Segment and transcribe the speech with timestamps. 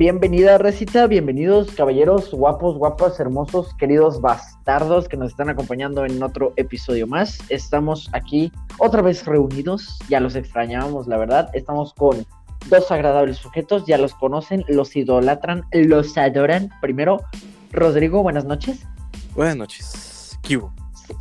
[0.00, 6.54] bienvenida Recita, bienvenidos caballeros, guapos, guapas, hermosos, queridos bastardos que nos están acompañando en otro
[6.56, 7.38] episodio más.
[7.50, 11.50] Estamos aquí otra vez reunidos, ya los extrañábamos, la verdad.
[11.52, 12.24] Estamos con
[12.70, 16.70] dos agradables sujetos, ya los conocen, los idolatran, los adoran.
[16.80, 17.20] Primero,
[17.70, 18.86] Rodrigo, buenas noches.
[19.34, 20.38] Buenas noches.
[20.40, 20.58] ¿Qué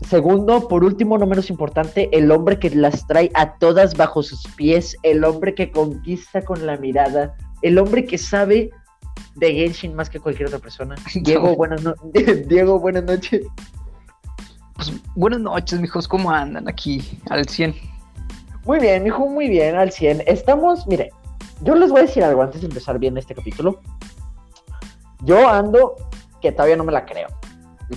[0.08, 4.48] Segundo, por último, no menos importante, el hombre que las trae a todas bajo sus
[4.56, 8.70] pies, el hombre que conquista con la mirada, el hombre que sabe
[9.36, 10.96] de Genshin más que cualquier otra persona.
[11.16, 11.82] Diego, buenas,
[12.48, 13.46] Diego, buenas noches.
[14.76, 17.76] Pues buenas noches, mijos, ¿cómo andan aquí al 100?
[18.66, 20.24] Muy bien, mijo, muy bien, al 100.
[20.26, 21.12] Estamos, mire,
[21.62, 23.82] yo les voy a decir algo antes de empezar bien este capítulo.
[25.24, 25.96] Yo ando
[26.42, 27.28] que todavía no me la creo.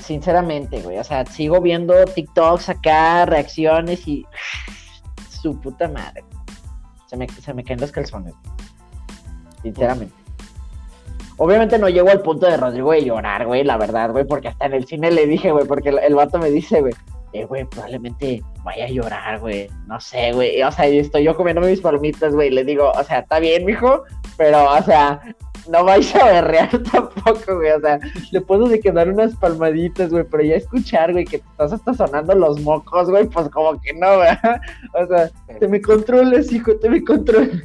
[0.00, 0.98] Sinceramente, güey.
[0.98, 4.26] O sea, sigo viendo TikToks acá, reacciones y.
[5.42, 6.24] Su puta madre.
[7.06, 8.32] Se me, se me caen los calzones.
[9.62, 10.14] Sinceramente.
[11.38, 14.66] Obviamente no llego al punto de Rodrigo de llorar, güey, la verdad, güey, porque hasta
[14.66, 16.92] en el cine le dije, güey, porque el, vato me dice, güey,
[17.32, 21.34] eh, güey, probablemente vaya a llorar, güey, no sé, güey, o sea, y estoy yo
[21.34, 24.04] comiendo mis palomitas, güey, le digo, o sea, está bien, mijo,
[24.36, 25.20] pero, o sea,
[25.68, 27.70] no vais a berrear tampoco, güey.
[27.70, 27.98] O sea,
[28.30, 32.34] le puedo de que unas palmaditas, güey, pero ya escuchar, güey, que estás hasta sonando
[32.34, 34.30] los mocos, güey, pues como que no, güey.
[34.94, 37.62] O sea, te me controles, hijo, te me controles.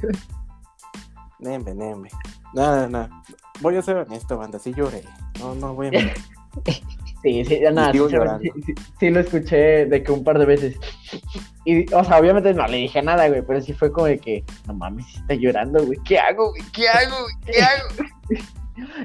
[1.40, 2.10] Nembe, nembe.
[2.54, 3.24] No, no, no.
[3.62, 5.04] Voy a ser honesto, banda, sí lloré.
[5.40, 5.92] No, no voy a.
[7.24, 8.00] Sí, sí, nada, sí,
[9.00, 10.80] sí, lo escuché de que un par de veces.
[11.66, 14.44] Y, o sea, obviamente no le dije nada, güey, pero sí fue como de que,
[14.68, 16.62] no mames, está llorando, güey, ¿qué hago, güey?
[16.72, 17.34] ¿Qué hago, güey?
[17.46, 18.40] ¿Qué hago?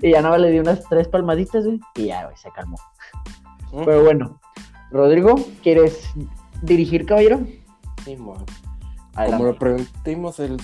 [0.02, 2.76] y ya nada, le di unas tres palmaditas, güey, y ya, güey, se calmó.
[3.72, 4.38] Pero bueno,
[4.90, 6.10] Rodrigo, ¿quieres
[6.60, 7.40] dirigir, caballero?
[8.04, 8.44] Sí, bueno.
[9.14, 10.58] Como lo preguntimos el,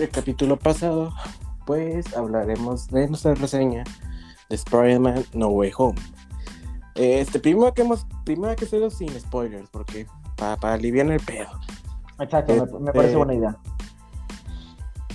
[0.00, 1.12] el capítulo pasado,
[1.66, 3.84] pues hablaremos de nuestra reseña
[4.48, 5.98] de Spider-Man No Way Home.
[6.94, 10.06] Este, primero que hemos, primero que hacerlo sin spoilers, porque
[10.36, 11.48] para, para aliviar el pedo.
[12.18, 13.56] Exacto, me, parece este, buena idea.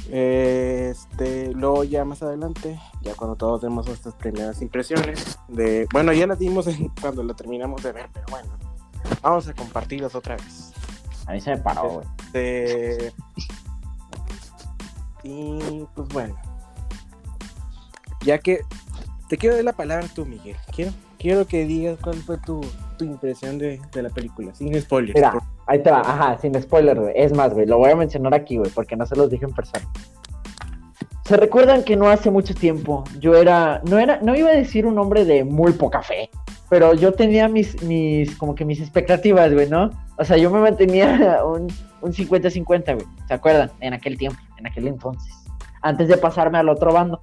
[0.09, 6.27] Este, luego ya más adelante, ya cuando todos demos nuestras primeras impresiones de, bueno, ya
[6.27, 6.67] las dimos
[7.01, 8.49] cuando la terminamos de ver, pero bueno,
[9.21, 10.71] vamos a compartirlas otra vez.
[11.25, 12.07] A mí se me paró, güey.
[12.33, 13.13] Este,
[15.23, 16.35] y pues bueno,
[18.25, 18.61] ya que
[19.29, 20.55] te quiero dar la palabra tú, Miguel.
[20.73, 20.91] Quiero
[21.23, 22.61] quiero que digas cuál fue tu,
[22.99, 25.15] impresión de, la película, sin spoilers.
[25.15, 25.33] Mira,
[25.67, 27.13] ahí te va, ajá, sin spoilers, güey.
[27.15, 29.53] Es más, güey, lo voy a mencionar aquí, güey, porque no se los dije en
[29.53, 29.85] persona.
[31.25, 34.85] ¿Se recuerdan que no hace mucho tiempo yo era, no era, no iba a decir
[34.85, 36.29] un hombre de muy poca fe,
[36.69, 39.89] pero yo tenía mis, mis, como que mis expectativas, güey, ¿no?
[40.17, 41.67] O sea, yo me mantenía un,
[42.01, 43.71] un 50-50, güey, ¿se acuerdan?
[43.79, 45.33] En aquel tiempo, en aquel entonces,
[45.81, 47.21] antes de pasarme al otro bando.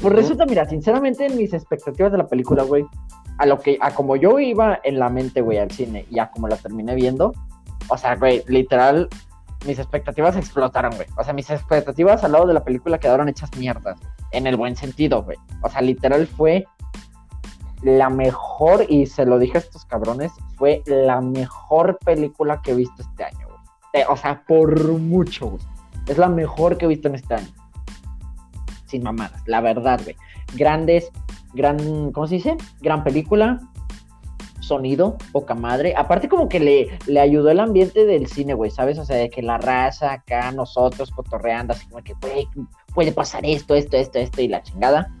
[0.00, 2.84] Pues resulta, mira, sinceramente, en mis expectativas de la película, güey,
[3.38, 6.30] a lo que, a como yo iba en la mente, güey, al cine, y a
[6.30, 7.32] como la terminé viendo,
[7.88, 9.08] o sea, güey, literal,
[9.66, 11.08] mis expectativas explotaron, güey.
[11.18, 13.98] O sea, mis expectativas al lado de la película quedaron hechas mierdas,
[14.30, 15.36] en el buen sentido, güey.
[15.62, 16.64] O sea, literal fue
[17.82, 22.74] la mejor, y se lo dije a estos cabrones, fue la mejor película que he
[22.74, 24.04] visto este año, güey.
[24.08, 25.69] O sea, por mucho, güey.
[26.06, 27.48] Es la mejor que he visto en este año
[28.90, 30.16] sin mamadas, la verdad, güey.
[30.54, 31.10] Grandes,
[31.54, 32.56] gran, ¿cómo se dice?
[32.80, 33.60] Gran película,
[34.60, 35.94] sonido, poca madre.
[35.96, 38.98] Aparte como que le, le ayudó el ambiente del cine, güey, ¿sabes?
[38.98, 42.48] O sea, de que la raza acá, nosotros cotorreando, así como que, güey,
[42.92, 45.14] puede pasar esto, esto, esto, esto y la chingada.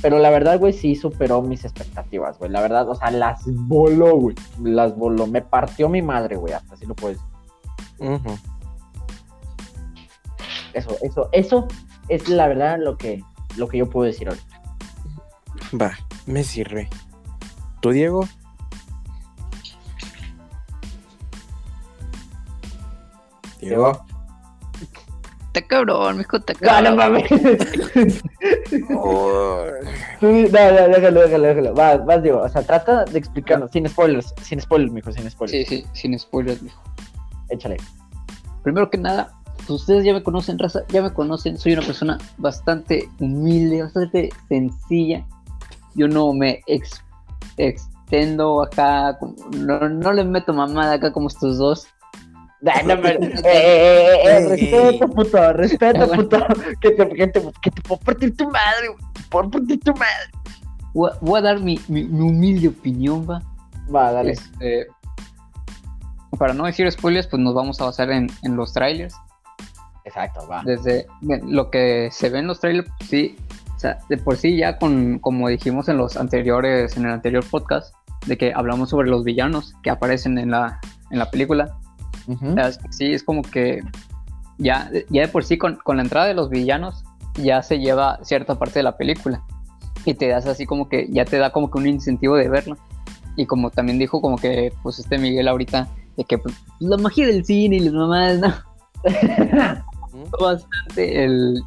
[0.00, 2.50] Pero la verdad, güey, sí superó mis expectativas, güey.
[2.50, 4.34] La verdad, o sea, las voló, güey.
[4.60, 5.28] Las voló.
[5.28, 8.51] Me partió mi madre, güey, hasta así lo puedes decir.
[10.74, 11.68] Eso, eso, eso
[12.08, 13.22] es la verdad lo que,
[13.56, 14.62] lo que yo puedo decir ahorita.
[15.80, 15.92] Va,
[16.26, 16.88] me sirve.
[17.80, 18.28] ¿Tú, Diego?
[23.60, 24.04] Diego.
[25.46, 26.84] Está cabrón, mijo, está cabrón.
[26.84, 27.30] No, no mames.
[28.88, 29.66] no,
[30.50, 31.74] déjalo, déjalo, déjalo.
[31.74, 32.40] Vas, vas, Diego.
[32.40, 35.68] O sea, trata de explicarnos, sin spoilers, sin spoilers, mijo, sin spoilers.
[35.68, 36.82] Sí, sí, sin spoilers, mijo.
[37.50, 37.76] Échale.
[38.62, 39.34] Primero que nada,
[39.68, 45.26] ustedes ya me conocen, raza, ya me conocen, soy una persona bastante humilde, bastante sencilla.
[45.94, 46.62] Yo no me
[47.56, 49.18] extendo acá,
[49.56, 51.86] no, no les meto mamada acá como estos dos.
[52.60, 56.46] No, no, eh, eh, eh, eh, respeto, puto, respeto, puto.
[56.80, 58.88] Que te, que, te, que te puedo partir tu madre,
[59.30, 60.30] puedo partir tu madre.
[60.94, 63.42] Voy a, dar mi, mi, humilde opinión, va.
[63.92, 64.32] Va, dale.
[64.32, 64.86] Este,
[66.38, 69.14] para no decir spoilers, pues nos vamos a basar en, en los trailers.
[70.04, 70.62] Exacto, va.
[70.64, 73.36] Desde lo que se ve en los trailers, sí,
[73.82, 77.94] sea, de por sí ya con, como dijimos en los anteriores, en el anterior podcast,
[78.26, 81.76] de que hablamos sobre los villanos que aparecen en la, en la película.
[82.90, 83.82] sí, es como que
[84.58, 87.04] ya, ya de por sí con, con, la entrada de los villanos
[87.34, 89.42] ya se lleva cierta parte de la película
[90.04, 92.76] y te das así como que ya te da como que un incentivo de verlo.
[93.34, 97.26] Y como también dijo como que pues este Miguel ahorita de que pues, la magia
[97.26, 98.52] del cine y las mamás, ¿no?
[100.40, 101.62] Bastante el,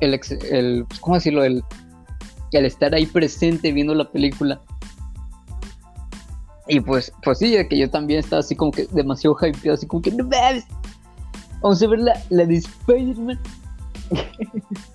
[0.00, 0.20] el,
[0.50, 1.44] el, ¿cómo decirlo?
[1.44, 1.64] El,
[2.52, 4.60] el estar ahí presente viendo la película.
[6.68, 10.02] Y pues, pues sí, que yo también estaba así como que demasiado hypeado, así como
[10.02, 10.66] que no mames.
[11.60, 13.38] Vamos a ver la, la de Spider-Man.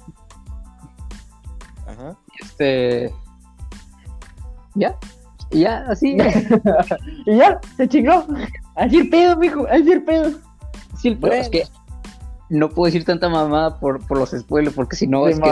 [1.87, 2.17] Ajá.
[2.41, 3.13] Este.
[4.75, 4.97] Ya.
[5.51, 6.17] Ya, así.
[7.25, 8.25] y ya, se chingó.
[8.75, 10.31] Así el pedo, mijo, así el pedo.
[10.99, 11.63] Sí, el pedo es que
[12.49, 15.49] no puedo decir tanta mamada por, por los spoilers, porque si no, es que,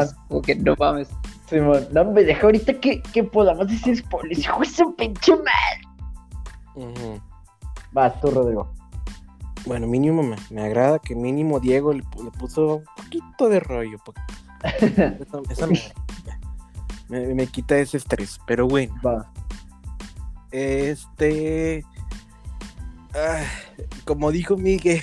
[0.52, 1.10] es, no mames.
[1.50, 7.22] Simón, no me deja ahorita que, que podamos decir spoilers, hijo de su pinche madre.
[7.92, 8.72] Vas tú, Rodrigo.
[9.66, 12.04] Bueno, mínimo me, me, agrada que mínimo Diego le,
[12.38, 13.98] puso un poquito de rollo.
[15.50, 15.68] Esa,
[17.10, 18.96] me, me, quita ese estrés, pero bueno.
[19.06, 19.32] Va.
[20.52, 21.86] Este.
[23.14, 23.44] Ah,
[24.06, 25.02] como dijo Miguel,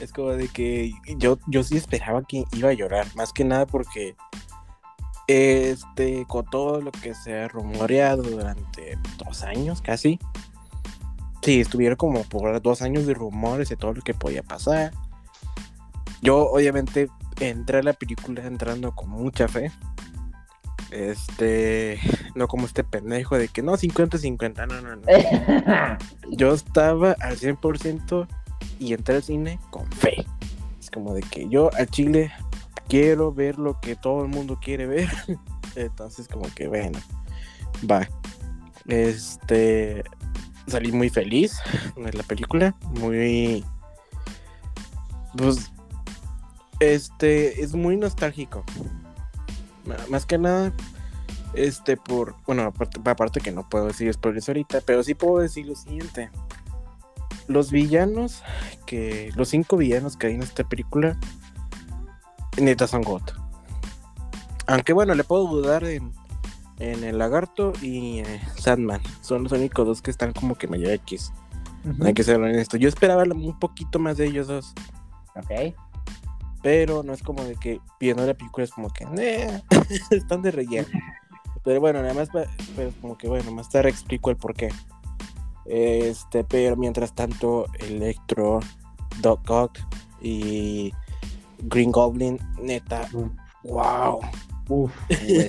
[0.00, 3.66] es como de que yo, yo sí esperaba que iba a llorar, más que nada
[3.66, 4.16] porque
[5.26, 10.18] este, con todo lo que se ha rumoreado durante dos años casi,
[11.42, 14.92] sí, estuvieron como por dos años de rumores de todo lo que podía pasar.
[16.22, 17.08] Yo obviamente
[17.40, 19.70] entré a la película entrando con mucha fe.
[20.90, 21.98] Este,
[22.34, 25.98] no como este pendejo de que no, 50-50, no, no, no.
[26.36, 28.28] Yo estaba al 100%
[28.78, 30.26] y entré al cine con fe.
[30.80, 32.32] Es como de que yo al Chile
[32.88, 35.08] quiero ver lo que todo el mundo quiere ver.
[35.76, 36.98] Entonces, como que bueno,
[37.90, 38.08] va.
[38.86, 40.04] Este,
[40.66, 41.58] salí muy feliz
[41.96, 43.64] de la película, muy,
[45.36, 45.72] pues,
[46.80, 48.64] este, es muy nostálgico.
[50.08, 50.72] Más que nada,
[51.54, 55.66] este, por, bueno, aparte, aparte que no puedo decir spoilers ahorita, pero sí puedo decir
[55.66, 56.30] lo siguiente
[57.46, 58.42] los villanos
[58.86, 61.18] que los cinco villanos que hay en esta película
[62.58, 63.22] neta son God.
[64.66, 66.12] Aunque bueno le puedo dudar en,
[66.78, 69.00] en el lagarto y eh, Sandman.
[69.20, 71.32] Son los únicos dos que están como que medio X.
[72.02, 72.78] Hay que ser honesto.
[72.78, 74.72] Yo esperaba un poquito más de ellos dos.
[75.36, 75.74] Ok.
[76.62, 79.04] Pero no es como de que viendo la película es como que
[80.10, 80.88] están de relleno.
[81.62, 82.48] Pero bueno nada más pues
[83.00, 84.70] como que bueno más tarde explico el por qué
[85.66, 88.60] este, pero mientras tanto, Electro,
[89.20, 89.78] Doc Ock
[90.20, 90.92] y
[91.58, 93.08] Green Goblin, neta,
[93.62, 94.20] wow.
[94.68, 94.92] Uf,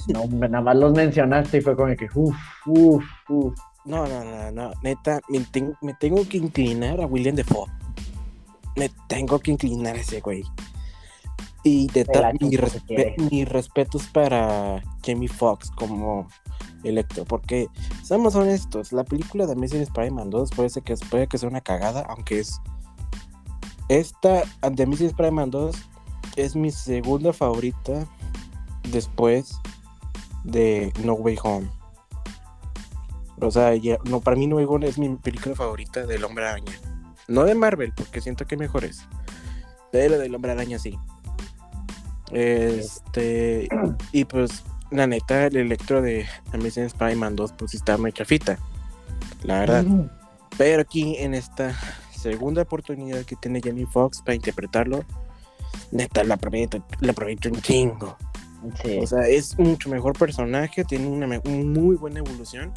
[0.08, 2.36] no, nada más los mencionaste y fue como que uf,
[2.66, 3.58] uf, uf.
[3.86, 7.70] No, no, no, no, neta, me, tengo que inclinar a William Defoe.
[8.76, 10.44] Me tengo que inclinar a ese güey.
[11.64, 12.06] Y de
[12.40, 12.50] mi,
[13.30, 16.28] mis respetos para Jamie Foxx como
[16.86, 17.68] Electro, porque
[18.04, 21.62] seamos honestos, la película de Amazing Spider-Man 2 puede, ser que, puede que sea una
[21.62, 22.62] cagada, aunque es.
[23.88, 25.76] Esta de Amazing Spider-Man 2
[26.36, 28.08] es mi segunda favorita
[28.92, 29.60] después
[30.44, 31.68] de No Way Home.
[33.42, 33.72] O sea,
[34.06, 36.80] no, para mí No Way Home es mi película favorita del Hombre Araña.
[37.28, 39.02] No de Marvel, porque siento que mejor es.
[39.92, 40.98] Pero del Hombre Araña sí.
[42.32, 43.68] Este.
[44.12, 48.58] Y pues la neta, el electro de Amazing Spider-Man 2, pues está muy chafita,
[49.44, 49.86] la verdad.
[50.58, 51.76] Pero aquí en esta
[52.12, 55.04] segunda oportunidad que tiene Jamie Foxx para interpretarlo,
[55.92, 58.18] neta, la aprovecho, la aprovecho un chingo.
[59.02, 62.72] O sea, es mucho mejor personaje, tiene una muy buena evolución.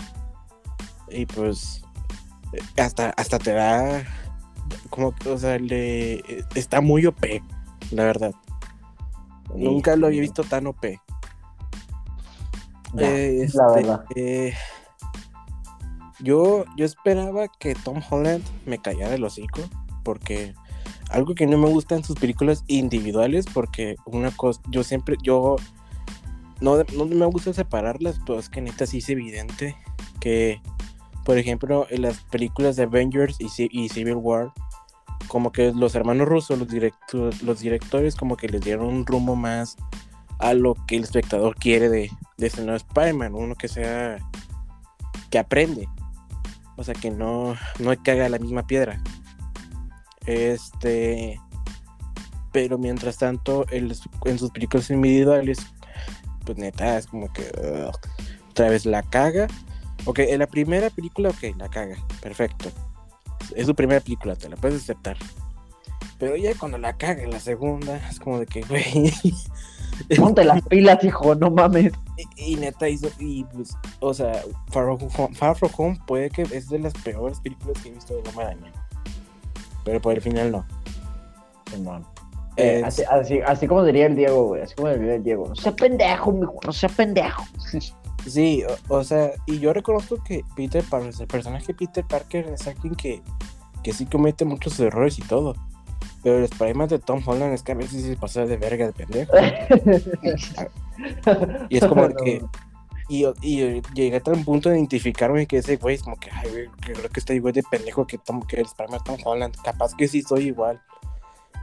[1.10, 1.82] Y pues,
[2.76, 4.04] hasta, hasta te da,
[4.90, 6.22] como, o sea, le,
[6.54, 7.24] está muy OP,
[7.90, 8.32] la verdad.
[9.54, 10.84] Nunca lo había visto tan OP.
[12.97, 14.04] Eh, la este, verdad.
[14.14, 14.54] Eh,
[16.21, 19.61] yo, yo esperaba que Tom Holland me callara el hocico,
[20.02, 20.54] porque
[21.11, 25.57] algo que no me gusta en sus películas individuales, porque una cosa, yo siempre, yo
[26.61, 29.76] no, no me gusta separarlas, pero es que neta sí es evidente
[30.21, 30.61] que,
[31.25, 34.52] por ejemplo, en las películas de Avengers y, y Civil War,
[35.28, 39.76] como que los hermanos rusos, los, los directores, como que les dieron un rumbo más
[40.38, 44.18] a lo que el espectador quiere de, de ese nuevo Spider-Man, uno que sea
[45.30, 45.88] que aprende,
[46.76, 49.00] o sea que no, no haga la misma piedra.
[50.26, 51.40] Este,
[52.52, 55.59] pero mientras tanto, en sus películas individuales,
[56.45, 57.50] pues neta, es como que
[58.50, 59.49] otra vez la caga.
[60.04, 62.71] Ok, en la primera película, ok, la caga, perfecto.
[63.54, 65.16] Es su primera película, te la puedes aceptar.
[66.18, 68.64] Pero ya cuando la caga en la segunda, es como de que.
[70.16, 71.92] Ponte las pilas, hijo, no mames.
[72.36, 74.96] Y, neta hizo, y pues, o sea, Far
[75.56, 78.72] From, Home puede que es de las peores películas que he visto de Hombre Araña.
[79.84, 80.66] Pero por el final no.
[82.56, 83.04] Eh, así,
[83.46, 84.62] así, como diría el Diego, güey.
[84.62, 85.48] Así como diría el Diego.
[85.48, 87.44] No sea pendejo, mijo, no sea pendejo.
[88.26, 92.94] Sí, o, sea, y yo reconozco que Peter Parker, el personaje Peter Parker es alguien
[92.94, 93.22] que,
[93.82, 95.54] que sí comete muchos errores y todo.
[96.22, 98.92] Pero el Spider-Man de Tom Holland es que a veces se pasa de verga de
[98.92, 99.32] pendejo.
[101.68, 102.42] y es como que.
[103.08, 106.50] Y, y, llegué a un punto de identificarme que ese güey es como que, ay,
[106.50, 109.56] güey, creo que estoy igual de pendejo que, Tom, que el Spider-Man de Tom Holland.
[109.62, 110.80] Capaz que sí soy igual.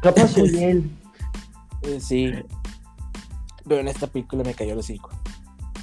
[0.01, 0.89] Capaz soy él.
[1.81, 2.33] Eh, sí.
[3.67, 5.11] Pero en esta película me cayó el hocico.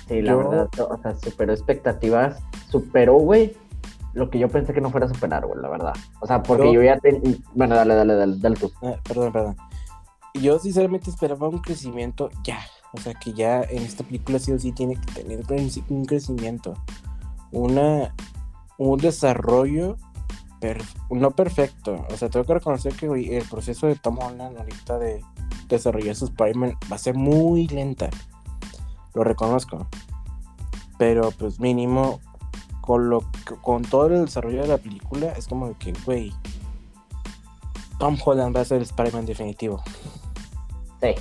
[0.08, 2.42] Sí, la verdad, o sea, superó expectativas.
[2.70, 3.54] Superó, güey,
[4.14, 5.94] lo que yo pensé que no fuera a superar, güey, la verdad.
[6.20, 7.36] O sea, porque yo ya tenía...
[7.54, 8.70] Bueno, dale, dale, dale, dale tú.
[8.82, 9.56] Ah, perdón, perdón.
[10.34, 12.58] Yo sinceramente esperaba un crecimiento ya.
[12.92, 15.44] O sea, que ya en esta película sí o sí tiene que tener
[15.88, 16.74] un crecimiento.
[17.50, 18.14] Una...
[18.78, 19.96] Un desarrollo
[21.10, 22.06] no perfecto.
[22.10, 25.24] O sea, tengo que reconocer que el proceso de Tom Holland ahorita de
[25.68, 28.10] desarrollar su Spider-Man va a ser muy lenta.
[29.14, 29.86] Lo reconozco.
[30.98, 32.20] Pero pues mínimo
[32.82, 33.24] con, lo,
[33.62, 36.32] con todo el desarrollo de la película, es como que, güey,
[37.98, 39.82] Tom Holland va a ser el Spider-Man definitivo.
[41.00, 41.14] Sí.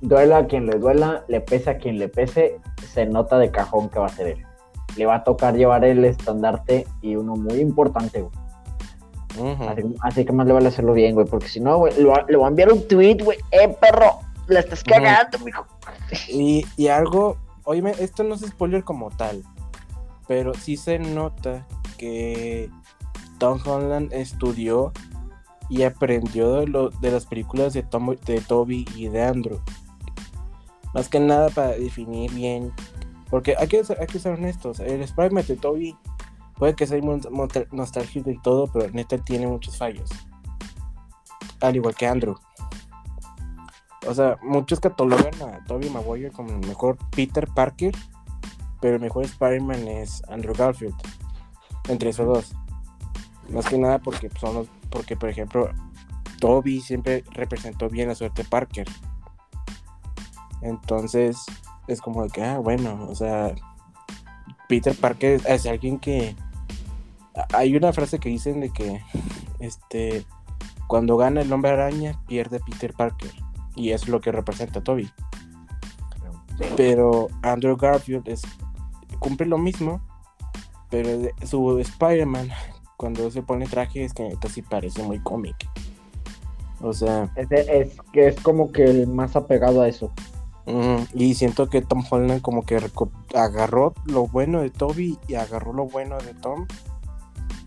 [0.00, 2.60] Duela a quien le duela, le pesa a quien le pese,
[2.92, 4.46] se nota de cajón que va a ser él.
[4.96, 9.56] Le va a tocar llevar el estandarte y uno muy importante, güey.
[10.02, 12.48] así, que más le vale hacerlo bien, güey, porque si no, güey, le, va a
[12.48, 14.18] enviar un tweet, güey, eh, perro,
[14.48, 15.64] la estás cagando, mijo.
[16.28, 19.44] Y, y algo, oye, esto no es spoiler como tal,
[20.26, 21.66] pero sí se nota
[21.98, 22.70] que
[23.38, 24.92] Tom Holland estudió
[25.68, 29.60] y aprendió de, de las películas de, Tom, de Toby y de Andrew.
[30.94, 32.72] Más que nada para definir bien.
[33.30, 34.80] Porque hay que, hay que ser honestos.
[34.80, 35.96] El Spider-Man de Toby
[36.56, 37.00] puede que sea
[37.70, 40.10] nostálgico y todo, pero neta tiene muchos fallos.
[41.60, 42.36] Al igual que Andrew.
[44.06, 47.94] O sea, muchos catalogan a Toby Maguire como el mejor Peter Parker
[48.82, 50.96] pero el mejor Spider-Man es Andrew Garfield.
[51.88, 52.52] Entre esos dos.
[53.48, 55.70] Más que nada porque son los, porque por ejemplo
[56.40, 58.86] Toby siempre representó bien a suerte Parker.
[60.60, 61.38] Entonces
[61.86, 63.54] es como de que, ah, bueno, o sea,
[64.68, 66.34] Peter Parker es alguien que...
[67.54, 69.02] Hay una frase que dicen de que,
[69.58, 70.24] este,
[70.86, 73.30] cuando gana el hombre araña, pierde Peter Parker.
[73.74, 75.10] Y es lo que representa Toby.
[76.76, 78.42] Pero Andrew Garfield es
[79.22, 80.00] cumple lo mismo,
[80.90, 81.08] pero
[81.46, 82.50] su Spider-Man,
[82.96, 85.56] cuando se pone traje, es que casi parece muy cómic.
[86.82, 87.32] O sea.
[87.36, 90.12] Es, es, que es como que el más apegado a eso.
[91.14, 92.78] y siento que Tom Holland como que
[93.34, 96.66] agarró lo bueno de Toby y agarró lo bueno de Tom.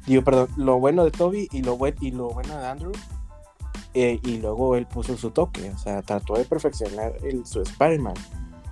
[0.05, 2.91] Digo, perdón, lo bueno de Toby y lo, y lo bueno de Andrew.
[3.95, 5.71] Eh, y luego él puso su toque.
[5.71, 8.13] O sea, trató de perfeccionar el, su Spider-Man.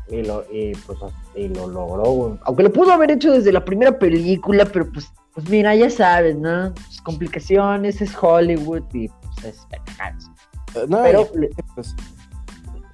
[0.10, 1.00] Y lo, y, pues,
[1.36, 5.50] y lo logró, Aunque lo pudo haber hecho desde la primera película, pero pues, pues
[5.50, 6.74] mira, ya sabes, ¿no?
[6.74, 11.28] Pues, complicaciones, es Hollywood y pues es eh, No, pero,
[11.76, 11.96] pues,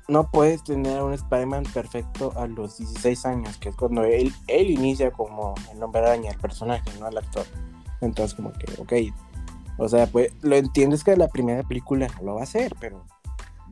[0.07, 4.69] no puedes tener un Spider-Man perfecto a los 16 años, que es cuando él, él
[4.71, 7.45] inicia como el nombre araña, el personaje, no el actor.
[8.01, 9.13] Entonces, como que, ok.
[9.77, 13.05] O sea, pues lo entiendes que la primera película no lo va a hacer, pero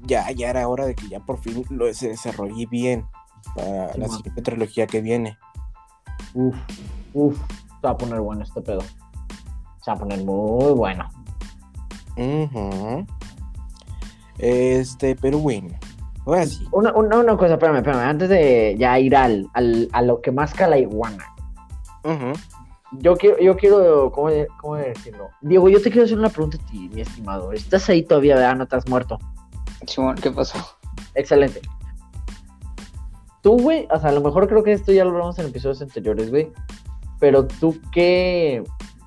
[0.03, 3.05] ya, ya era hora de que ya por fin lo se desarrolle bien
[3.55, 5.37] para la siguiente trilogía que viene.
[6.33, 6.55] Uf,
[7.13, 8.81] uf, se va a poner bueno este pedo.
[9.83, 11.09] Se va a poner muy bueno.
[14.37, 15.69] Este, pero bueno.
[16.25, 16.67] Ahora sí.
[16.71, 18.01] Una, una, cosa, espérame, espérame.
[18.01, 21.25] Antes de ya ir al, al a lo que más la iguana.
[22.91, 24.29] Yo quiero, yo quiero, ¿cómo,
[24.61, 25.29] ¿cómo, decirlo?
[25.41, 27.51] Diego, yo te quiero hacer una pregunta a ti, mi estimado.
[27.51, 28.55] ¿Estás ahí todavía, verdad?
[28.55, 29.19] ¿No te has muerto?
[30.21, 30.57] ¿qué pasó?
[31.13, 31.61] Excelente
[33.41, 35.81] tú, güey, o sea, a lo mejor creo que esto ya lo hablamos en episodios
[35.81, 36.51] anteriores, güey.
[37.19, 38.63] Pero tú qué.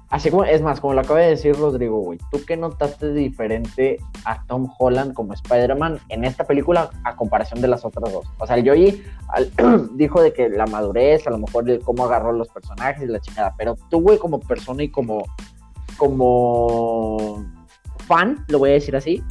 [0.09, 3.99] Así como, es más, como lo acaba de decir Rodrigo, güey, ¿tú qué notaste diferente
[4.25, 8.27] a Tom Holland como Spider-Man en esta película a comparación de las otras dos?
[8.39, 9.05] O sea, el Joey
[9.95, 13.55] dijo de que la madurez, a lo mejor cómo agarró los personajes y la chingada,
[13.57, 15.23] pero tú, güey, como persona y como,
[15.97, 17.47] como
[18.09, 19.23] fan, lo voy a decir así,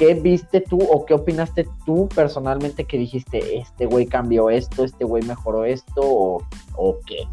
[0.00, 5.04] ¿qué viste tú o qué opinaste tú personalmente que dijiste, este güey cambió esto, este
[5.04, 6.42] güey mejoró esto o,
[6.74, 7.28] o qué?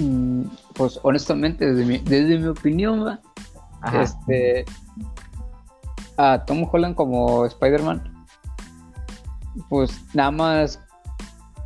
[0.00, 3.20] Mm, pues honestamente, desde mi, desde mi opinión,
[3.92, 4.64] este
[6.16, 8.26] a Tom Holland como Spider-Man,
[9.68, 10.80] pues nada más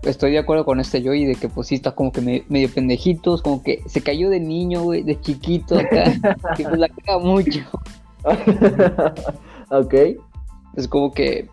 [0.07, 3.43] estoy de acuerdo con este Joey de que pues sí está como que medio, pendejitos,
[3.43, 6.13] como que se cayó de niño, güey, de chiquito acá,
[6.59, 7.61] y pues la caga mucho.
[9.71, 9.95] ok.
[10.77, 11.49] Es como que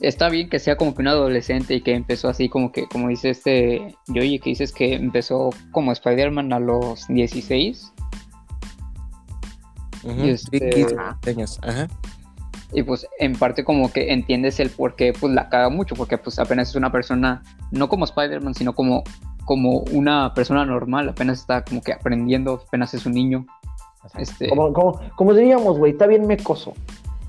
[0.00, 3.08] está bien que sea como que un adolescente y que empezó así como que, como
[3.08, 7.92] dice este Joey, que dices que empezó como Spider-Man a los 16.
[10.04, 10.86] y este,
[11.26, 11.88] años, ajá.
[12.72, 16.18] Y pues en parte como que entiendes el por qué pues la caga mucho, porque
[16.18, 19.04] pues apenas es una persona, no como Spider-Man, sino como,
[19.46, 23.46] como una persona normal, apenas está como que aprendiendo, apenas es un niño.
[24.18, 24.72] Este, como,
[25.16, 26.74] como, diríamos, güey, está bien mecoso.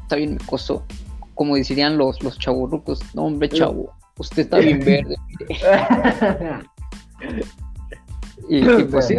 [0.04, 0.84] Está bien mecoso.
[1.36, 5.16] Como dirían los, los chaburrucos, no hombre chavo, usted está bien verde.
[8.50, 9.18] y, pues sí,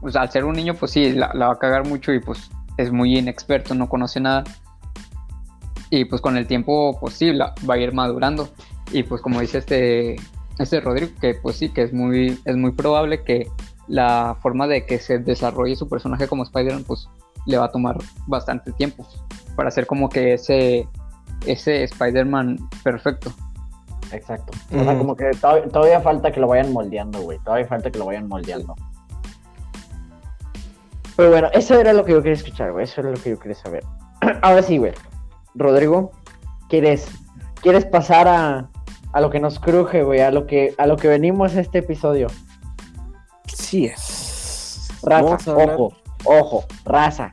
[0.00, 2.48] pues, al ser un niño, pues sí, la, la va a cagar mucho y pues
[2.76, 4.44] es muy inexperto, no conoce nada
[5.90, 8.48] y pues con el tiempo, pues sí, va a ir madurando.
[8.92, 10.16] Y pues como dice este,
[10.58, 13.48] este Rodrigo, que pues sí, que es muy, es muy probable que
[13.88, 17.08] la forma de que se desarrolle su personaje como Spider-Man, pues
[17.46, 19.06] le va a tomar bastante tiempo
[19.56, 20.86] para hacer como que ese,
[21.44, 23.32] ese Spider-Man perfecto.
[24.12, 24.52] Exacto.
[24.72, 27.38] O como que todavía, falta que lo vayan moldeando, güey.
[27.40, 28.74] Todavía falta que lo vayan moldeando.
[31.16, 32.84] Pero bueno, eso era lo que yo quería escuchar, güey.
[32.84, 33.84] Eso era lo que yo quería saber.
[34.42, 34.92] Ahora sí, güey.
[35.54, 36.12] Rodrigo,
[36.68, 37.08] ¿quieres,
[37.60, 38.70] quieres pasar a,
[39.12, 40.20] a lo que nos cruje, güey?
[40.20, 42.28] A lo que, a lo que venimos este episodio.
[43.46, 44.88] Sí es.
[45.02, 45.92] Raza, ojo,
[46.24, 47.32] ojo, raza.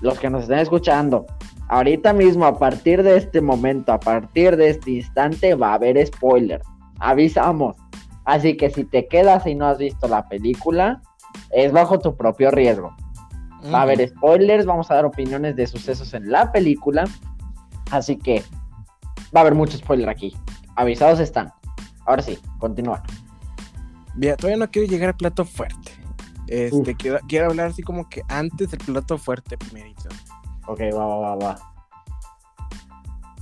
[0.00, 1.26] Los que nos estén escuchando,
[1.68, 6.04] ahorita mismo, a partir de este momento, a partir de este instante, va a haber
[6.06, 6.62] spoiler.
[6.98, 7.76] Avisamos.
[8.24, 11.02] Así que si te quedas y no has visto la película,
[11.50, 12.94] es bajo tu propio riesgo.
[13.72, 17.04] Va a haber spoilers, vamos a dar opiniones de sucesos en la película
[17.90, 18.42] Así que
[19.34, 20.36] va a haber mucho spoiler aquí.
[20.76, 21.52] Avisados están.
[22.06, 23.02] Ahora sí, continúa.
[24.14, 25.92] Bien, todavía no quiero llegar al plato fuerte.
[26.46, 30.08] Este, quiero, hablar así como que antes del plato fuerte primerito.
[30.66, 31.72] Ok, va, va, va, va.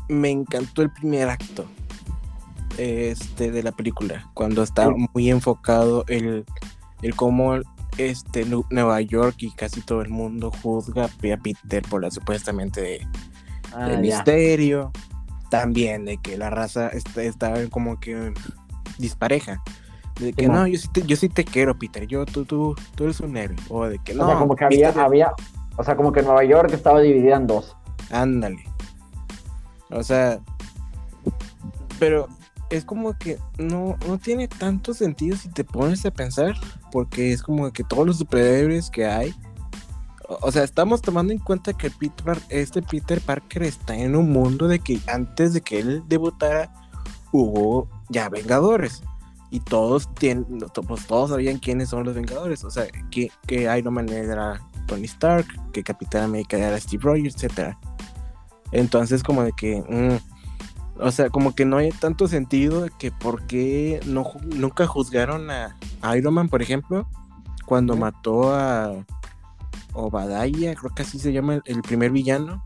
[0.08, 1.66] Me encantó el primer acto
[2.76, 6.44] este, de la película, cuando está muy enfocado el,
[7.02, 7.56] el cómo
[7.98, 13.06] este, Nueva York y casi todo el mundo juzga a Peter por la supuestamente de
[13.78, 14.92] ah, misterio,
[15.50, 18.32] también de que la raza estaba como que
[18.98, 19.62] dispareja.
[20.20, 23.04] De que no, yo sí, te, yo sí te quiero, Peter, yo, tú, tú, tú
[23.04, 23.56] eres un héroe.
[23.68, 24.24] O de que no.
[24.24, 25.32] O sea, como que había, había,
[25.76, 27.76] o sea, como que Nueva York estaba dividida en dos.
[28.10, 28.64] Ándale.
[29.90, 30.40] O sea,
[31.98, 32.28] pero
[32.70, 36.54] es como que no, no tiene tanto sentido si te pones a pensar,
[36.92, 39.34] porque es como que todos los superhéroes que hay
[40.28, 44.68] o sea, estamos tomando en cuenta que Peter, este Peter Parker está en un mundo
[44.68, 46.70] de que antes de que él debutara
[47.32, 49.02] hubo ya Vengadores.
[49.50, 50.44] Y todos tienen,
[50.86, 52.64] pues todos sabían quiénes son los Vengadores.
[52.64, 57.42] O sea, que, que Iron Man era Tony Stark, que Capitán América era Steve Rogers,
[57.42, 57.74] etc.
[58.72, 59.82] Entonces, como de que.
[59.88, 60.18] Mm,
[61.00, 65.48] o sea, como que no hay tanto sentido de que por qué no, nunca juzgaron
[65.50, 65.76] a
[66.16, 67.08] Iron Man, por ejemplo,
[67.64, 69.06] cuando mató a
[69.92, 72.64] Obadiah, creo que así se llama el, primer villano.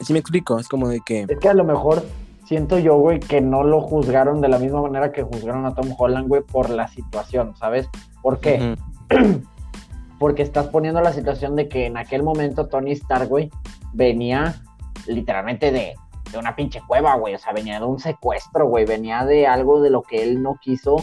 [0.00, 1.26] Así me explico, es como de que...
[1.28, 2.04] Es que a lo mejor
[2.46, 5.94] siento yo, güey, que no lo juzgaron de la misma manera que juzgaron a Tom
[5.96, 7.88] Holland, güey, por la situación, ¿sabes?
[8.22, 8.76] ¿Por qué?
[10.18, 13.50] Porque estás poniendo la situación de que en aquel momento Tony Stark, güey,
[13.92, 14.60] venía
[15.06, 15.94] literalmente de,
[16.30, 19.80] de una pinche cueva, güey, o sea, venía de un secuestro, güey, venía de algo
[19.80, 20.96] de lo que él no quiso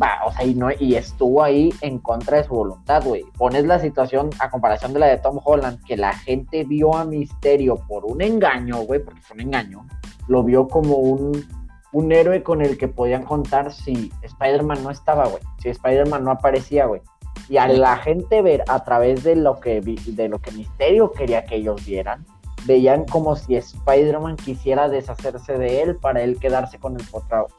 [0.00, 3.24] va, o sea, y, no, y estuvo ahí en contra de su voluntad, güey.
[3.36, 7.04] Pones la situación a comparación de la de Tom Holland, que la gente vio a
[7.04, 9.86] Misterio por un engaño, güey, porque fue un engaño,
[10.28, 11.46] lo vio como un,
[11.92, 16.30] un héroe con el que podían contar si Spider-Man no estaba, güey, si Spider-Man no
[16.30, 17.00] aparecía, güey.
[17.48, 21.44] Y a la gente ver a través de lo que, de lo que Misterio quería
[21.44, 22.24] que ellos vieran,
[22.66, 27.06] veían como si Spider-Man quisiera deshacerse de él para él quedarse con el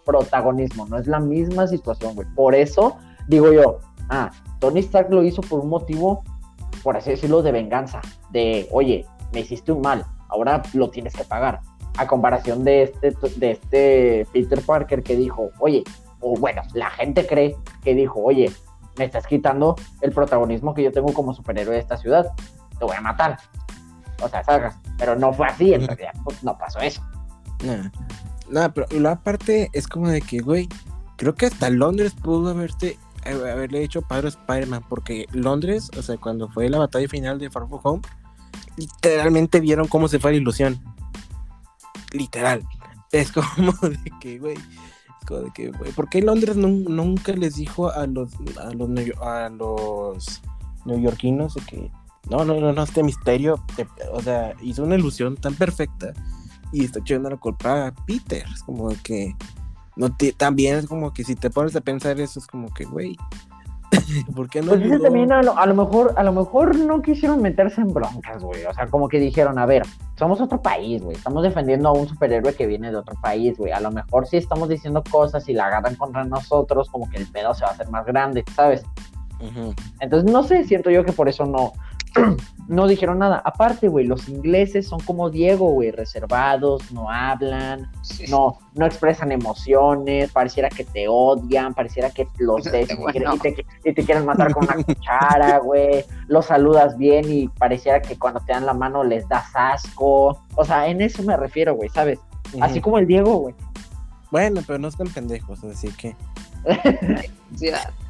[0.06, 0.86] protagonismo.
[0.88, 2.28] No es la misma situación, güey.
[2.36, 6.24] Por eso digo yo, ah, Tony Stark lo hizo por un motivo,
[6.84, 8.02] por así decirlo, de venganza.
[8.32, 11.62] De, oye, me hiciste un mal, ahora lo tienes que pagar.
[11.98, 15.84] A comparación de este, de este Peter Parker que dijo, oye,
[16.20, 18.52] o bueno, la gente cree que dijo, oye,
[18.98, 22.34] me estás quitando el protagonismo que yo tengo como superhéroe de esta ciudad
[22.78, 23.38] te voy a matar.
[24.22, 24.74] O sea, ¿sabes?
[24.98, 27.02] Pero no fue así, en realidad, pues, no pasó eso.
[27.64, 27.92] Nada,
[28.50, 30.68] nada, pero la parte es como de que, güey,
[31.18, 36.18] creo que hasta Londres pudo haberte eh, haberle hecho padre Spider-Man, porque Londres, o sea,
[36.18, 38.02] cuando fue la batalla final de Far From Home,
[38.78, 40.82] literalmente vieron cómo se fue la ilusión.
[42.14, 42.66] Literal.
[43.12, 47.56] Es como de que, güey, es como de que, güey, ¿por qué Londres nunca les
[47.56, 48.90] dijo a los, a los,
[49.22, 50.42] a los
[50.86, 51.92] neoyorquinos de que,
[52.30, 53.64] no, no, no, no, este misterio,
[54.12, 56.14] o sea, hizo una ilusión tan perfecta
[56.72, 59.36] y está echando la culpa a Peter, es como que
[59.96, 63.18] no también es como que si te pones a pensar eso, es como que, güey,
[64.36, 64.74] ¿por qué no?
[64.74, 68.66] Pues también a lo, mejor, a lo mejor no quisieron meterse en broncas, güey.
[68.66, 69.84] O sea, como que dijeron, a ver,
[70.16, 71.16] somos otro país, güey.
[71.16, 73.72] Estamos defendiendo a un superhéroe que viene de otro país, güey.
[73.72, 77.28] A lo mejor si estamos diciendo cosas y la agarran contra nosotros, como que el
[77.28, 78.84] pedo se va a hacer más grande, ¿sabes?
[80.00, 81.74] Entonces, no sé, siento yo que por eso no,
[82.68, 83.42] no dijeron nada.
[83.44, 87.90] Aparte, güey, los ingleses son como Diego, güey, reservados, no hablan,
[88.30, 94.26] no, no expresan emociones, pareciera que te odian, pareciera que los des y, te, quieren
[94.26, 96.04] matar con una cuchara, güey.
[96.28, 100.44] Los saludas bien y pareciera que cuando te dan la mano les das asco.
[100.56, 102.20] O sea, en eso me refiero, güey, ¿sabes?
[102.62, 103.56] Así como el Diego, güey.
[104.32, 106.16] Bueno, pero no están pendejos, así que.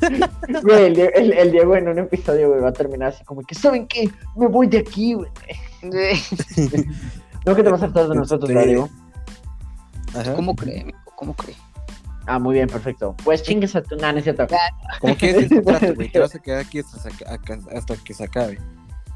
[0.62, 4.10] Güey, el, Diego en un episodio, güey, va a terminar así como que, ¿saben qué?
[4.36, 5.30] Me voy de aquí, güey.
[7.46, 8.66] ¿No que te vas a estar de nosotros, este...
[8.66, 8.88] Diego?
[10.36, 11.56] ¿Cómo cree, ¿Cómo cree?
[12.26, 13.14] Ah, muy bien, perfecto.
[13.24, 14.46] Pues chingues a tu nana, cierto.
[15.00, 16.10] Como que es güey.
[16.10, 17.10] Te vas a quedar aquí hasta,
[17.74, 18.58] hasta, que se acabe.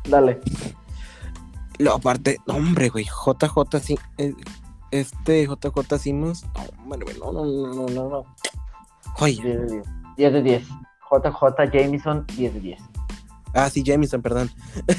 [0.09, 0.41] Dale.
[1.79, 3.99] Lo aparte, hombre, güey, JJ sí.
[4.19, 4.35] Eh,
[4.91, 6.45] este JJ Simons.
[6.87, 8.25] No, no, no, no, no, no.
[9.21, 9.83] Oye.
[10.19, 10.69] 10 de 10.
[11.11, 12.81] JJ Jameson, 10 de 10.
[13.55, 14.51] Ah, sí, Jameson, perdón.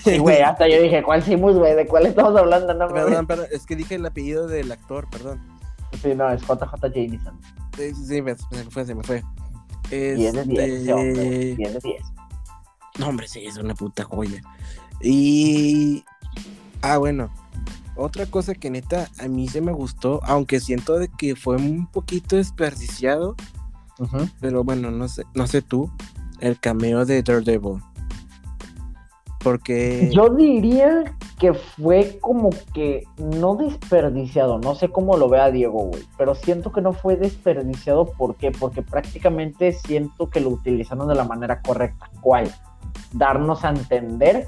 [0.04, 1.76] Sí, güey, hasta yo dije, ¿cuál Simus, güey?
[1.76, 2.74] ¿De cuál estamos hablando?
[2.74, 5.40] No, perdón, perdón, es que dije el apellido del actor, perdón.
[6.02, 7.40] Sí, no, es JJ Jameson.
[7.78, 9.24] Sí, sí, sí, me, me fue, se me fue.
[9.90, 10.94] 10 de 10, este...
[10.94, 12.04] hombre, 10 de 10.
[12.98, 14.42] No, hombre, sí, es una puta joya.
[15.02, 16.04] Y...
[16.82, 17.30] Ah, bueno,
[17.96, 21.88] otra cosa que neta a mí se me gustó, aunque siento de que fue un
[21.88, 23.36] poquito desperdiciado,
[24.40, 25.92] pero bueno, no sé, no sé tú,
[26.40, 27.82] el cameo de Daredevil.
[29.44, 30.10] Porque.
[30.12, 34.60] Yo diría que fue como que no desperdiciado.
[34.60, 36.04] No sé cómo lo vea Diego, güey.
[36.18, 38.06] Pero siento que no fue desperdiciado.
[38.06, 38.52] ¿Por qué?
[38.52, 42.10] Porque prácticamente siento que lo utilizaron de la manera correcta.
[42.22, 42.54] ¿Cuál?
[43.14, 44.48] Darnos a entender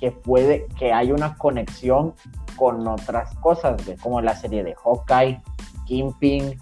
[0.00, 2.14] que puede, que hay una conexión
[2.56, 5.40] con otras cosas, como la serie de Hawkeye,
[5.86, 6.58] Kingpin,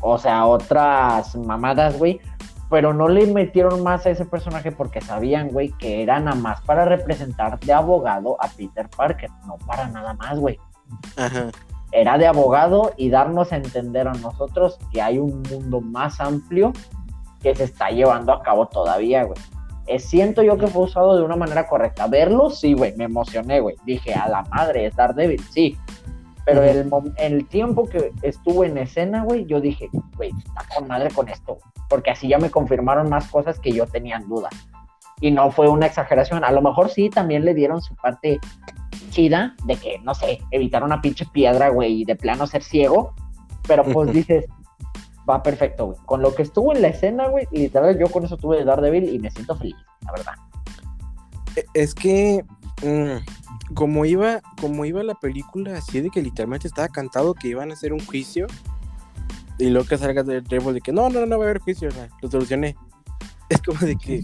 [0.00, 2.20] o sea, otras mamadas, güey.
[2.68, 6.60] Pero no le metieron más a ese personaje porque sabían, güey, que era nada más
[6.60, 10.58] para representar de abogado a Peter Parker, no para nada más, güey.
[11.16, 11.50] Ajá.
[11.92, 16.72] Era de abogado y darnos a entender a nosotros que hay un mundo más amplio
[17.42, 19.38] que se está llevando a cabo todavía, güey.
[19.86, 22.06] Eh, siento yo que fue usado de una manera correcta.
[22.06, 23.74] Verlo, sí, güey, me emocioné, güey.
[23.84, 25.76] Dije, a la madre, es Daredevil, sí.
[26.44, 31.10] Pero el, el tiempo que estuvo en escena, güey, yo dije, güey, está con madre
[31.10, 31.58] con esto.
[31.88, 34.48] Porque así ya me confirmaron más cosas que yo tenía en duda.
[35.20, 36.44] Y no fue una exageración.
[36.44, 38.40] A lo mejor sí también le dieron su parte
[39.10, 43.14] chida de que, no sé, evitar una pinche piedra, güey, y de plano ser ciego.
[43.66, 44.46] Pero pues dices,
[45.28, 45.98] va perfecto, güey.
[46.06, 49.18] Con lo que estuvo en la escena, güey, literal, yo con eso tuve Daredevil y
[49.18, 50.32] me siento feliz, la verdad.
[51.56, 52.44] E, es que.
[52.82, 53.18] Mm,
[53.74, 57.74] como iba, como iba la película, así de que literalmente estaba cantado que iban a
[57.74, 58.46] hacer un juicio.
[59.58, 61.88] Y luego que salga del Trevor de que no, no, no va a haber juicio,
[62.20, 62.76] lo solucioné.
[63.48, 64.22] Es como de que.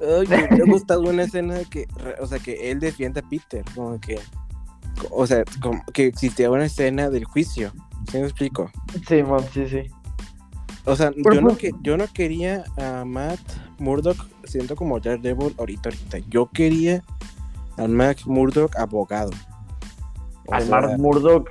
[0.00, 1.86] Oye, me ha gustado una escena de que,
[2.20, 4.18] o sea, que él defiende a Peter, como que,
[5.12, 7.72] o sea, como que existía una escena del juicio,
[8.10, 8.72] ¿sí me explico?
[9.06, 9.90] Sí, sí, sí.
[10.86, 13.38] O sea, yo no, que, yo no quería a Matt
[13.78, 16.18] Murdock siendo como Daredevil ahorita, ahorita.
[16.28, 17.02] Yo quería
[17.76, 19.30] al Max Murdock abogado.
[20.50, 21.50] al Max Murdock,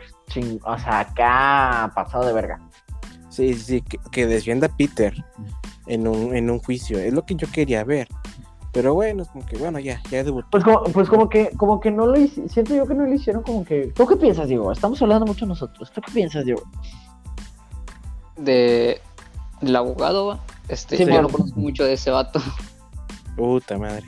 [0.63, 2.59] o sea, acá pasado de verga.
[3.29, 5.13] Sí, sí, que, que, defienda a Peter
[5.87, 6.99] en un, en un juicio.
[6.99, 8.07] Es lo que yo quería ver.
[8.71, 10.47] Pero bueno, es como que bueno, ya, ya debutó.
[10.51, 13.13] Pues como, pues como que, como que no lo hicieron, siento yo que no lo
[13.13, 13.91] hicieron como que.
[13.95, 14.71] ¿Tú qué piensas, Diego?
[14.71, 15.91] Estamos hablando mucho nosotros.
[15.91, 16.63] ¿Tú qué piensas, Diego?
[18.37, 18.99] De
[19.63, 22.41] del abogado, este, yo no conozco mucho de ese vato.
[23.35, 24.05] Puta madre.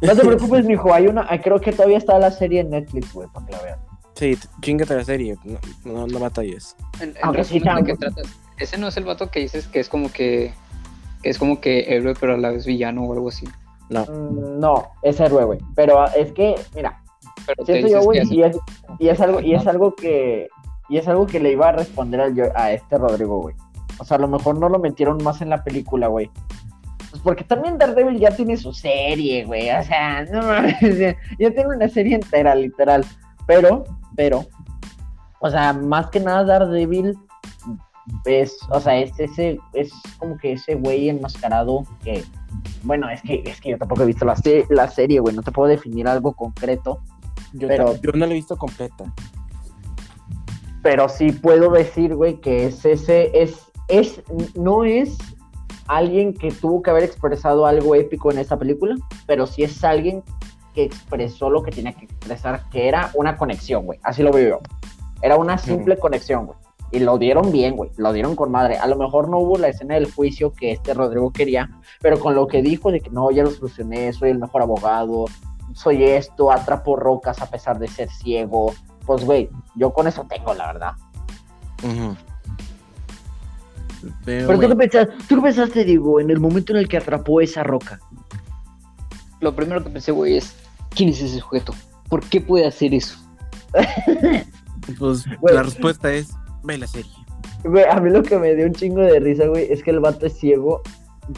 [0.00, 3.28] No te preocupes, mijo, hay una, creo que todavía está la serie en Netflix, güey,
[3.28, 3.78] para que la vean.
[4.14, 6.76] Sí, chingate la serie, no, no, no batalles.
[7.22, 7.60] Aunque sí,
[8.58, 10.54] ese no es el vato que dices que es como que,
[11.24, 13.46] es como que héroe pero a la vez villano o algo así.
[13.90, 14.04] No.
[14.04, 15.58] Mm, no, es héroe, güey.
[15.74, 17.02] Pero es que, mira,
[17.46, 18.56] pero yo, güey, y es,
[19.00, 20.48] y es algo, y es algo que,
[20.88, 23.56] y es algo que le iba a responder a este Rodrigo, güey.
[23.98, 26.30] O sea, a lo mejor no lo metieron más en la película, güey.
[27.14, 29.70] Pues porque también Daredevil ya tiene su serie, güey.
[29.70, 33.04] O sea, no mames, ya, tiene una serie entera, literal.
[33.46, 33.84] Pero,
[34.16, 34.44] pero,
[35.38, 37.16] o sea, más que nada Daredevil
[38.24, 42.24] es, o sea, es ese, es como que ese güey enmascarado que,
[42.82, 44.34] bueno, es que, es que yo tampoco he visto la,
[44.70, 46.98] la serie, güey, no te puedo definir algo concreto.
[47.52, 49.04] Yo, pero, yo no la he visto completa.
[50.82, 54.20] Pero sí puedo decir, güey, que es ese, es, es,
[54.56, 55.16] no es
[55.86, 60.22] alguien que tuvo que haber expresado algo épico en esta película, pero sí es alguien
[60.74, 64.00] que expresó lo que tenía que expresar, que era una conexión, güey.
[64.02, 64.60] Así lo veo yo.
[65.22, 66.58] Era una simple conexión, güey.
[66.90, 67.90] Y lo dieron bien, güey.
[67.96, 68.76] Lo dieron con madre.
[68.76, 71.70] A lo mejor no hubo la escena del juicio que este Rodrigo quería,
[72.00, 75.26] pero con lo que dijo de que no, ya lo solucioné, soy el mejor abogado,
[75.74, 78.72] soy esto, atrapo rocas a pesar de ser ciego.
[79.06, 80.92] Pues, güey, yo con eso tengo, la verdad.
[84.24, 87.40] Pero, ¿tú, qué pensaste, ¿tú qué pensaste, Diego, en el momento en el que atrapó
[87.40, 88.00] esa roca?
[89.40, 90.54] Lo primero que pensé, güey, es,
[90.90, 91.74] ¿quién es ese sujeto?
[92.08, 93.16] ¿Por qué puede hacer eso?
[94.98, 96.30] pues la respuesta es,
[96.62, 97.10] ve la serie.
[97.64, 100.00] Güey, a mí lo que me dio un chingo de risa, güey, es que el
[100.00, 100.82] vato es ciego,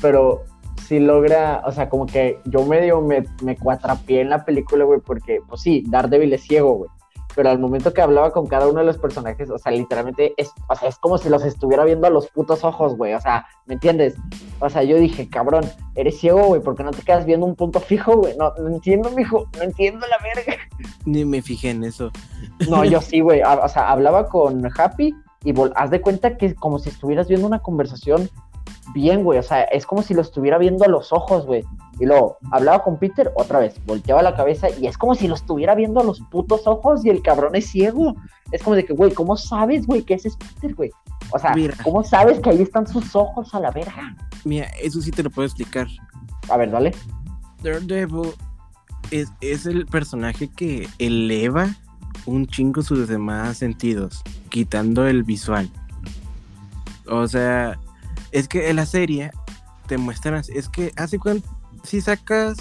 [0.00, 0.44] pero
[0.87, 5.00] si logra, o sea, como que yo medio me, me cuatrapié en la película, güey,
[5.00, 6.90] porque, pues sí, Daredevil es ciego, güey
[7.37, 10.51] pero al momento que hablaba con cada uno de los personajes, o sea, literalmente es,
[10.68, 13.46] o sea, es como si los estuviera viendo a los putos ojos, güey, o sea,
[13.66, 14.16] ¿me entiendes?
[14.59, 17.55] O sea, yo dije, cabrón, eres ciego, güey, ¿por qué no te quedas viendo un
[17.55, 18.35] punto fijo, güey?
[18.38, 20.57] No, no entiendo, mijo, no entiendo la verga.
[21.05, 22.11] Ni me fijé en eso.
[22.70, 26.55] No, yo sí, güey, o sea, hablaba con Happy y haz de cuenta que es
[26.55, 28.31] como si estuvieras viendo una conversación
[28.94, 29.38] bien, güey.
[29.38, 31.64] O sea, es como si lo estuviera viendo a los ojos, güey.
[31.98, 35.35] Y luego hablaba con Peter otra vez, volteaba la cabeza y es como si lo
[35.35, 38.14] estuviera viendo a los putos ojos y el cabrón es ciego.
[38.52, 40.90] Es como de que, güey, ¿cómo sabes, güey, que ese es Peter, güey?
[41.30, 44.14] O sea, ¿cómo sabes que ahí están sus ojos a la verga?
[44.44, 45.88] Mira, eso sí te lo puedo explicar.
[46.48, 46.92] A ver, dale.
[47.62, 48.32] Daredevil
[49.11, 51.74] es, es el personaje que eleva
[52.26, 55.70] un chingo sus demás sentidos, quitando el visual.
[57.09, 57.78] O sea,
[58.32, 59.30] es que en la serie
[59.87, 61.48] te muestran, es que hace cuenta,
[61.87, 62.59] si sacas,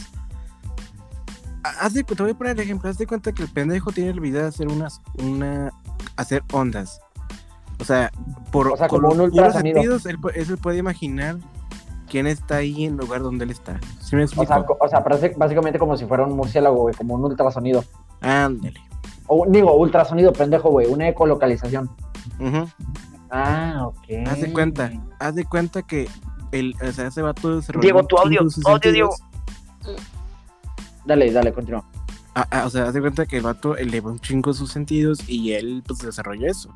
[1.63, 4.19] hace, te voy a poner el ejemplo, haz de cuenta que el pendejo tiene el
[4.19, 5.73] video de hacer unas, una,
[6.15, 7.01] hacer ondas.
[7.79, 8.11] O sea,
[8.51, 10.17] por, o sea, como un sentidos, él,
[10.61, 11.37] puede imaginar
[12.09, 13.79] quién está ahí en el lugar donde él está.
[13.99, 17.15] ¿Sí me o, sea, o sea, parece básicamente como si fuera un murciélago, güey, como
[17.15, 17.83] un ultrasonido.
[18.21, 18.79] Ándale.
[19.27, 21.89] O digo, ultrasonido, pendejo, güey, una ecolocalización.
[23.29, 24.27] Ah, ok.
[24.27, 26.07] Haz de cuenta, haz de cuenta que
[26.51, 29.15] el, o sea, ese vato Diego, tu audio, audio, Diego.
[31.05, 31.83] Dale, dale, continúa.
[32.33, 35.29] Ah, ah, o sea, haz de cuenta que el vato eleva un chingo sus sentidos
[35.29, 36.75] y él, pues, desarrolla eso,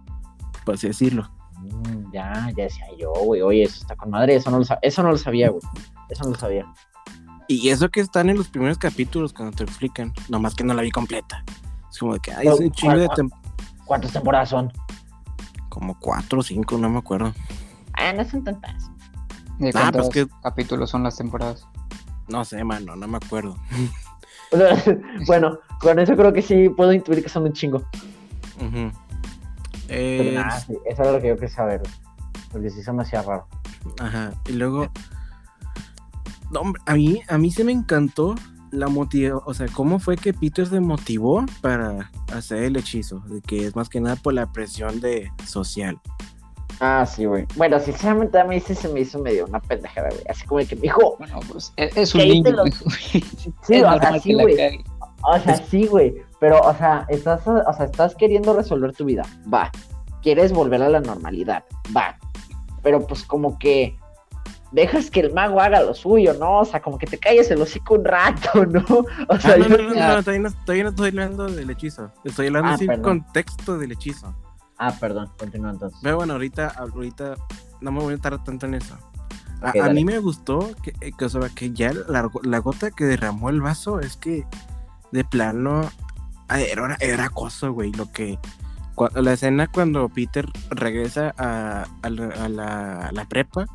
[0.64, 1.30] por así decirlo.
[1.58, 5.04] Mm, ya, ya decía yo, güey, oye, eso está con madre, eso no lo, eso
[5.04, 5.62] no lo sabía, güey.
[6.10, 6.66] Eso no lo sabía.
[7.48, 10.82] Y eso que están en los primeros capítulos cuando te explican, nomás que no la
[10.82, 11.44] vi completa.
[11.92, 13.10] Es como de que, ay, es un chingo de
[13.86, 14.72] ¿Cuántas temporadas son?
[15.70, 17.34] como cuatro o cinco, no me acuerdo.
[17.94, 18.92] Ah, no son tantas.
[19.60, 20.28] ¿De ah, pues que...
[20.42, 21.68] capítulos son las temporadas?
[22.28, 23.56] No sé, mano, no me acuerdo.
[25.28, 27.84] bueno, con eso creo que sí puedo intuir que son un chingo.
[29.88, 31.82] eso es lo que yo quería saber.
[32.52, 33.48] Porque sí se me hacía raro.
[34.00, 34.32] Ajá.
[34.48, 34.88] Y luego.
[36.52, 38.36] No, a mí, a mí se me encantó
[38.72, 43.42] la motivó, o sea, cómo fue que Peter se motivó para hacer el hechizo, de
[43.42, 46.00] que es más que nada por la presión de social.
[46.80, 47.46] Ah, sí, güey.
[47.56, 50.24] Bueno, sinceramente a mí sí se me hizo medio una pendejada, güey.
[50.30, 51.16] Así como que me dijo.
[51.18, 52.64] Bueno, pues e-, es, un niño.
[53.64, 54.84] Sí, o sea, sí, güey.
[55.24, 56.16] O sea, sí, güey.
[56.40, 59.24] Pero, o sea, estás, o sea, estás queriendo resolver tu vida.
[59.54, 59.72] Va.
[60.22, 61.64] Quieres volver a la normalidad.
[61.96, 62.18] Va.
[62.82, 63.98] Pero pues como que
[64.72, 66.60] dejas que el mago haga lo suyo, ¿no?
[66.60, 68.86] O sea, como que te calles el hocico un rato, ¿no?
[69.28, 72.12] O sea, ah, no, no, no, no, todavía no, todavía no estoy hablando del hechizo.
[72.24, 74.34] Estoy hablando ah, sin contexto del hechizo.
[74.80, 76.00] Ah, perdón, continúa entonces.
[76.02, 77.36] Pero bueno, ahorita, ahorita
[77.82, 78.98] no me voy a tardar tanto en eso.
[79.62, 83.04] A, mí me gustó que, eh, que, o sea, que ya la, la, gota que
[83.04, 84.46] derramó el vaso es que
[85.12, 85.90] de plano
[86.50, 87.92] era, era acoso, güey.
[87.92, 88.40] Lo que.
[89.16, 93.66] la escena cuando Peter regresa a, a, la, a la prepa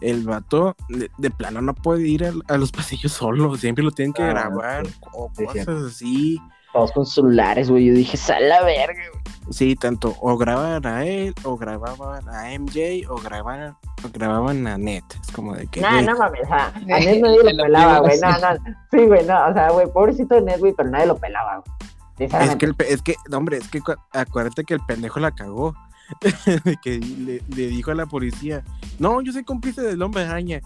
[0.00, 4.22] el vato de, plano no puede ir a, los pasillos solo, siempre lo tienen que
[4.22, 6.40] ah, grabar o cosas así.
[6.76, 7.86] Todos con celulares, güey.
[7.86, 9.22] Yo dije, sal la verga, güey.
[9.50, 14.76] Sí, tanto o grababan a él, o grababan a MJ, o grababan, o grababan a
[14.76, 15.04] Net.
[15.22, 15.80] Es como de que.
[15.80, 18.18] No, no mames, a, a Net nadie lo pelaba, güey.
[18.20, 18.76] No, no.
[18.90, 19.48] Sí, güey, no.
[19.48, 22.28] O sea, güey, pobrecito de Net, güey, pero nadie lo pelaba, güey.
[22.28, 23.80] Es que, el, es que, hombre, es que
[24.12, 25.74] acuérdate que el pendejo la cagó.
[26.82, 28.62] que le, le, dijo a la policía,
[28.98, 30.60] no, yo soy cómplice del hombre araña.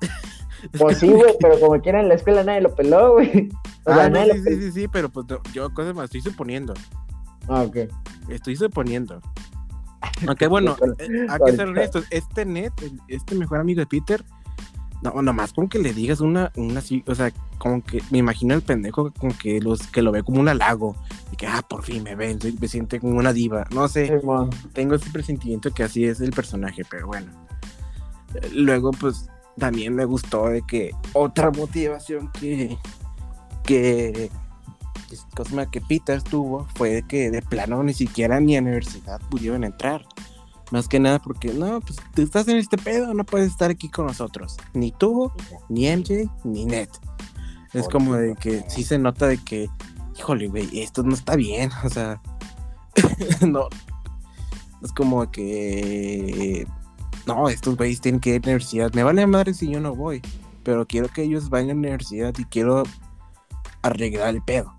[0.78, 3.50] Pues sí, güey, pero como quiera en la escuela nadie lo peló, güey.
[3.86, 6.74] Ah, no, sí, sí, sí, sí, pero pues yo cosas más estoy suponiendo.
[7.48, 7.76] Ah, ok.
[8.28, 9.20] Estoy suponiendo.
[10.26, 12.72] Aunque bueno, eh, hay que ser honestos, este Net,
[13.08, 14.24] este mejor amigo de Peter,
[15.02, 18.62] no, nomás con que le digas una, una o sea, como que me imagino el
[18.62, 20.96] pendejo con que los que lo ve como un halago
[21.32, 24.20] y que ah, por fin me ven, me siente como una diva, no sé,
[24.72, 27.30] tengo ese presentimiento que así es el personaje, pero bueno.
[28.52, 32.76] Luego, pues, también me gustó de que otra motivación que,
[33.66, 34.30] que
[35.34, 40.04] cosa que Peter tuvo fue que de plano ni siquiera ni a universidad pudieron entrar.
[40.72, 43.88] Más que nada porque, no, pues tú estás en este pedo, no puedes estar aquí
[43.88, 44.56] con nosotros.
[44.74, 45.30] Ni tú,
[45.68, 46.88] ni MJ, ni Ned.
[47.72, 49.68] Es como de que sí se nota de que,
[50.18, 51.70] híjole, güey, esto no está bien.
[51.84, 52.20] O sea,
[53.46, 53.68] no.
[54.82, 56.66] Es como que,
[57.26, 58.92] no, estos güeyes tienen que ir a la universidad.
[58.92, 60.20] Me vale madre si yo no voy,
[60.64, 62.82] pero quiero que ellos vayan a la universidad y quiero
[63.86, 64.74] arreglar el pedo.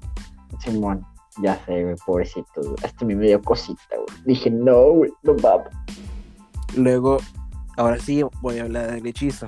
[0.60, 1.06] Simón,
[1.42, 2.76] ya sé, güey, pobrecito, güey.
[2.84, 4.24] Hasta a mí me dio cosita, güey.
[4.26, 5.70] Dije, no, güey, no vamos.
[6.76, 7.18] Luego,
[7.78, 9.48] ahora sí voy a hablar del hechizo.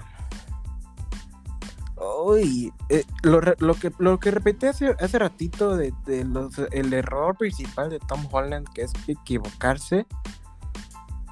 [2.24, 3.42] Uy, eh, lo,
[3.76, 5.94] que, lo que repetí hace, hace ratito de,
[6.26, 10.06] los, el error principal de Tom Holland, que es equivocarse,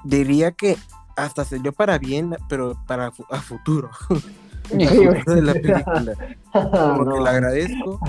[0.03, 0.77] diría que
[1.15, 3.89] hasta se dio para bien, pero para a futuro.
[4.69, 6.15] de la película.
[6.53, 7.99] Como que le agradezco,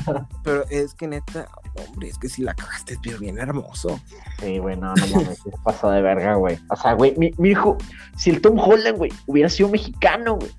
[0.43, 4.01] pero es que neta, hombre, es que si la cagaste, pero bien hermoso.
[4.41, 6.59] Sí, güey, no, no mames, pasó de verga, güey.
[6.71, 7.77] O sea, güey, mi, mi, hijo,
[8.17, 10.51] si el Tom Holland, güey, hubiera sido mexicano, güey.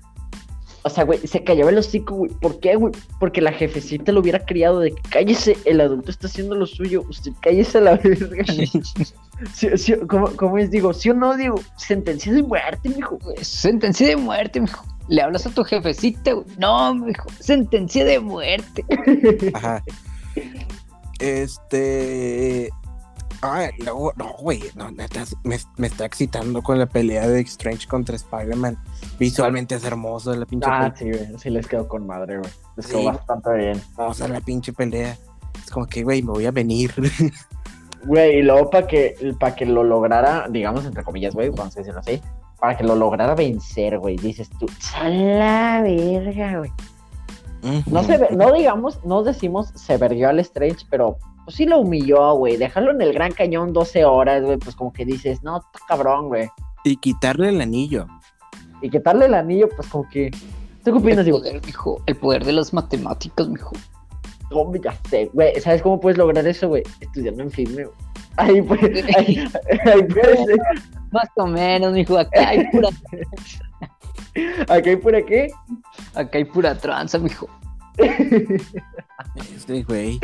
[0.82, 2.30] O sea, güey, se callaba el hocico, güey.
[2.30, 2.94] ¿Por qué, güey?
[3.18, 7.04] Porque la jefecita lo hubiera criado de que cállese, el adulto está haciendo lo suyo,
[7.08, 8.44] usted cállese a la verga.
[9.54, 10.70] sí, ¿cómo, es?
[10.70, 11.36] Digo, ¿sí o no?
[11.36, 13.18] Digo, sentencia de muerte, mijo.
[13.42, 16.46] Sentencia de muerte, mijo le hablas a tu jefecita, güey.
[16.56, 18.84] No, mijo, sentencia de muerte.
[19.54, 19.82] Ajá.
[21.18, 22.70] Este.
[23.42, 27.88] Ay, luego, no, güey, no, neta, me, me, está excitando con la pelea de Strange
[27.88, 28.76] contra Spider-Man.
[29.18, 32.50] Visualmente es hermoso la pinche ah, sí, güey, sí les quedó con madre, güey.
[32.76, 33.82] Les quedó bastante bien.
[33.96, 35.16] Vamos a la pinche pelea.
[35.58, 36.92] Es como que, güey, me voy a venir.
[38.02, 41.80] Güey, y luego para que, para que lo lograra, digamos, entre comillas, güey, vamos a
[41.80, 42.18] decirlo así,
[42.60, 44.16] para que lo lograra vencer, güey.
[44.16, 44.66] Dices tú,
[45.02, 46.70] la verga, güey.
[47.86, 52.34] No, se, no digamos, no decimos se verguió al Strange, pero pues sí lo humilló,
[52.34, 52.56] güey.
[52.56, 56.28] Dejarlo en el Gran Cañón 12 horas, güey, pues como que dices, no, está cabrón,
[56.28, 56.48] güey.
[56.84, 58.06] Y quitarle el anillo.
[58.82, 60.30] Y quitarle el anillo, pues como que...
[60.84, 63.72] ¿Tú qué opinas, el poder, mijo, el poder de las matemáticas, mijo.
[64.50, 65.60] Hombre, ya sé, güey.
[65.60, 66.82] ¿Sabes cómo puedes lograr eso, güey?
[67.00, 68.09] Estudiando en filme, güey.
[68.36, 68.80] Ahí, pues,
[69.16, 69.48] ahí,
[69.84, 70.06] ahí
[71.10, 72.18] más o menos, mijo.
[72.18, 72.88] Acá hay pura.
[74.68, 75.50] ¿Acá hay pura qué?
[76.14, 77.48] Acá hay pura tranza, mijo.
[79.54, 80.20] Este güey.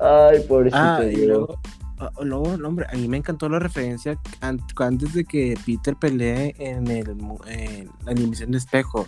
[0.00, 0.82] Ay, pobrecito.
[0.82, 1.58] Ah, y luego,
[1.98, 6.88] ah, luego, hombre, a mí me encantó la referencia antes de que Peter pelee en,
[6.88, 7.10] el,
[7.46, 9.06] en la animación de espejo.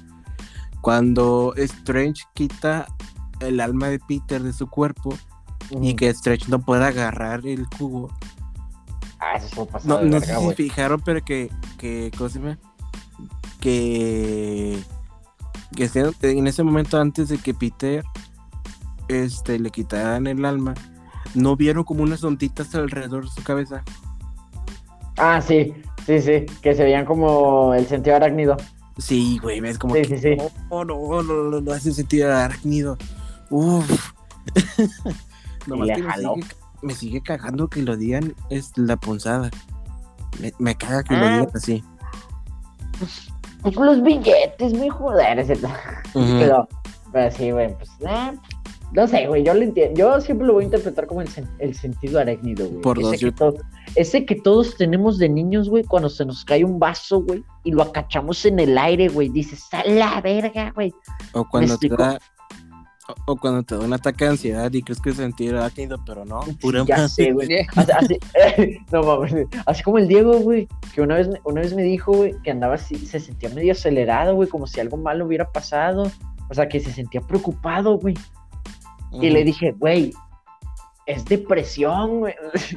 [0.83, 2.87] Cuando Strange quita
[3.40, 5.14] el alma de Peter de su cuerpo
[5.70, 8.11] y que Strange no pueda agarrar el cubo
[9.18, 12.59] Ah, eso No, no sé si fijaron, pero que, que, ¿cómo se llama?
[13.61, 14.79] Que,
[15.74, 15.90] que
[16.22, 18.05] en ese momento antes de que Peter
[19.09, 20.74] este, le quitaran el alma,
[21.35, 23.83] ¿no vieron como unas onditas alrededor de su cabeza?
[25.16, 25.72] Ah, sí,
[26.05, 28.57] sí, sí, que se veían como el sentido arácnido.
[28.98, 30.42] Sí, güey, ves como sí, que, sí, sí.
[30.70, 32.98] No, no, no, no, no, hace sentido arácnido.
[33.50, 34.12] Uf.
[35.66, 36.46] Nomás que me sigue,
[36.83, 39.50] me sigue cagando que lo digan es la punzada.
[40.59, 41.38] Me, caga que lo ah.
[41.38, 41.85] digan así.
[42.98, 45.44] Pues, los billetes, muy joder,
[46.12, 46.69] pero,
[47.12, 48.33] pero sí, güey, pues, eh,
[48.92, 49.98] no sé, güey, yo lo entiendo.
[49.98, 52.81] Yo siempre lo voy a interpretar como el, el sentido arácnido, güey.
[52.83, 56.64] Por ese, dos, que ese que todos tenemos de niños, güey, cuando se nos cae
[56.64, 60.94] un vaso, güey, y lo acachamos en el aire, güey, dices, a la verga, güey.
[61.33, 62.19] O cuando te da
[63.27, 66.25] o cuando te da un ataque de ansiedad y crees que es sentir arácnido, pero
[66.25, 67.48] no, pura ya sé, güey.
[67.75, 68.19] Así,
[68.92, 72.35] no mames, así como el Diego, güey, que una vez, una vez me dijo, güey,
[72.42, 76.11] que andaba así, se sentía medio acelerado, güey, como si algo malo hubiera pasado.
[76.48, 78.15] O sea, que se sentía preocupado, güey.
[79.13, 80.13] Y le dije, güey,
[81.07, 82.35] es depresión, güey.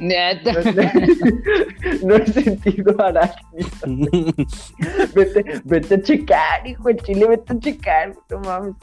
[2.02, 4.32] No, he sentido arácnido.
[5.14, 8.74] vete, vete a checar, hijo de chile, vete a checar, no mames.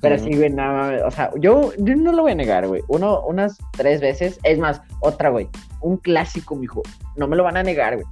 [0.00, 2.82] Pero sí, güey, nada, o sea, yo, yo, no lo voy a negar, güey.
[2.88, 5.48] Uno, unas tres veces, es más, otra, güey.
[5.80, 6.82] Un clásico, mijo.
[7.16, 8.06] No me lo van a negar, güey.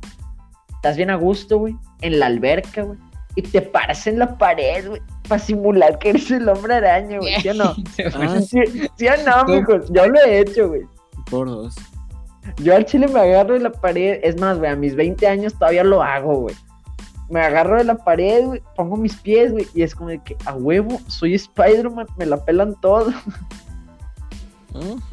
[0.76, 2.98] Estás bien a gusto, güey, en la alberca, güey.
[3.34, 7.34] Y te paras en la pared, güey, para simular que eres el hombre araña, güey.
[7.40, 7.74] ¿Sí o no?
[8.14, 8.60] Ah, sí,
[8.96, 9.84] sí o no, mijo.
[9.90, 10.82] Yo lo he hecho, güey.
[11.28, 11.74] Por dos.
[12.58, 14.20] Yo al chile me agarro en la pared.
[14.22, 16.54] Es más, güey, a mis 20 años todavía lo hago, güey
[17.28, 20.36] me agarro de la pared, güey, pongo mis pies, güey, y es como de que
[20.44, 23.12] a huevo, soy Spider-Man, me la pelan todo.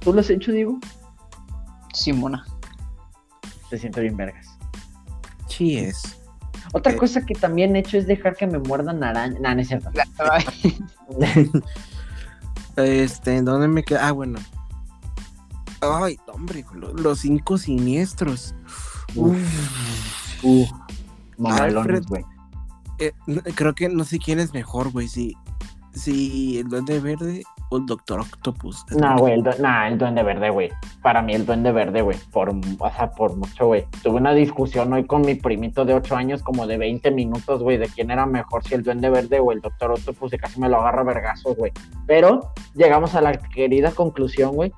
[0.00, 0.78] ¿Tú lo has hecho, Diego?
[1.92, 2.44] Sí, mona.
[3.70, 4.58] Te siento bien vergas.
[5.48, 6.18] Sí es.
[6.72, 6.96] Otra eh.
[6.96, 9.38] cosa que también he hecho es dejar que me muerdan araña.
[9.40, 9.90] Nah, no es cierto.
[12.76, 14.08] este, ¿dónde me queda?
[14.08, 14.38] Ah, bueno.
[15.80, 18.54] Ay, hombre, los cinco siniestros.
[19.14, 19.36] Uf.
[20.42, 20.70] Uf.
[21.38, 22.24] Mamalones, güey.
[22.98, 23.12] Eh,
[23.54, 25.08] creo que no sé quién es mejor, güey.
[25.08, 25.36] Si,
[25.92, 28.84] si el Duende Verde o el Doctor Octopus.
[28.90, 30.70] No, güey, el, el Duende Verde, güey.
[31.02, 32.16] Para mí el Duende Verde, güey.
[32.32, 33.86] Por, o sea, por mucho, güey.
[34.02, 37.76] Tuve una discusión hoy con mi primito de 8 años, como de 20 minutos, güey,
[37.76, 40.68] de quién era mejor, si el Duende Verde o el Doctor Octopus, y casi me
[40.68, 41.72] lo agarra vergazos, güey.
[42.06, 44.72] Pero llegamos a la querida conclusión, güey,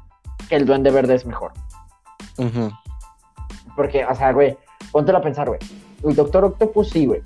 [0.49, 1.53] que el Duende Verde es mejor.
[3.77, 4.57] Porque, o sea, güey,
[4.91, 5.61] póntelo a pensar, güey
[6.05, 7.23] el Doctor Octopus sí, güey.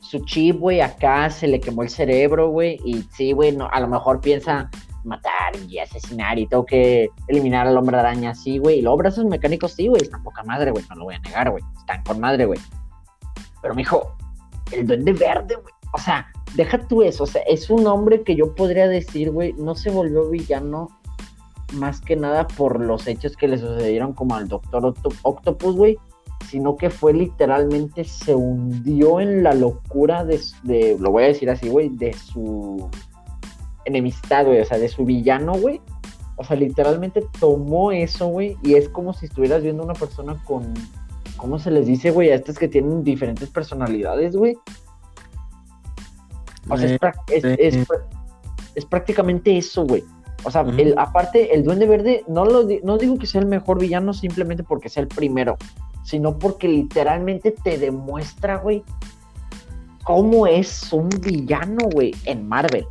[0.00, 2.80] Su chip, güey, acá se le quemó el cerebro, güey.
[2.84, 4.70] Y sí, güey, no, a lo mejor piensa
[5.04, 8.78] matar y asesinar y tengo que eliminar al hombre araña, sí, güey.
[8.78, 10.84] Y los brazos mecánicos, sí, güey, están poca madre, güey.
[10.88, 11.62] No lo voy a negar, güey.
[11.78, 12.58] Están con madre, güey.
[13.60, 14.16] Pero, mijo,
[14.72, 15.74] el duende verde, güey.
[15.92, 17.24] O sea, deja tú eso.
[17.24, 20.88] O sea, es un hombre que yo podría decir, güey, no se volvió villano
[21.74, 25.98] más que nada por los hechos que le sucedieron como al Doctor Octopus, güey
[26.46, 31.68] sino que fue literalmente, se hundió en la locura de, lo voy a decir así,
[31.68, 32.88] güey, de su
[33.84, 35.80] enemistad, güey, o sea, de su villano, güey.
[36.36, 40.72] O sea, literalmente tomó eso, güey, y es como si estuvieras viendo una persona con,
[41.36, 42.30] ¿cómo se les dice, güey?
[42.30, 44.56] A estas que tienen diferentes personalidades, güey.
[46.70, 46.96] O sea,
[47.28, 47.86] es, es,
[48.74, 50.04] es prácticamente eso, güey.
[50.44, 53.80] O sea, el, aparte, el Duende Verde, no, lo, no digo que sea el mejor
[53.80, 55.56] villano simplemente porque sea el primero,
[56.08, 58.82] sino porque literalmente te demuestra, güey,
[60.04, 62.86] cómo es un villano, güey, en Marvel.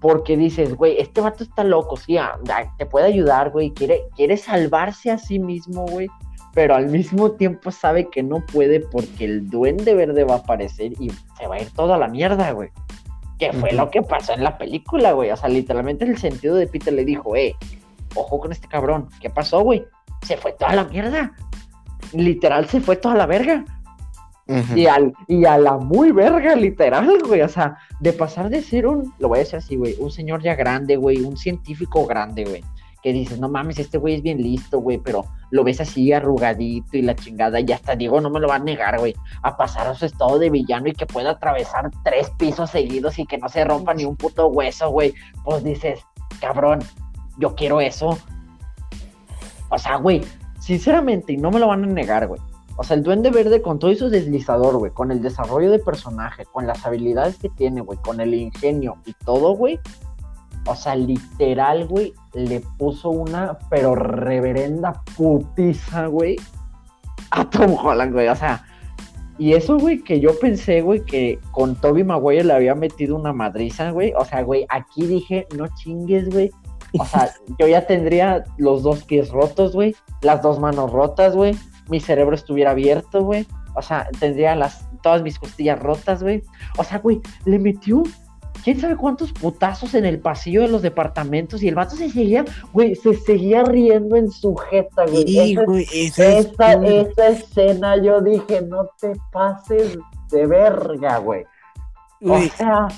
[0.00, 2.36] Porque dices, güey, este vato está loco, sí, ah,
[2.76, 6.08] te puede ayudar, güey, quiere, quiere salvarse a sí mismo, güey,
[6.52, 10.94] pero al mismo tiempo sabe que no puede porque el duende verde va a aparecer
[10.98, 12.70] y se va a ir toda la mierda, güey.
[13.38, 15.30] Que fue lo que pasó en la película, güey.
[15.30, 17.54] O sea, literalmente el sentido de Peter le dijo, eh,
[18.16, 19.08] ojo con este cabrón.
[19.20, 19.86] ¿Qué pasó, güey?
[20.26, 21.32] Se fue toda la mierda
[22.12, 23.64] literal se fue toda la verga.
[24.74, 27.42] y, al, y a la muy verga, literal, güey.
[27.42, 30.42] O sea, de pasar de ser un, lo voy a decir así, güey, un señor
[30.42, 32.64] ya grande, güey, un científico grande, güey.
[33.02, 36.96] Que dices, no mames, este güey es bien listo, güey, pero lo ves así arrugadito
[36.96, 39.86] y la chingada, y hasta digo, no me lo va a negar, güey, a pasar
[39.86, 43.48] a su estado de villano y que pueda atravesar tres pisos seguidos y que no
[43.48, 45.14] se rompa ni un puto hueso, güey.
[45.44, 46.00] Pues dices,
[46.40, 46.80] cabrón,
[47.38, 48.18] yo quiero eso.
[49.70, 50.20] O sea, güey,
[50.70, 52.40] sinceramente, y no me lo van a negar, güey.
[52.76, 56.44] O sea, el Duende Verde con todo eso deslizador, güey, con el desarrollo de personaje,
[56.44, 59.80] con las habilidades que tiene, güey, con el ingenio y todo, güey.
[60.66, 66.36] O sea, literal, güey, le puso una, pero reverenda putiza, güey,
[67.32, 68.28] a Tom Holland, güey.
[68.28, 68.64] O sea,
[69.38, 73.32] y eso, güey, que yo pensé, güey, que con Toby Maguire le había metido una
[73.32, 74.12] madriza, güey.
[74.16, 76.52] O sea, güey, aquí dije, no chingues, güey.
[76.98, 81.56] O sea, yo ya tendría los dos pies rotos, güey, las dos manos rotas, güey,
[81.88, 83.46] mi cerebro estuviera abierto, güey.
[83.76, 86.42] O sea, tendría las todas mis costillas rotas, güey.
[86.78, 88.02] O sea, güey, le metió
[88.64, 92.44] quién sabe cuántos putazos en el pasillo de los departamentos y el vato se seguía,
[92.72, 95.54] güey, se seguía riendo en su jeta, güey.
[95.54, 99.98] güey esa, esa, escena yo dije, no te pases
[100.30, 101.44] de verga, güey.
[102.22, 102.88] O sea,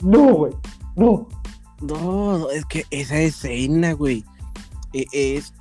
[0.00, 0.52] no, güey,
[0.96, 1.28] no.
[1.80, 4.24] No, es que esa escena, güey,
[4.92, 5.52] e, es,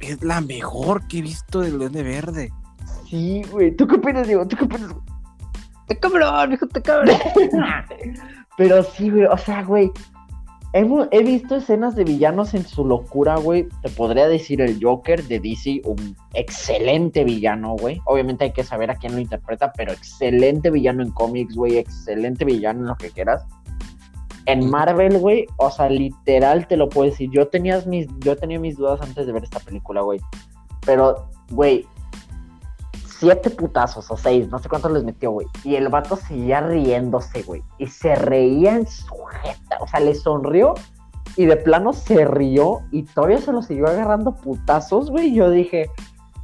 [0.00, 2.52] es la mejor que he visto del Duende Verde.
[3.08, 3.74] Sí, güey.
[3.74, 4.46] ¿Tú qué opinas, Diego?
[4.46, 4.94] ¿Tú qué opinas?
[5.88, 7.16] Te cabrón, hijo, te cabrón.
[8.56, 9.90] Pero sí, güey, o sea, güey.
[10.72, 13.68] He, visto escenas de villanos en su locura, güey.
[13.82, 18.00] Te podría decir el Joker de DC, un excelente villano, güey.
[18.04, 21.78] Obviamente hay que saber a quién lo interpreta, pero excelente villano en cómics, güey.
[21.78, 23.44] Excelente villano en lo que quieras.
[24.46, 27.30] En Marvel, güey, o sea, literal te lo puedo decir.
[27.30, 30.20] Yo, tenías mis, yo tenía mis dudas antes de ver esta película, güey.
[30.84, 31.86] Pero, güey,
[33.20, 35.46] siete putazos o seis, no sé cuántos les metió, güey.
[35.62, 37.62] Y el vato seguía riéndose, güey.
[37.78, 39.76] Y se reía en su jeta.
[39.80, 40.74] O sea, le sonrió
[41.36, 45.34] y de plano se rió y todavía se lo siguió agarrando putazos, güey.
[45.34, 45.90] Yo dije,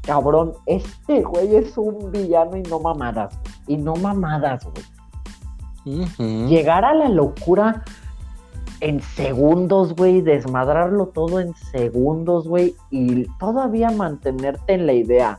[0.03, 4.85] cabrón, este güey es un villano y no mamadas, Y no mamadas, güey.
[5.87, 7.85] Llegar a la locura
[8.81, 15.39] en segundos, güey, desmadrarlo todo en segundos, güey, y todavía mantenerte en la idea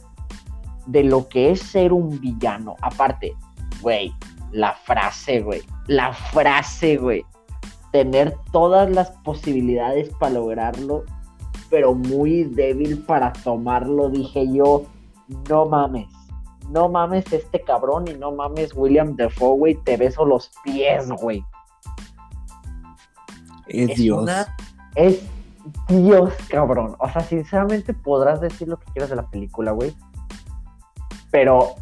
[0.86, 2.76] de lo que es ser un villano.
[2.82, 3.36] Aparte,
[3.82, 4.14] güey,
[4.54, 7.26] la frase, güey, la frase, güey,
[7.92, 11.04] tener todas las posibilidades para lograrlo,
[11.70, 14.84] pero muy débil para tomarlo, dije yo,
[15.50, 16.17] no mames
[16.70, 21.44] no mames este cabrón y no mames William Defoe, güey, te beso los pies, güey.
[23.68, 24.30] Es, Dios.
[24.96, 25.22] es
[25.90, 26.96] Dios, cabrón.
[27.00, 29.94] O sea, sinceramente podrás decir lo que quieras de la película, güey.
[31.32, 31.76] Pero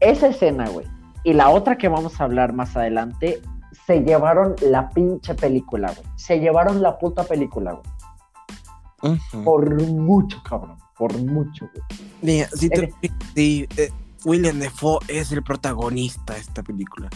[0.00, 0.86] esa escena, güey,
[1.24, 3.40] y la otra que vamos a hablar más adelante,
[3.86, 6.06] se llevaron la pinche película, güey.
[6.16, 9.18] Se llevaron la puta película, güey.
[9.44, 10.78] Por mucho, cabrón.
[10.96, 11.84] Por mucho, güey.
[12.22, 12.92] Mira, si te,
[13.34, 13.92] eh,
[14.24, 17.08] William Defoe es el protagonista de esta película.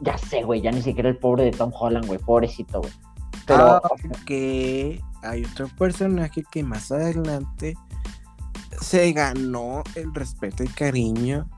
[0.00, 2.92] Ya sé, güey, ya ni siquiera el pobre de Tom Holland, güey, pobrecito, güey.
[3.46, 3.80] Pero
[4.26, 7.76] que hay otro personaje que más adelante
[8.80, 11.48] se ganó el respeto y cariño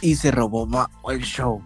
[0.00, 0.68] y se robó
[1.10, 1.62] el show.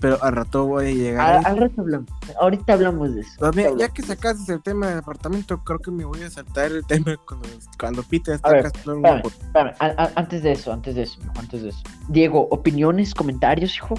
[0.00, 1.46] Pero al rato voy a llegar.
[1.46, 2.10] Al, rato hablamos.
[2.38, 3.50] Ahorita hablamos de eso.
[3.76, 7.16] ya que sacaste el tema del apartamento, creo que me voy a saltar el tema
[7.26, 8.70] cuando, cuando Peter está
[10.14, 11.82] antes de eso, antes de eso, antes de eso.
[12.08, 13.94] Diego, opiniones, comentarios, hijo.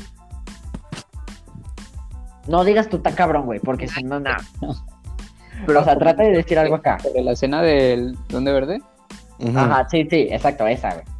[2.47, 4.43] No digas tú tan cabrón, güey, porque si no, nada.
[5.65, 6.97] Pero, o sea, trata de decir algo acá.
[7.13, 8.81] ¿De la escena del Donde Verde?
[9.55, 11.16] Ajá, sí, sí, exacto, esa, güey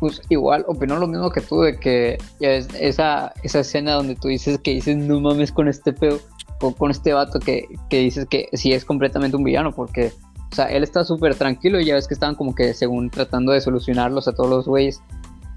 [0.00, 4.58] pues igual opinó lo mismo que tú de que esa, esa escena donde tú dices
[4.58, 6.18] que dices no mames con este peo
[6.60, 10.12] o con este vato que, dices que sí es completamente un villano porque
[10.50, 13.52] o sea él está súper tranquilo y ya ves que estaban como que según tratando
[13.52, 15.00] de solucionarlos a todos los güeyes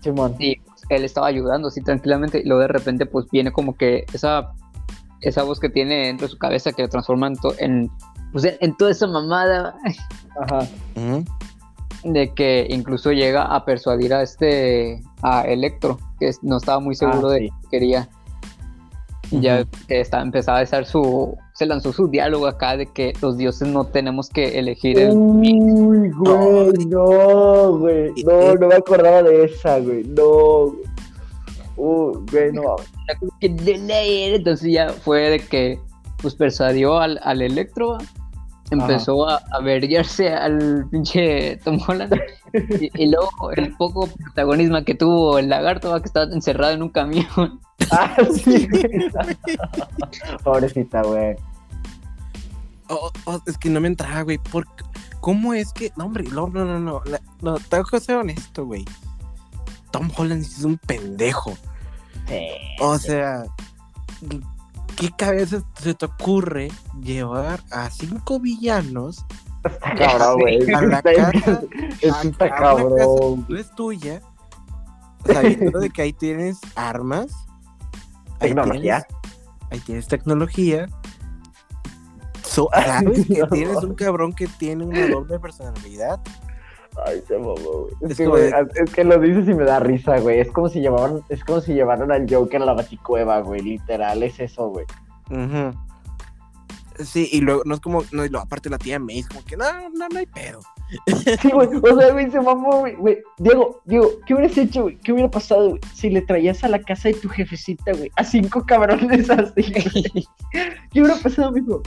[0.03, 4.05] y pues, él estaba ayudando así tranquilamente y luego de repente pues viene como que
[4.13, 4.53] esa
[5.19, 7.27] esa voz que tiene dentro de su cabeza que lo transforma
[7.57, 7.89] en,
[8.31, 9.75] pues, en, toda esa mamada.
[10.39, 10.59] Ajá
[12.03, 17.29] de que incluso llega a persuadir a este a Electro, que no estaba muy seguro
[17.29, 18.09] ah, de que quería.
[19.29, 21.37] Ya está, empezaba a hacer su.
[21.53, 25.11] Se lanzó su diálogo acá de que los dioses no tenemos que elegir el.
[25.17, 28.13] Uy, güey, no, güey.
[28.23, 30.05] No, no me acordaba de esa, güey.
[30.05, 30.73] No,
[31.77, 32.75] Uy, güey, no.
[33.41, 35.79] Entonces ya fue de que
[36.21, 37.97] pues persuadió al, al Electro
[38.71, 42.13] empezó a, a al pinche Tom Holland
[42.53, 47.25] y, luego el poco protagonismo que tuvo el lagarto que estaba encerrado en un camión.
[47.91, 48.67] Ah, sí.
[50.43, 51.35] Pobrecita, güey.
[52.89, 54.39] Oh, oh, es que no me entraba, güey.
[55.21, 55.93] ¿Cómo es que.?
[55.95, 56.79] No, hombre, no, no, no.
[56.79, 57.01] No,
[57.41, 58.83] no tengo que ser honesto, güey.
[59.91, 61.55] Tom Holland es un pendejo.
[62.79, 63.45] o sea,
[64.97, 66.69] ¿qué cabeza se te ocurre
[67.01, 69.25] llevar a cinco villanos
[69.97, 70.73] cabrón, güey.
[70.73, 71.61] a la casa,
[72.01, 73.45] está cabrón.
[73.47, 74.21] no es tuya,
[75.25, 77.27] sabiendo de que ahí tienes armas,
[78.39, 79.05] tecnología,
[79.71, 80.87] ahí tienes, tecnología.
[82.43, 86.19] ¿Sabes que tienes un cabrón que tiene una doble personalidad?
[87.05, 87.93] Ay, se mamó, güey.
[88.01, 90.39] Es, que, es que lo dices y me da risa, güey.
[90.39, 93.61] Es como si llevaban, es como si llevaran al Joker a la baticueva, güey.
[93.61, 94.85] Literal, es eso, güey.
[97.03, 99.43] Sí, y luego, no es como, no, y luego, aparte la tía May, es como
[99.45, 100.61] que, no, no, no hay pedo.
[101.41, 103.17] Sí, güey, o sea, güey, se mamó, güey, güey.
[103.37, 104.97] Diego, Diego, ¿qué hubieras hecho, güey?
[104.97, 105.81] ¿Qué hubiera pasado, güey?
[105.93, 109.63] Si le traías a la casa de tu jefecita, güey, a cinco cabrones así,
[110.91, 111.83] ¿Qué hubiera pasado, mijo?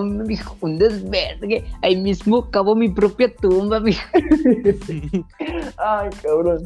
[0.00, 1.64] Mijo, un desvergue.
[1.82, 4.02] Ahí mismo acabó mi propia tumba, mijo.
[5.78, 6.62] Ay, cabrón.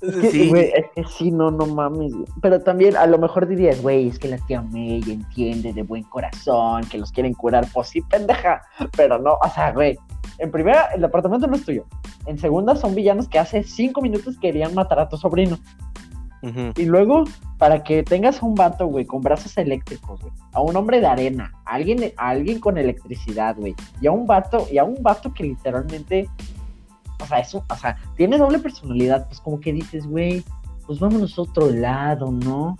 [0.00, 0.48] Es que, sí.
[0.48, 4.18] Güey, es que sí, no, no mames, Pero también a lo mejor dirías, güey, es
[4.18, 7.66] que la tía May entiende de buen corazón, que los quieren curar.
[7.72, 8.62] Pues sí, pendeja.
[8.96, 9.98] Pero no, o sea, güey.
[10.38, 11.84] En primera, el apartamento no es tuyo.
[12.24, 15.58] En segunda, son villanos que hace cinco minutos querían matar a tu sobrino.
[16.42, 17.24] Y luego,
[17.58, 21.06] para que tengas a un vato, güey, con brazos eléctricos, güey, a un hombre de
[21.06, 25.02] arena, a alguien, a alguien con electricidad, güey, y a un vato, y a un
[25.02, 26.28] vato que literalmente,
[27.20, 30.42] o sea, eso, o sea, tiene doble personalidad, pues como que dices, güey,
[30.86, 32.76] pues vámonos a otro lado, ¿no?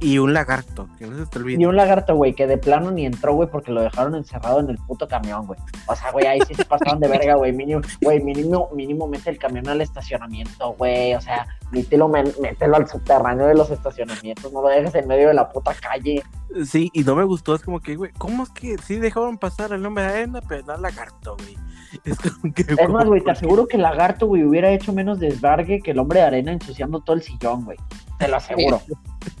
[0.00, 1.62] Y, un lagarto, que no se te olvide.
[1.62, 4.68] Y un lagarto, güey, que de plano ni entró, güey, porque lo dejaron encerrado en
[4.68, 5.58] el puto camión, güey.
[5.86, 7.54] O sea, güey, ahí sí se pasaron de verga, güey.
[7.54, 11.14] Mínimo, güey, mínimo, mínimo mete el camión al estacionamiento, güey.
[11.14, 14.52] O sea, mételo, mételo al subterráneo de los estacionamientos.
[14.52, 16.22] No lo dejes en medio de la puta calle.
[16.66, 19.72] Sí, y no me gustó, es como que, güey, ¿cómo es que sí dejaron pasar
[19.72, 21.56] el nombre de arena, pero no al lagarto, güey?
[22.04, 25.18] Es, como que, es más, güey, te aseguro que el lagarto, güey, hubiera hecho menos
[25.18, 27.78] desbargue que el hombre de arena ensuciando todo el sillón, güey.
[28.18, 28.80] Te lo aseguro.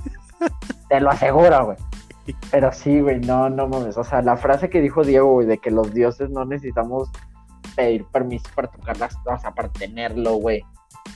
[0.88, 1.76] Te lo aseguro, güey.
[2.50, 3.96] Pero sí, güey, no, no mames.
[3.96, 7.10] O sea, la frase que dijo Diego, güey, de que los dioses no necesitamos
[7.76, 10.64] pedir permiso para tocar las cosas, para tenerlo, güey.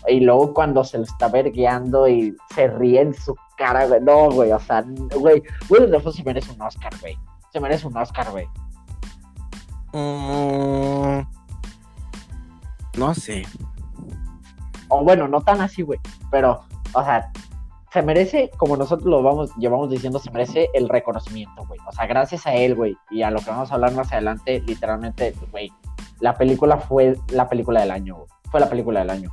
[0.09, 4.01] Y luego cuando se lo está vergueando y se ríe en su cara, güey.
[4.01, 4.85] No, güey, o sea,
[5.17, 7.19] güey, Willem Dafoe se merece un Oscar, güey.
[7.53, 8.47] Se merece un Oscar, güey.
[9.93, 11.23] Mm,
[12.99, 13.45] no sé.
[14.89, 16.01] O bueno, no tan así, güey.
[16.31, 16.63] Pero,
[16.93, 17.31] o sea,
[17.95, 21.79] se merece, como nosotros lo vamos, llevamos diciendo, se merece el reconocimiento, güey.
[21.87, 24.61] O sea, gracias a él, güey, y a lo que vamos a hablar más adelante,
[24.67, 25.73] literalmente, güey,
[26.19, 28.27] la película fue la película del año, güey.
[28.51, 29.31] Fue la película del año.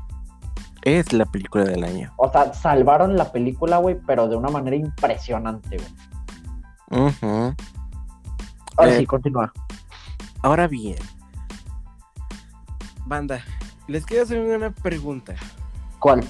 [0.84, 2.14] Es la película del año.
[2.18, 7.12] O sea, salvaron la película, güey, pero de una manera impresionante, güey.
[8.78, 9.52] Ahora sí, eh, continúa.
[10.44, 11.00] Ahora bien,
[13.08, 13.44] banda,
[13.88, 15.34] les quiero hacer una pregunta.
[15.98, 16.24] ¿Cuál?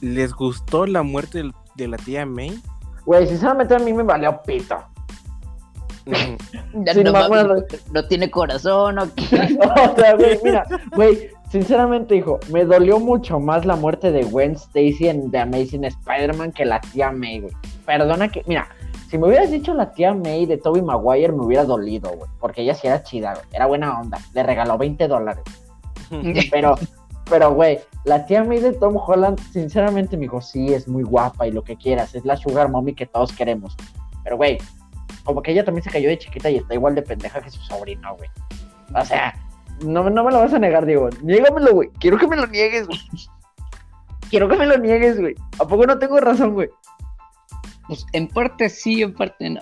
[0.00, 1.42] ¿Les gustó la muerte
[1.74, 2.60] de la tía May?
[3.04, 4.76] Güey, sinceramente a mí me valió pito.
[7.92, 9.58] no, tiene corazón o qué.
[9.60, 14.52] o sea, güey, mira, güey, sinceramente, hijo, me dolió mucho más la muerte de Gwen
[14.52, 17.52] Stacy en The Amazing Spider-Man que la tía May, güey.
[17.84, 18.68] Perdona que, mira,
[19.08, 22.30] si me hubieras dicho la tía May de Toby Maguire, me hubiera dolido, güey.
[22.40, 23.46] Porque ella sí era chida, güey.
[23.52, 24.18] Era buena onda.
[24.34, 25.44] Le regaló 20 dólares.
[26.50, 26.76] Pero,
[27.28, 31.46] pero, güey, la tía May de Tom Holland, sinceramente, me dijo, sí, es muy guapa
[31.46, 33.76] y lo que quieras, es la sugar mommy que todos queremos.
[34.22, 34.58] Pero, güey,
[35.24, 37.60] como que ella también se cayó de chiquita y está igual de pendeja que su
[37.62, 38.30] sobrino, güey.
[38.94, 39.34] O sea,
[39.84, 41.10] no, no me lo vas a negar, Diego.
[41.22, 41.88] Niégamelo, güey.
[41.98, 43.00] Quiero que me lo niegues, güey.
[44.30, 45.34] Quiero que me lo niegues, güey.
[45.58, 46.70] ¿A poco no tengo razón, güey?
[47.88, 49.60] Pues en parte sí, en parte no.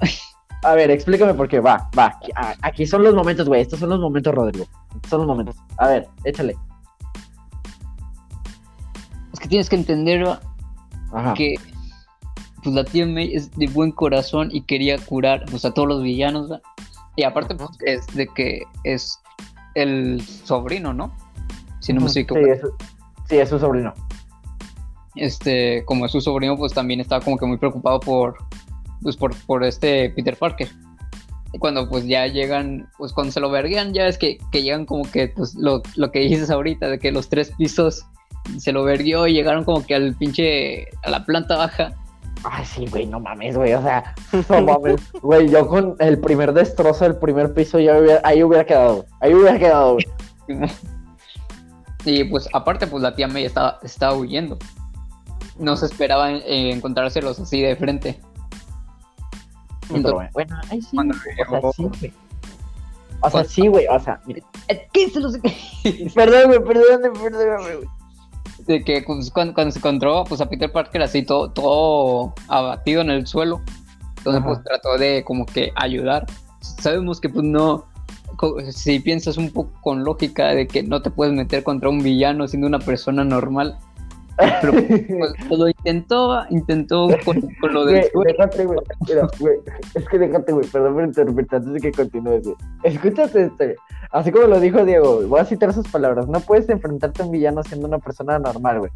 [0.63, 1.61] A ver, explícame por qué.
[1.61, 2.19] Va, va.
[2.61, 3.63] Aquí son los momentos, güey.
[3.63, 4.67] Estos son los momentos, Rodrigo.
[4.95, 5.57] Estos son los momentos.
[5.79, 6.57] A ver, échale
[9.45, 10.25] que tienes que entender
[11.37, 11.57] que
[12.63, 16.03] pues la tía May es de buen corazón y quería curar pues, a todos los
[16.03, 16.51] villanos.
[17.15, 19.21] Y aparte pues, es de que es
[19.75, 21.15] el sobrino, ¿no?
[21.81, 22.75] Si no me equivoco.
[23.29, 23.93] Sí, es, su sobrino.
[25.15, 28.39] Este, como es su sobrino, pues también estaba como que muy preocupado por,
[29.03, 30.71] pues, por, por este Peter Parker.
[31.53, 34.87] Y cuando pues ya llegan, pues cuando se lo verguean, ya es que, que llegan
[34.87, 38.07] como que pues lo, lo que dices ahorita, de que los tres pisos
[38.59, 41.93] se lo verguió y llegaron como que al pinche, a la planta baja.
[42.45, 44.15] Ay, sí, güey, no mames, güey, o sea,
[44.51, 48.67] no mames, güey, yo con el primer destrozo del primer piso ya hubiera, ahí hubiera
[48.67, 50.07] quedado, ahí hubiera quedado, güey.
[52.07, 54.59] Y pues aparte, pues la tía May estaba, estaba huyendo.
[55.59, 58.21] No se esperaba encontrárselos así de frente.
[59.89, 62.13] bueno, ahí sí, o sea, sí, güey.
[63.23, 64.43] O sea, sí, güey, o sea, mire.
[64.93, 65.39] ¿Qué se los...
[66.15, 68.04] perdón, güey, perdón, perdón, güey
[68.67, 73.11] de que pues, cuando, se encontró pues a Peter Parker así todo, todo abatido en
[73.11, 73.61] el suelo.
[74.19, 76.27] Entonces pues trató de como que ayudar.
[76.61, 77.85] Sabemos que pues no,
[78.71, 82.49] si piensas un poco con lógica de que no te puedes meter contra un villano
[82.49, 83.79] siendo una persona normal.
[84.37, 87.41] Pero pues, lo intentó, intentó con,
[87.73, 88.11] lo de...
[88.27, 88.79] Déjate, güey.
[89.95, 90.67] Es que déjate, güey.
[90.69, 92.57] Perdón por interpretar antes de que continúes, güey.
[92.83, 93.77] Escúchate este.
[94.11, 96.29] Así como lo dijo Diego, voy a citar sus palabras.
[96.29, 98.91] No puedes enfrentarte a un villano siendo una persona normal, güey.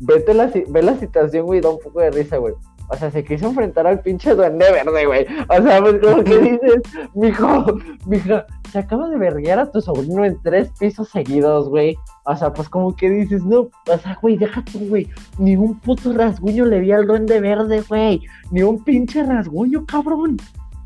[0.00, 2.54] Vete la, ve la situación, güey, da un poco de risa, güey.
[2.90, 5.26] O sea, se quiso enfrentar al pinche duende verde, güey.
[5.48, 6.82] O sea, pues como que dices,
[7.14, 11.96] mijo, mija, se acaba de verguear a tu sobrino en tres pisos seguidos, güey.
[12.24, 15.08] O sea, pues como que dices, no, o sea, güey, déjate, güey.
[15.38, 18.22] Ni un puto rasguño le vi al duende verde, güey.
[18.50, 20.36] Ni un pinche rasguño, cabrón.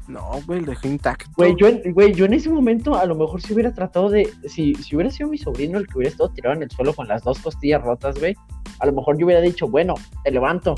[0.07, 1.31] No, güey, lo dejé intacto.
[1.37, 4.31] Güey yo, güey, yo en ese momento a lo mejor si hubiera tratado de.
[4.47, 7.09] Si, si hubiera sido mi sobrino el que hubiera estado tirado en el suelo con
[7.09, 8.37] las dos costillas rotas, güey.
[8.81, 10.75] A lo mejor yo hubiera dicho, bueno, te levanto.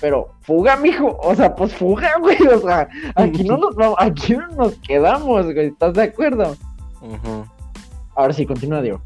[0.00, 1.18] Pero fuga, mijo.
[1.22, 2.38] O sea, pues fuga, güey.
[2.46, 5.66] O sea, aquí no nos, aquí no nos quedamos, güey.
[5.66, 6.56] ¿Estás de acuerdo?
[8.14, 9.00] Ahora sí, continúa, Diego.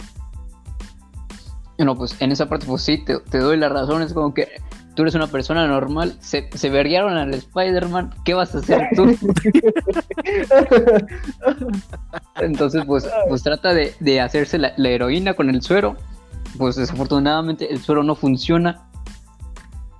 [1.79, 4.03] No, pues en esa parte, pues sí, te, te doy la razón.
[4.03, 4.49] Es como que
[4.95, 9.07] tú eres una persona normal, se, se verguearon al Spider-Man, ¿qué vas a hacer tú?
[12.41, 15.97] Entonces, pues, pues trata de, hacerse la, heroína con el suero.
[16.57, 18.87] Pues desafortunadamente el suero no funciona.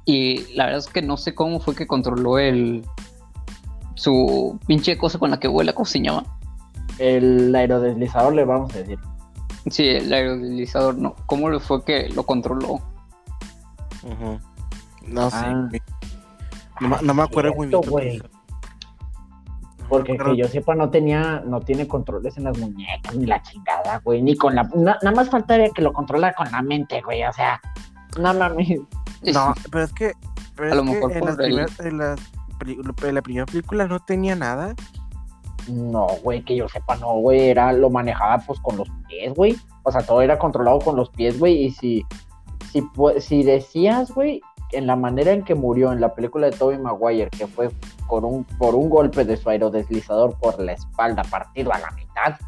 [0.05, 2.85] Y la verdad es que no sé cómo fue que controló el.
[3.95, 6.25] su pinche cosa con la que vuela, ¿cómo se llama?
[6.99, 8.99] El aerodeslizador, le vamos a decir.
[9.71, 11.15] Sí, el aerodeslizador, no.
[11.27, 12.81] ¿Cómo le fue que lo controló?
[15.07, 15.37] No sé.
[15.37, 15.69] Ah.
[17.03, 18.23] No, me acuerdo muy bien.
[19.89, 24.01] Porque que yo sepa, no tenía, no tiene controles en las muñecas, ni la chingada,
[24.03, 24.65] güey, ni con la.
[24.75, 27.23] nada más faltaría que lo controla con la mente, güey.
[27.25, 27.61] O sea,
[28.19, 28.69] no mames.
[28.79, 29.04] No,
[29.71, 30.13] pero es que.
[30.59, 31.25] a lo mejor en,
[31.99, 32.17] la,
[33.13, 34.75] la primera película no tenía nada.
[35.69, 39.57] No, güey, que yo sepa, no, güey, era, lo manejaba pues con los pies, güey.
[39.83, 41.65] O sea, todo era controlado con los pies, güey.
[41.65, 42.07] Y si,
[42.71, 42.87] si,
[43.19, 47.31] si decías, güey, en la manera en que murió en la película de Tobey Maguire,
[47.31, 47.71] que fue
[48.09, 52.39] por un, por un golpe de su aerodeslizador por la espalda partido a la mitad.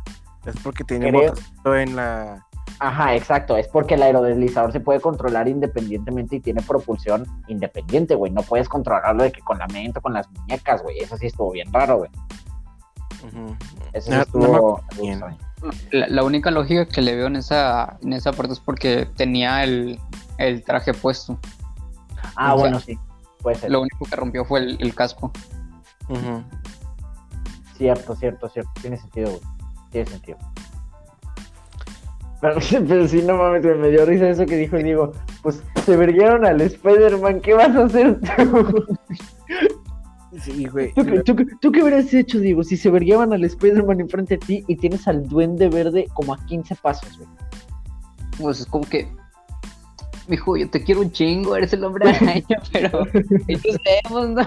[0.44, 1.76] Es porque tiene creo...
[1.76, 2.45] en la.
[2.78, 3.56] Ajá, exacto.
[3.56, 8.32] Es porque el aerodeslizador se puede controlar independientemente y tiene propulsión independiente, güey.
[8.32, 10.98] No puedes controlarlo de que con la mente o con las muñecas, güey.
[10.98, 12.10] Eso sí estuvo bien raro, güey.
[13.92, 14.80] Eso sí estuvo.
[15.00, 15.22] bien.
[15.90, 19.98] La, única lógica que le veo en esa, en esa parte es porque tenía el,
[20.38, 21.38] el traje puesto.
[22.36, 22.98] Ah, bueno, sí.
[23.40, 23.70] Puede ser.
[23.70, 25.32] Lo único que rompió fue el, casco.
[27.76, 28.70] Cierto, cierto, cierto.
[28.80, 29.40] Tiene sentido, güey.
[29.90, 30.38] Tiene sentido.
[32.40, 32.56] Pero,
[32.86, 35.12] pero sí, no mames, me dio risa eso que dijo Diego.
[35.42, 38.84] Pues se verguieron al Spider-Man, ¿qué vas a hacer tú?
[40.42, 40.92] Sí, güey.
[41.24, 45.08] ¿Tú, qué hubieras hecho, Diego, si se vergueaban al Spider-Man enfrente de ti y tienes
[45.08, 47.28] al Duende Verde como a 15 pasos, güey?
[48.38, 49.08] Pues es como que
[50.28, 54.46] mijo, yo te quiero un chingo, eres el hombre araña, pero vemos, ¿no?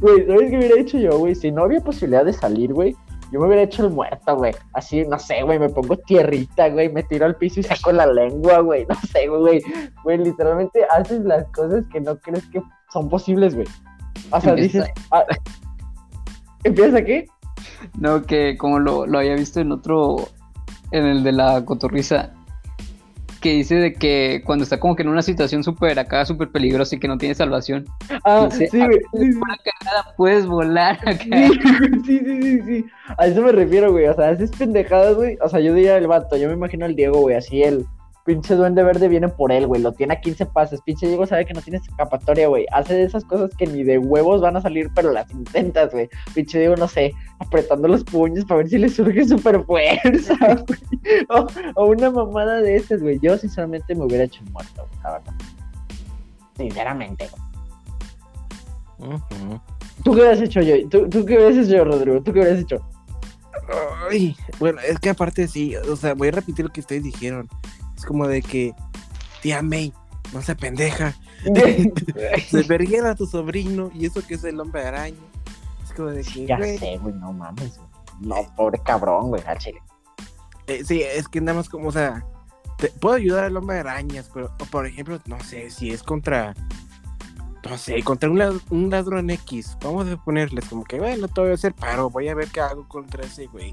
[0.00, 1.34] Güey, ¿sabes qué hubiera hecho yo, güey?
[1.34, 2.96] Si no había posibilidad de salir, güey,
[3.32, 4.54] yo me hubiera hecho el muerto, güey.
[4.74, 8.06] Así, no sé, güey, me pongo tierrita, güey, me tiro al piso y saco la
[8.06, 8.86] lengua, güey.
[8.88, 9.62] No sé, güey.
[10.04, 12.62] Güey, literalmente haces las cosas que no crees que
[12.92, 13.66] son posibles, güey.
[14.30, 14.84] O sea, dices...
[15.10, 15.24] Ah,
[16.64, 17.26] ¿Empieza qué?
[17.98, 20.28] No, que como lo, lo había visto en otro,
[20.90, 22.32] en el de la cotorriza,
[23.42, 26.96] que dice de que cuando está como que en una situación súper acá, súper peligrosa
[26.96, 27.84] y que no tiene salvación.
[28.24, 29.32] Ah, sí, ah, güey.
[29.34, 29.72] Por acá
[30.16, 31.24] puedes volar acá.
[32.06, 32.86] Sí, sí, sí, sí,
[33.18, 34.06] A eso me refiero, güey.
[34.06, 35.36] O sea, haces pendejadas, güey.
[35.42, 37.86] O sea, yo diría el vato, yo me imagino al Diego, güey, así él
[38.24, 39.82] pinche duende verde viene por él, güey.
[39.82, 40.80] Lo tiene a 15 pases.
[40.82, 42.66] Pinche Diego sabe que no tiene escapatoria, güey.
[42.72, 46.08] Hace esas cosas que ni de huevos van a salir, pero las intentas, güey.
[46.34, 51.48] Pinche Diego, no sé, apretando los puños para ver si le surge super fuerza, güey.
[51.74, 53.18] O, una mamada de esas, güey.
[53.20, 55.34] Yo, sinceramente, me hubiera hecho muerto, güey, la verdad.
[56.56, 59.20] Sinceramente, güey.
[60.04, 60.88] ¿Tú qué hubieras hecho yo?
[60.88, 62.22] ¿Tú, ¿Tú qué hubieras hecho, Rodrigo?
[62.22, 62.80] ¿Tú qué hubieras hecho?
[64.10, 67.48] Ay, bueno, es que aparte sí, o sea, voy a repetir lo que ustedes dijeron
[68.04, 68.74] como de que,
[69.40, 69.92] tía May,
[70.32, 71.14] no se pendeja.
[72.48, 75.16] se verguera a tu sobrino y eso que es el hombre araña.
[75.84, 76.46] Es como de que.
[76.46, 77.80] Ya sé, güey, no mames.
[78.20, 79.82] No, pobre cabrón, güey, al chile.
[80.66, 82.24] Eh, sí, es que nada más como, o sea,
[82.78, 86.54] te, puedo ayudar al hombre arañas, pero, por ejemplo, no sé, si es contra.
[87.68, 91.50] No sé, contra un, un ladrón X, vamos a ponerles como que, bueno, te voy
[91.50, 93.70] a hacer paro, voy a ver qué hago contra ese güey.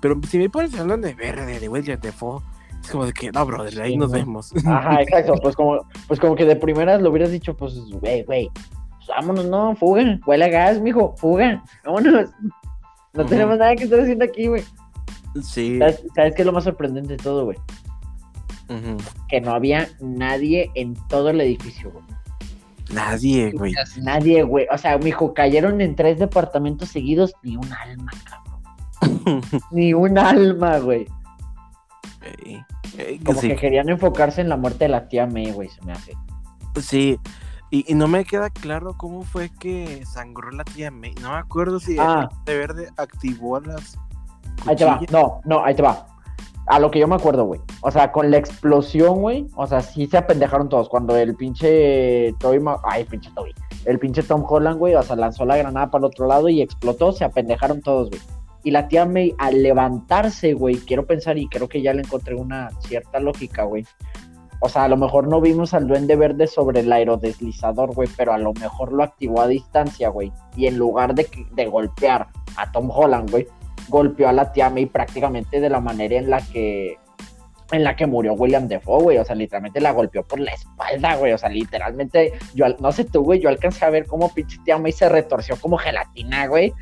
[0.00, 2.42] Pero si me pones hablando de verde, de William Defoe,
[2.82, 4.52] es como de que, no, brother, ahí nos vemos.
[4.66, 5.34] Ajá, exacto.
[5.40, 8.50] Pues como, pues como que de primeras lo hubieras dicho, pues, güey, güey,
[8.96, 12.30] pues vámonos, no, fuga, huele a gas, mijo, fuga, vámonos.
[13.14, 14.64] No tenemos nada que estar haciendo aquí, güey.
[15.42, 15.78] Sí.
[15.78, 17.58] ¿Sabes, qué es lo más sorprendente de todo, güey?
[19.28, 22.04] Que no había nadie en todo el edificio, güey.
[22.90, 23.74] Nadie, güey.
[24.00, 24.66] Nadie, güey.
[24.72, 29.42] O sea, mijo, cayeron en tres departamentos seguidos, ni un alma, cabrón.
[29.70, 31.06] ni un alma, güey.
[33.24, 36.12] Como que querían enfocarse en la muerte de la tía May, güey, se me hace.
[36.80, 37.18] Sí,
[37.74, 41.14] y, no me queda claro cómo fue que sangró la tía May.
[41.22, 42.28] No me acuerdo si ah.
[42.30, 43.98] el de verde activó las.
[44.66, 46.06] Ahí te va, no, no, ahí te va.
[46.66, 47.62] A lo que yo me acuerdo, güey.
[47.80, 49.48] O sea, con la explosión, güey.
[49.56, 50.90] O sea, sí se apendejaron todos.
[50.90, 52.60] Cuando el pinche Toby.
[52.84, 53.54] Ay, pinche Toby.
[53.86, 54.94] El pinche Tom Holland, güey.
[54.94, 57.12] O sea, lanzó la granada para el otro lado y explotó.
[57.12, 58.20] Se apendejaron todos, güey.
[58.64, 62.34] Y la tía May al levantarse, güey, quiero pensar y creo que ya le encontré
[62.34, 63.84] una cierta lógica, güey.
[64.60, 68.32] O sea, a lo mejor no vimos al duende verde sobre el aerodeslizador, güey, pero
[68.32, 70.30] a lo mejor lo activó a distancia, güey.
[70.56, 73.48] Y en lugar de, de golpear a Tom Holland, güey,
[73.88, 76.96] golpeó a la tía May prácticamente de la manera en la que
[77.72, 79.18] en la que murió William Defoe, güey.
[79.18, 81.32] O sea, literalmente la golpeó por la espalda, güey.
[81.32, 84.78] O sea, literalmente, yo no sé tú, güey, yo alcancé a ver cómo pinche tía
[84.78, 86.72] May se retorció como gelatina, güey.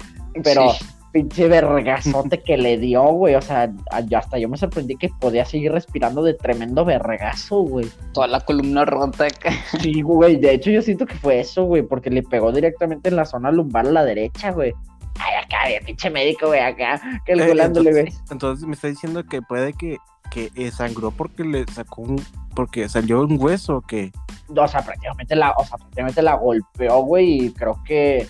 [0.43, 0.73] Pero,
[1.13, 3.35] pinche vergazote que le dio, güey.
[3.35, 7.89] O sea, hasta yo me sorprendí que podía seguir respirando de tremendo vergazo, güey.
[8.13, 9.53] Toda la columna rota acá.
[9.81, 10.37] Sí, güey.
[10.37, 13.51] De hecho, yo siento que fue eso, güey, porque le pegó directamente en la zona
[13.51, 14.73] lumbar a la derecha, güey.
[15.19, 18.13] Ay, acá, bien, pinche médico, güey, acá, calculándole, güey.
[18.31, 19.99] entonces, me está diciendo que puede que,
[20.31, 22.25] que eh, sangró porque le sacó un.
[22.55, 24.13] porque salió un hueso, que.
[24.49, 28.27] O sea, prácticamente la, o sea, prácticamente la golpeó, güey, y creo que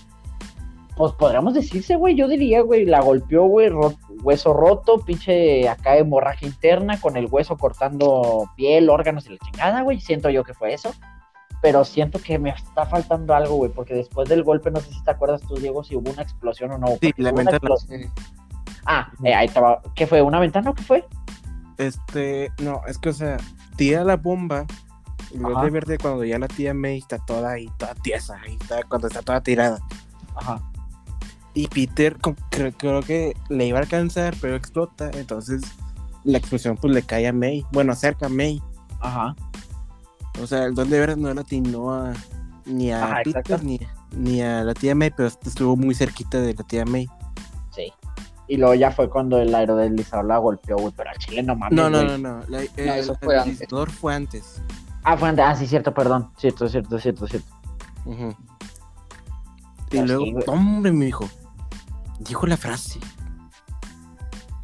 [0.95, 3.71] pues podríamos decirse, güey, yo diría, güey, la golpeó, güey,
[4.23, 9.81] hueso roto, pinche acá hemorragia interna, con el hueso cortando piel, órganos y la chingada,
[9.81, 10.93] güey, siento yo que fue eso.
[11.61, 15.03] Pero siento que me está faltando algo, güey, porque después del golpe, no sé si
[15.03, 16.87] te acuerdas tú, Diego, si hubo una explosión o no.
[16.99, 17.59] Sí, la ventana.
[18.85, 19.79] Ah, eh, ahí estaba.
[19.93, 20.23] ¿Qué fue?
[20.23, 21.05] ¿Una ventana o qué fue?
[21.77, 23.37] Este, no, es que, o sea,
[23.75, 24.65] tira la bomba
[25.31, 28.57] y luego de verde cuando ya la tía May está toda ahí, toda tiesa, ahí
[28.59, 29.79] está, cuando está toda tirada.
[30.35, 30.61] Ajá.
[31.53, 32.17] Y Peter
[32.49, 35.11] creo, que le iba a alcanzar, pero explota.
[35.13, 35.61] Entonces
[36.23, 37.65] la explosión pues le cae a May.
[37.71, 38.61] Bueno, cerca a May.
[39.01, 39.35] Ajá.
[40.41, 42.13] O sea, el don de veras no atinó a,
[42.65, 43.79] ni a Peter ni,
[44.15, 47.07] ni, a la tía May, pero estuvo muy cerquita de la tía May.
[47.75, 47.91] Sí.
[48.47, 50.93] Y luego ya fue cuando el aerodeslizador la golpeó, güey.
[50.95, 51.75] Pero al chile no mames.
[51.75, 52.43] No, no, no, no.
[52.43, 53.67] el, eso fue antes.
[53.99, 54.61] fue antes.
[55.03, 55.43] Ah, fue antes.
[55.45, 56.31] Ah, sí, cierto, perdón.
[56.37, 57.51] Cierto, cierto, cierto, cierto.
[59.91, 61.29] Y luego, hombre, mi hijo
[62.27, 62.99] dijo la frase.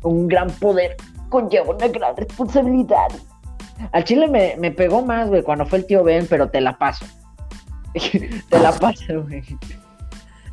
[0.04, 0.96] Un gran poder
[1.30, 3.08] conlleva una gran responsabilidad.
[3.92, 6.78] Al chile me, me pegó más, güey, cuando fue el tío Ben, pero te la
[6.78, 7.06] paso.
[8.50, 9.44] te la paso, güey.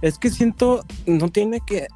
[0.03, 1.87] Es que siento, no tiene que,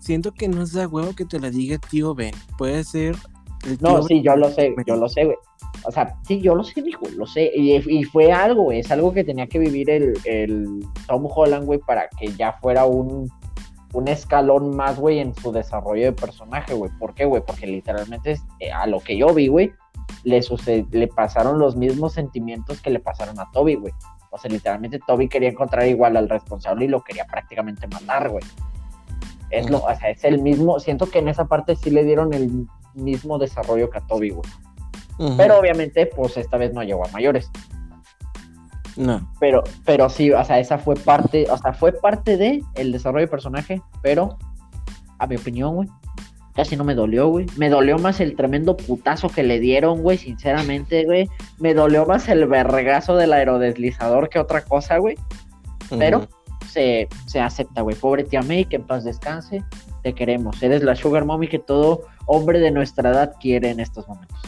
[0.00, 2.34] siento que no es de huevo que te la diga tío Ben.
[2.58, 3.16] Puede ser
[3.64, 5.36] el tío No, sí, yo lo sé, yo lo sé, güey.
[5.84, 7.50] O sea, sí, yo lo sé, hijo, lo sé.
[7.54, 11.64] Y, y, fue algo, güey, es algo que tenía que vivir el, el Tom Holland,
[11.64, 13.30] güey, para que ya fuera un,
[13.96, 16.90] un escalón más, güey, en su desarrollo de personaje, güey.
[16.98, 17.42] ¿Por qué, güey?
[17.44, 19.72] Porque literalmente eh, a lo que yo vi, güey,
[20.22, 20.42] le,
[20.90, 23.94] le pasaron los mismos sentimientos que le pasaron a Toby, güey.
[24.30, 28.44] O sea, literalmente Toby quería encontrar igual al responsable y lo quería prácticamente matar, güey.
[29.48, 32.34] Es lo, o sea, es el mismo, siento que en esa parte sí le dieron
[32.34, 34.50] el mismo desarrollo que a Toby, güey.
[35.38, 37.50] Pero obviamente, pues esta vez no llegó a mayores.
[38.96, 39.30] No.
[39.40, 43.26] Pero, pero sí, o sea, esa fue parte, o sea, fue parte de el desarrollo
[43.26, 44.38] de personaje, pero,
[45.18, 45.88] a mi opinión, güey,
[46.56, 47.46] casi no me dolió, güey.
[47.56, 51.28] Me dolió más el tremendo putazo que le dieron, güey, sinceramente, güey.
[51.58, 55.16] Me dolió más el vergazo del aerodeslizador que otra cosa, güey.
[55.98, 56.26] Pero
[56.66, 57.94] se, se acepta, güey.
[57.94, 59.62] Pobre tía May, que en paz descanse.
[60.02, 60.62] Te queremos.
[60.62, 64.38] Eres la sugar mommy que todo hombre de nuestra edad quiere en estos momentos.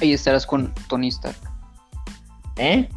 [0.00, 1.36] Y estarás con Tony Stark.
[2.56, 2.88] ¿Eh?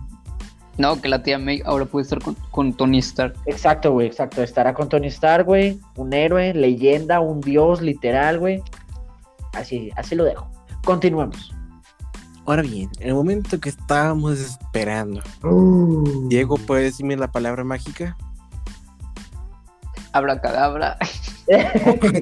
[0.78, 2.20] No, que la tía May ahora puede estar
[2.52, 3.36] con, Tony Stark.
[3.46, 4.42] Exacto, güey, exacto.
[4.42, 5.80] Estará con Tony Stark, güey.
[5.96, 8.64] Un héroe, leyenda, un dios, literal, güey.
[9.54, 10.50] Así, así lo dejo.
[10.84, 11.54] Continuemos.
[12.46, 16.28] Ahora bien, en el momento que estábamos esperando, uh.
[16.28, 18.18] Diego, ¿puedes decirme la palabra mágica?
[20.14, 20.98] Abracadabra.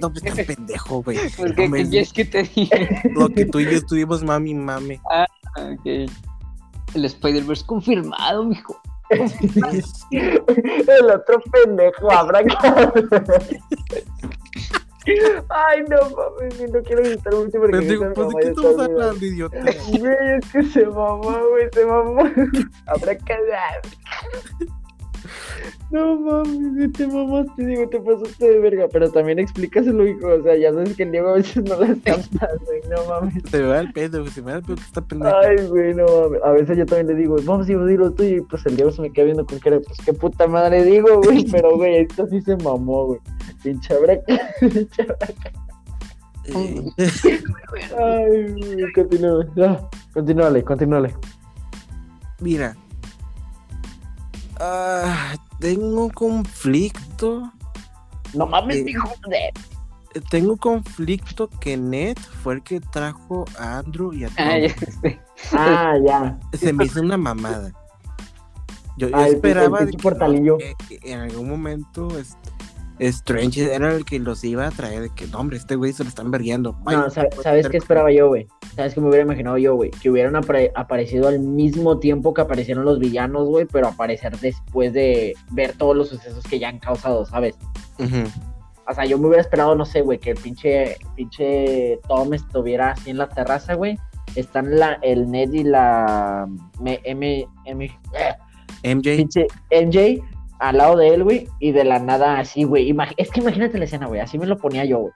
[0.01, 1.17] no, pues estás pendejo, güey.
[1.37, 2.77] Porque ¿qué quieres que te diga?
[3.15, 4.99] Lo que tú y yo estuvimos mami mami.
[5.09, 5.25] Ah,
[5.55, 6.11] ok.
[6.93, 8.79] El Spider-Verse confirmado, mijo.
[9.09, 9.83] el
[11.11, 12.41] otro pendejo habrá
[15.49, 17.79] Ay, no mames, no quiero gritar mucho porque.
[17.79, 19.57] Pero pues, ¿de qué estamos hablando, idiota?
[19.97, 22.21] Güey, es que se mamó, güey, se mamó.
[22.85, 23.33] Habrá que
[25.91, 30.55] no mames, te mamaste, digo, te pasaste de verga, pero también explícaselo, hijo, o sea,
[30.55, 33.43] ya sabes que el Diego a veces no las capta, güey, no mames.
[33.49, 35.35] Se me va el pedo, güey, se me va el pedo que está pendejo.
[35.35, 38.41] Ay, güey, no mames, a veces yo también le digo, vamos, Diego, dilo tuyo, y
[38.41, 41.45] pues el Diego se me queda viendo con cara, pues qué puta madre digo, güey,
[41.51, 43.19] pero, güey, esto sí se mamó, güey,
[43.63, 44.23] pinche braca,
[44.59, 45.51] pinche braca.
[47.97, 51.13] Ay, güey, continúa, ya, continúale, continúale.
[52.41, 52.75] Mira,
[54.59, 57.51] Ah, tengo conflicto.
[58.33, 60.21] No mames, eh, hijo de.
[60.29, 64.75] Tengo conflicto que Ned fue el que trajo a Andrew y a Ah, ya.
[65.53, 66.39] ah, ya.
[66.57, 67.71] Se me hizo una mamada.
[68.97, 72.48] Yo, esperaba que, en algún momento este,
[72.99, 76.03] Strange era el que los iba a traer, de que, no, hombre, este güey se
[76.03, 76.77] lo están verguiendo.
[76.85, 78.47] No, ¿sabes, qué esperaba yo, güey?
[78.75, 79.89] ¿Sabes qué me hubiera imaginado yo, güey?
[79.91, 85.33] Que hubieran aparecido al mismo tiempo que aparecieron los villanos, güey, pero aparecer después de
[85.51, 87.57] ver todos los sucesos que ya han causado, ¿sabes?
[88.87, 92.91] O sea, yo me hubiera esperado, no sé, güey, que el pinche, pinche Tom estuviera
[92.91, 93.97] así en la terraza, güey.
[94.35, 96.47] Están la, el Ned y la
[96.79, 97.97] M, M, MJ.
[98.81, 100.21] Pinche MJ
[100.59, 102.95] al lado de él, güey, y de la nada así, güey.
[103.17, 105.13] Es que imagínate la escena, güey, así me lo ponía yo, güey.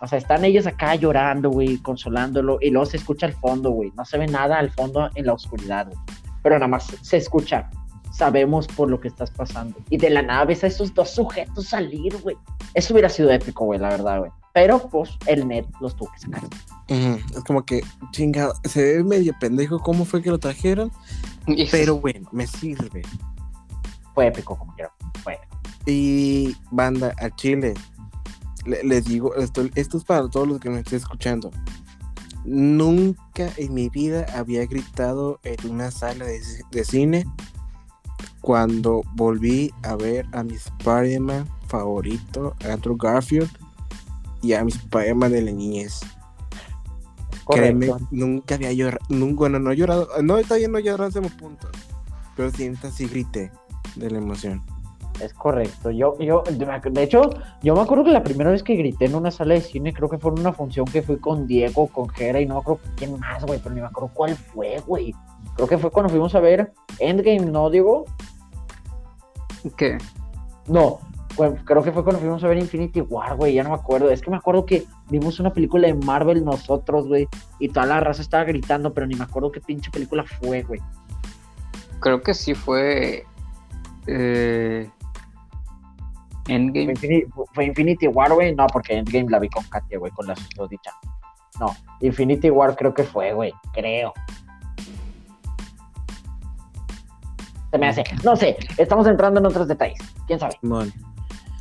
[0.00, 3.90] O sea, están ellos acá llorando, güey, consolándolo, y luego se escucha al fondo, güey.
[3.96, 5.98] No se ve nada al fondo en la oscuridad, güey.
[6.42, 7.70] Pero nada más se escucha.
[8.12, 9.76] Sabemos por lo que estás pasando.
[9.90, 12.36] Y de la nada ves a esos dos sujetos salir, güey.
[12.74, 14.30] Eso hubiera sido épico, güey, la verdad, güey.
[14.52, 16.42] Pero, pues, el net los tuvo que sacar.
[16.86, 17.80] Es como que,
[18.12, 20.92] chingado, se ve medio pendejo cómo fue que lo trajeron.
[21.72, 23.02] Pero bueno, me sirve.
[24.14, 24.92] Fue épico, como quiero.
[25.22, 25.38] Fue
[25.86, 27.74] Y banda, a Chile,
[28.64, 31.50] les digo, esto, esto es para todos los que me estén escuchando.
[32.44, 37.24] Nunca en mi vida había gritado en una sala de, cine
[38.40, 43.50] cuando volví a ver a mi Spider-Man favorito, Andrew Garfield,
[44.42, 46.00] y a mi Spider-Man de la niñez.
[47.48, 51.24] Créeme, nunca había llorado, nunca, bueno, no he llorado, no, está bien, no llorado en
[51.24, 51.68] ese punto,
[52.36, 53.50] pero siento así grité
[53.96, 54.62] de la emoción.
[55.20, 55.90] Es correcto.
[55.90, 57.30] Yo, yo, de hecho,
[57.62, 60.08] yo me acuerdo que la primera vez que grité en una sala de cine, creo
[60.08, 62.82] que fue en una función que fui con Diego, con Jera y no me acuerdo
[62.96, 65.14] quién más, güey, pero ni me acuerdo cuál fue, güey.
[65.54, 68.06] Creo que fue cuando fuimos a ver Endgame, ¿no, Diego?
[69.76, 69.98] ¿Qué?
[70.66, 70.98] No,
[71.36, 74.10] creo que fue cuando fuimos a ver Infinity War, güey, ya no me acuerdo.
[74.10, 77.28] Es que me acuerdo que vimos una película de Marvel nosotros, güey,
[77.58, 80.80] y toda la raza estaba gritando, pero ni me acuerdo qué pinche película fue, güey.
[82.00, 83.24] Creo que sí fue.
[84.06, 84.90] Eh,
[86.48, 86.94] Endgame.
[87.52, 88.54] Fue Infinity, War, güey.
[88.54, 90.92] No, porque Endgame la vi con Katia, güey, con la susodicha.
[91.60, 93.52] No, Infinity War creo que fue, güey.
[93.72, 94.12] Creo.
[97.70, 98.04] Se me hace.
[98.22, 99.98] No sé, estamos entrando en otros detalles.
[100.26, 100.56] ¿Quién sabe?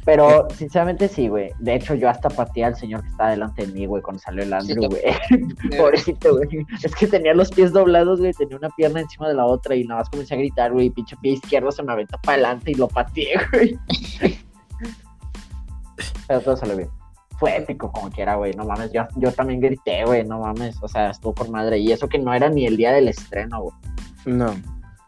[0.05, 1.51] Pero sinceramente sí, güey.
[1.59, 4.43] De hecho, yo hasta pateé al señor que está delante de mí, güey, cuando salió
[4.43, 5.01] el Andrew, güey.
[5.77, 6.65] Pobrecito, güey.
[6.83, 8.33] Es que tenía los pies doblados, güey.
[8.33, 10.89] Tenía una pierna encima de la otra y nada más comencé a gritar, güey.
[10.89, 13.79] Pinche pie izquierdo se me aventó para adelante y lo pateé, güey.
[16.27, 16.89] Pero todo salió bien.
[17.39, 18.53] Fue épico como quiera, güey.
[18.53, 20.25] No mames, yo, yo también grité, güey.
[20.25, 20.75] No mames.
[20.81, 21.77] O sea, estuvo por madre.
[21.77, 23.75] Y eso que no era ni el día del estreno, güey.
[24.25, 24.53] No.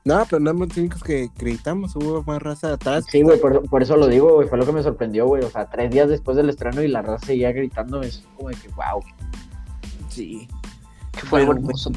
[0.06, 3.06] No, pero no hemos únicos que gritamos, hubo más raza atrás.
[3.10, 5.43] Sí, güey, por, eso lo digo, güey, fue lo que me sorprendió, güey.
[5.43, 8.56] O sea, tres días después del estreno y la raza seguía gritando, es como de
[8.56, 9.03] que, wow.
[10.10, 10.47] Sí.
[11.28, 11.91] fue algo hermoso,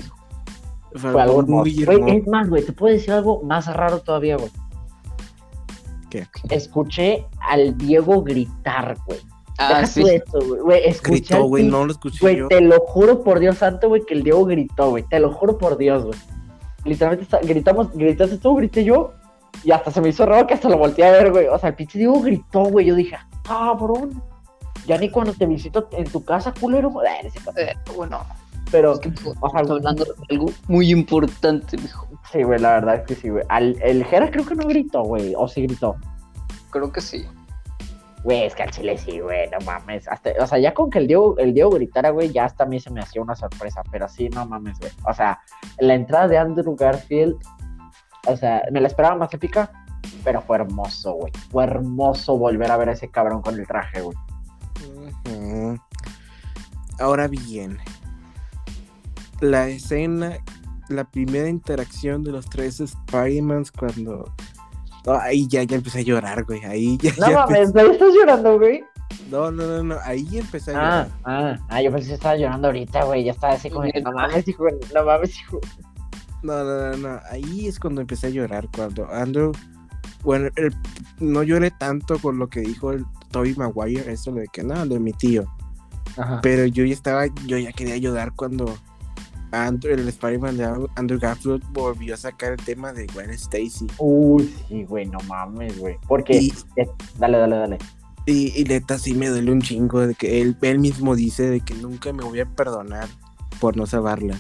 [0.95, 4.51] Fue, algo muy Güey, es más, güey, te puedo decir algo más raro todavía, güey.
[6.09, 6.27] ¿Qué?
[6.49, 9.21] Escuché al Diego gritar, güey.
[9.59, 10.03] Ah, sí.
[10.63, 10.81] güey.
[10.87, 14.15] Escuché gritó, güey, no lo escuché Güey, te lo juro por Dios santo, güey, que
[14.15, 15.05] el Diego gritó, güey.
[15.11, 16.19] Te lo juro por Dios, güey.
[16.89, 19.13] Literalmente gritamos, gritaste tú, grité yo.
[19.65, 21.47] Y hasta se me hizo raro que hasta lo volteé a ver, güey.
[21.47, 22.87] O sea, el pinche Diego gritó, güey.
[22.87, 24.23] Yo dije, cabrón.
[24.87, 26.93] Ya ni cuando te visito en tu casa, culero.
[27.05, 28.21] Eh, bueno.
[28.71, 29.13] Pero, es que,
[29.43, 32.07] hablando de algo muy importante, mijo.
[32.31, 33.45] Sí, güey, la verdad es que sí, güey.
[33.51, 35.35] el Jera creo que no gritó, güey.
[35.37, 35.97] O sí gritó.
[36.71, 37.27] Creo que sí.
[38.25, 40.07] Güey, es que al chile sí, güey, no mames.
[40.41, 42.81] o sea, ya con que el Diego, el Diego gritara, güey, ya hasta a mí
[42.81, 43.83] se me hacía una sorpresa.
[43.91, 44.93] Pero sí, no mames, güey.
[45.05, 45.41] O sea,
[45.79, 47.37] la entrada de Andrew Garfield,
[48.27, 49.71] o sea, me la esperaba más épica,
[50.25, 51.33] pero fue hermoso, güey.
[51.51, 54.17] Fue hermoso volver a ver a ese cabrón con el traje, güey.
[56.99, 57.79] Ahora bien,
[59.41, 60.39] la escena
[60.89, 64.33] la primera interacción de los tres Spider-Mans cuando.
[65.15, 66.65] Ahí ya, ya empecé a llorar, güey.
[66.65, 67.13] Ahí ya.
[67.19, 68.85] No mames, ¿ahí estás llorando, güey?
[69.31, 69.97] No, no, no, no.
[70.05, 71.09] Ahí empecé a ah, llorar.
[71.25, 73.25] Ah, ah, yo pensé que estaba llorando ahorita, güey.
[73.25, 75.61] Ya estaba así como, no mames, hijo, no mames, hijo.
[76.43, 77.21] No, no, no, no.
[77.31, 78.69] Ahí es cuando empecé a llorar.
[78.75, 79.53] Cuando Andrew.
[80.23, 80.49] Bueno,
[81.21, 84.99] no lloré tanto por lo que dijo el Toby Maguire, eso de que no, de
[84.99, 85.47] mi tío.
[86.17, 86.41] Ajá.
[86.43, 88.77] Pero yo ya estaba, yo ya quería llorar cuando
[89.53, 93.87] Andrew, el Spider-Man de Andrew Garfield volvió a sacar el tema de Gwen Stacy.
[93.99, 95.97] Uy, sí, güey, no mames, güey.
[96.07, 96.53] Porque.
[97.19, 97.79] dale, dale, dale.
[98.27, 101.61] Y, y neta, sí me duele un chingo de que él, él mismo dice de
[101.61, 103.09] que nunca me voy a perdonar
[103.59, 104.39] por no salvarla.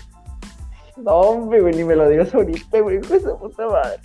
[0.96, 3.98] No, hombre, güey, ni me lo digas ahorita, güey, con esa puta madre.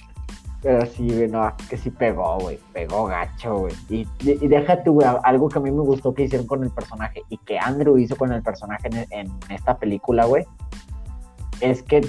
[0.61, 3.73] Pero sí, güey, no, que sí pegó, güey, pegó gacho, güey.
[3.89, 7.21] Y, y, déjate, güey, algo que a mí me gustó que hicieron con el personaje
[7.27, 10.45] y que Andrew hizo con el personaje en, en esta película, güey,
[11.63, 12.01] es que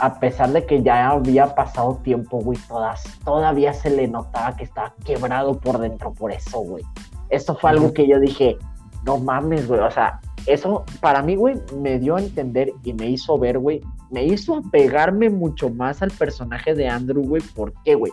[0.00, 4.64] a pesar de que ya había pasado tiempo, güey, todas, todavía se le notaba que
[4.64, 6.84] estaba quebrado por dentro por eso, güey.
[7.30, 8.56] Esto fue algo que yo dije,
[9.04, 13.08] no mames, güey, o sea, eso para mí, güey, me dio a entender y me
[13.08, 17.94] hizo ver, güey, me hizo apegarme mucho más al personaje de Andrew, güey, ¿por qué,
[17.94, 18.12] güey?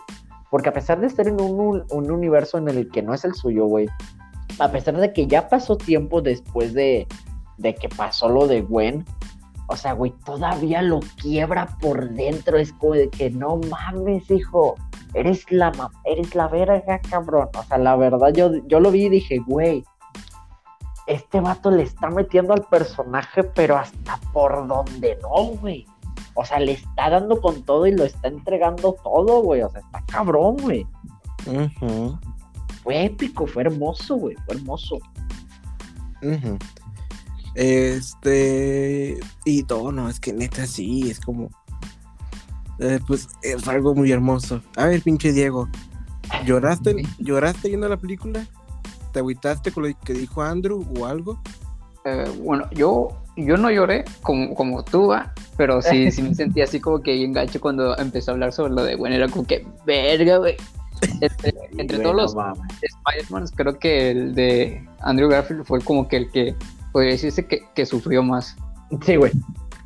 [0.50, 3.34] Porque a pesar de estar en un, un universo en el que no es el
[3.34, 3.88] suyo, güey,
[4.58, 7.06] a pesar de que ya pasó tiempo después de,
[7.58, 9.04] de que pasó lo de Gwen,
[9.72, 12.58] o sea, güey, todavía lo quiebra por dentro.
[12.58, 14.74] Es como de que no mames, hijo.
[15.14, 15.72] Eres la,
[16.04, 17.48] eres la verga, cabrón.
[17.58, 19.82] O sea, la verdad, yo, yo lo vi y dije, güey,
[21.06, 25.86] este vato le está metiendo al personaje, pero hasta por donde no, güey.
[26.34, 29.62] O sea, le está dando con todo y lo está entregando todo, güey.
[29.62, 30.86] O sea, está cabrón, güey.
[32.82, 34.36] Fue épico, fue hermoso, güey.
[34.44, 34.98] Fue hermoso.
[37.54, 39.18] Este.
[39.44, 41.50] Y todo, no, es que neta sí, es como.
[42.78, 44.60] Eh, pues es algo muy hermoso.
[44.76, 45.68] A ver, pinche Diego.
[46.46, 48.46] ¿Lloraste, ¿Lloraste viendo la película?
[49.12, 51.38] ¿Te agüitaste con lo que dijo Andrew o algo?
[52.04, 55.12] Eh, bueno, yo, yo no lloré como, como tú,
[55.56, 58.82] pero sí, sí me sentí así como que engancho cuando empezó a hablar sobre lo
[58.82, 60.56] de, bueno, era como que, verga, güey.
[61.20, 66.30] Este, entre, todos los Spider-Man, creo que el de Andrew Garfield fue como que el
[66.30, 66.56] que
[66.92, 68.56] podría decirse que, sufrió más.
[69.04, 69.32] Sí, güey.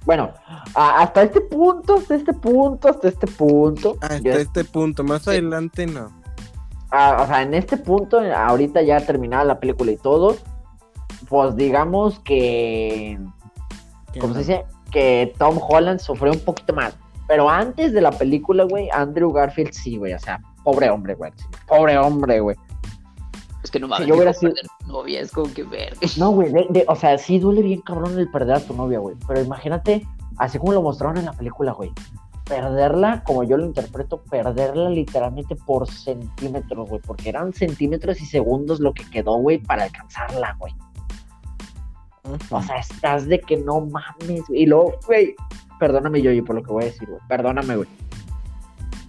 [0.05, 0.33] Bueno,
[0.75, 3.97] hasta este punto, hasta este punto, hasta este punto.
[4.01, 6.07] Hasta este punto, más adelante no.
[6.07, 10.37] o sea, en este punto, ahorita ya terminada la película y todo,
[11.29, 13.19] pues digamos que.
[14.21, 14.65] ¿Cómo se dice?
[14.91, 16.97] Que Tom Holland sufrió un poquito más.
[17.29, 20.15] Pero antes de la película, güey, Andrew Garfield sí, güey.
[20.15, 21.33] O sea, pobre hombre, güey.
[21.67, 22.57] Pobre hombre, güey.
[23.67, 24.53] Es que no mames, si yo hubiera sido
[24.87, 25.97] novia, es como que ver.
[26.17, 26.55] No, güey,
[26.87, 29.17] o sea, sí duele bien cabrón el perder a tu novia, güey.
[29.27, 30.07] Pero imagínate,
[30.37, 31.91] así como lo mostraron en la película, güey.
[32.45, 37.03] Perderla, como yo lo interpreto, perderla literalmente por centímetros, güey.
[37.05, 40.73] Porque eran centímetros y segundos lo que quedó, güey, para alcanzarla, güey.
[42.51, 44.63] O sea, estás de que no mames, güey.
[44.63, 45.35] Y luego, güey,
[45.81, 47.21] perdóname, yo, por lo que voy a decir, güey.
[47.27, 47.89] Perdóname, güey.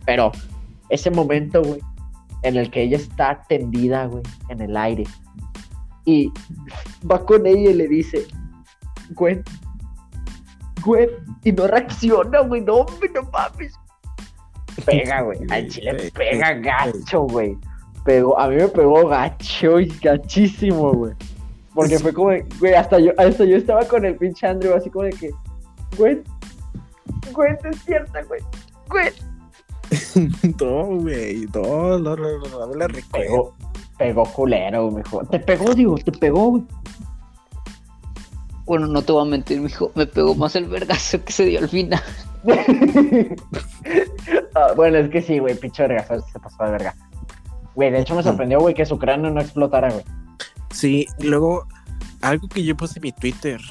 [0.03, 0.31] Pero
[0.89, 1.79] ese momento, güey,
[2.43, 5.05] en el que ella está tendida, güey, en el aire.
[6.05, 6.31] Y
[7.09, 8.25] va con ella y le dice,
[9.11, 9.43] Gwen,
[10.83, 11.09] Gwen,
[11.43, 13.73] y no reacciona, güey, no, no mames.
[14.85, 17.57] Pega, güey, al chile pega gacho, güey.
[18.05, 21.13] Pegó, a mí me pegó gacho y gachísimo, güey.
[21.73, 22.29] Porque fue como,
[22.59, 25.31] güey, hasta yo, hasta yo estaba con el pinche Andrew, así como de que,
[25.97, 26.23] Gwen,
[27.33, 28.41] Gwen, despierta, güey,
[28.89, 29.13] Gwen.
[30.59, 33.53] no, güey, no, no, no, no, me la recuerdo.
[33.97, 35.23] Pegó, culero, mijo.
[35.25, 36.63] Te pegó, digo, te pegó, güey.
[38.65, 39.91] Bueno, no te voy a mentir, mijo.
[39.95, 42.01] Me pegó más el vergazo que se dio al final.
[44.55, 46.95] Ah, bueno, es que sí, güey, pinche vergazo se pasó de verga.
[47.75, 50.03] Güey, de hecho me sorprendió, güey, que su cráneo no explotara, güey.
[50.71, 51.67] Sí, luego,
[52.21, 53.61] algo que yo puse en mi Twitter.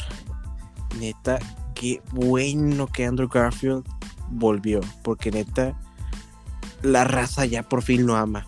[1.01, 1.41] Neta,
[1.75, 3.85] qué bueno que Andrew Garfield
[4.31, 4.81] volvió.
[5.03, 5.77] Porque neta,
[6.83, 8.47] la raza ya por fin lo ama.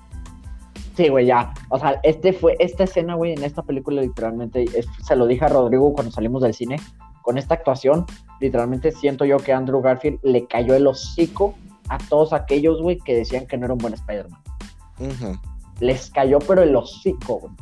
[0.97, 1.55] Sí, güey, ya.
[1.69, 4.65] O sea, este fue, esta escena, güey, en esta película, literalmente,
[5.03, 6.81] se lo dije a Rodrigo cuando salimos del cine.
[7.23, 8.05] Con esta actuación,
[8.41, 11.55] literalmente siento yo que Andrew Garfield le cayó el hocico
[11.89, 14.41] a todos aquellos, güey, que decían que no era un buen Spider-Man.
[15.79, 17.53] Les cayó, pero el hocico, güey.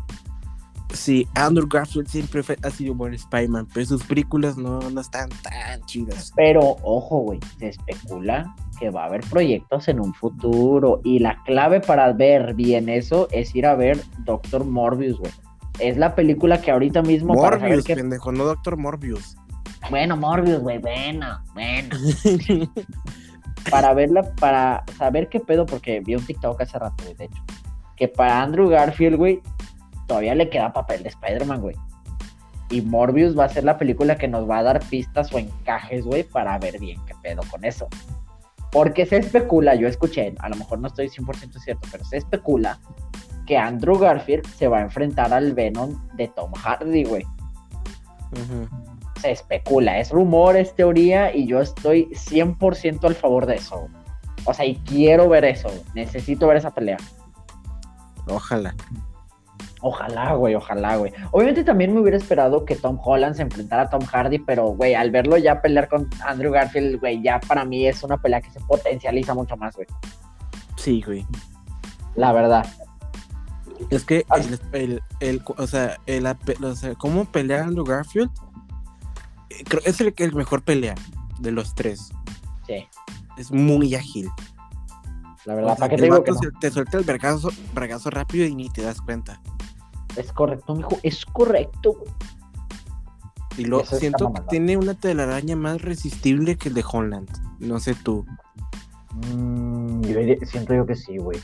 [0.92, 5.82] Sí, Andrew Garfield siempre ha sido buen Spider-Man, pero sus películas no, no están tan
[5.86, 6.32] chidas.
[6.36, 11.00] Pero, ojo, güey, se especula que va a haber proyectos en un futuro.
[11.04, 15.32] Y la clave para ver bien eso es ir a ver Doctor Morbius, güey.
[15.78, 17.34] Es la película que ahorita mismo.
[17.34, 19.36] Morbius, para pendejo, no Doctor Morbius.
[19.90, 21.94] Bueno, Morbius, güey, bueno, bueno.
[23.70, 27.42] para verla, para saber qué pedo, porque vi un TikTok hace rato, de hecho.
[27.96, 29.42] Que para Andrew Garfield, güey,
[30.06, 31.76] todavía le queda papel de Spider-Man, güey.
[32.70, 36.04] Y Morbius va a ser la película que nos va a dar pistas o encajes,
[36.04, 37.86] güey, para ver bien qué pedo con eso.
[38.72, 42.78] Porque se especula, yo escuché, a lo mejor no estoy 100% cierto, pero se especula
[43.46, 47.24] que Andrew Garfield se va a enfrentar al Venom de Tom Hardy, güey.
[49.20, 53.88] Se especula, es rumor, es teoría y yo estoy 100% al favor de eso.
[54.44, 56.98] O sea, y quiero ver eso, necesito ver esa pelea.
[58.26, 58.74] Ojalá.
[59.82, 61.12] Ojalá, güey, ojalá, güey.
[61.32, 64.94] Obviamente también me hubiera esperado que Tom Holland se enfrentara a Tom Hardy, pero, güey,
[64.94, 68.50] al verlo ya pelear con Andrew Garfield, güey, ya para mí es una pelea que
[68.50, 69.86] se potencializa mucho más, güey.
[70.76, 71.26] Sí, güey.
[72.14, 72.66] La verdad.
[73.90, 74.24] Es que
[74.72, 78.30] el, el, o sea, el, o sea, cómo pelea Andrew Garfield
[79.50, 80.94] eh, creo es el, el mejor pelea
[81.40, 82.10] de los tres.
[82.66, 82.86] Sí.
[83.36, 84.30] Es muy ágil.
[85.44, 87.50] La verdad, ¿para qué te digo que Te suelta el vergazo,
[88.10, 89.40] rápido y ni te das cuenta.
[90.16, 91.96] Es correcto, mijo, es correcto.
[93.56, 97.30] Y lo siento que tiene una telaraña más resistible que el de Holland.
[97.58, 98.26] No sé tú.
[99.34, 101.40] Mm, yo siento yo que sí, güey.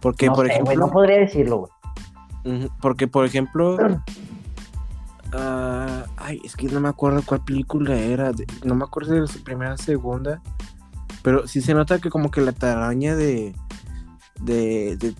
[0.00, 0.74] Porque, por ejemplo.
[0.74, 1.68] no podría decirlo,
[2.44, 2.68] güey.
[2.80, 3.76] Porque, por ejemplo.
[5.34, 8.32] Ah, ay, es que no me acuerdo cuál película era.
[8.64, 10.40] no me acuerdo de su primera o segunda.
[11.22, 13.54] Pero sí se nota que como que la telaraña de,
[14.40, 15.14] de, de,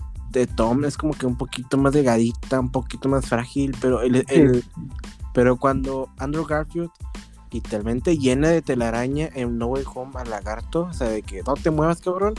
[0.55, 3.75] Tom es como que un poquito más delgadita, un poquito más frágil.
[3.81, 4.63] Pero, el,
[5.33, 6.91] pero cuando Andrew Garfield
[7.51, 11.55] literalmente llena de telaraña en No Way Home al lagarto, o sea, de que no
[11.55, 12.35] te muevas, cabrón.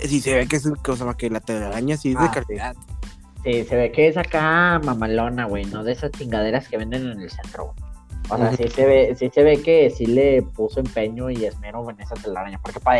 [0.00, 2.76] Sí se ve que es cosa que la telaraña sí es de ah, calidad.
[3.44, 7.20] Sí, se ve que es acá mamalona, güey, no de esas chingaderas que venden en
[7.20, 7.74] el centro.
[8.30, 11.88] O sea, sí se ve, sí se ve que sí le puso empeño y esmero
[11.90, 12.98] en esa telaraña, porque para,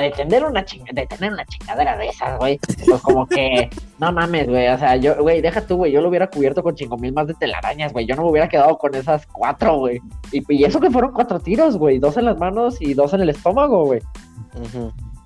[0.00, 4.78] detener una detener una chingadera de esas, güey, pues como que, no mames, güey, o
[4.78, 7.34] sea, yo, güey, deja tú, güey, yo lo hubiera cubierto con chingo mil más de
[7.34, 10.00] telarañas, güey, yo no me hubiera quedado con esas cuatro, güey,
[10.32, 13.30] y, eso que fueron cuatro tiros, güey, dos en las manos y dos en el
[13.30, 14.00] estómago, güey.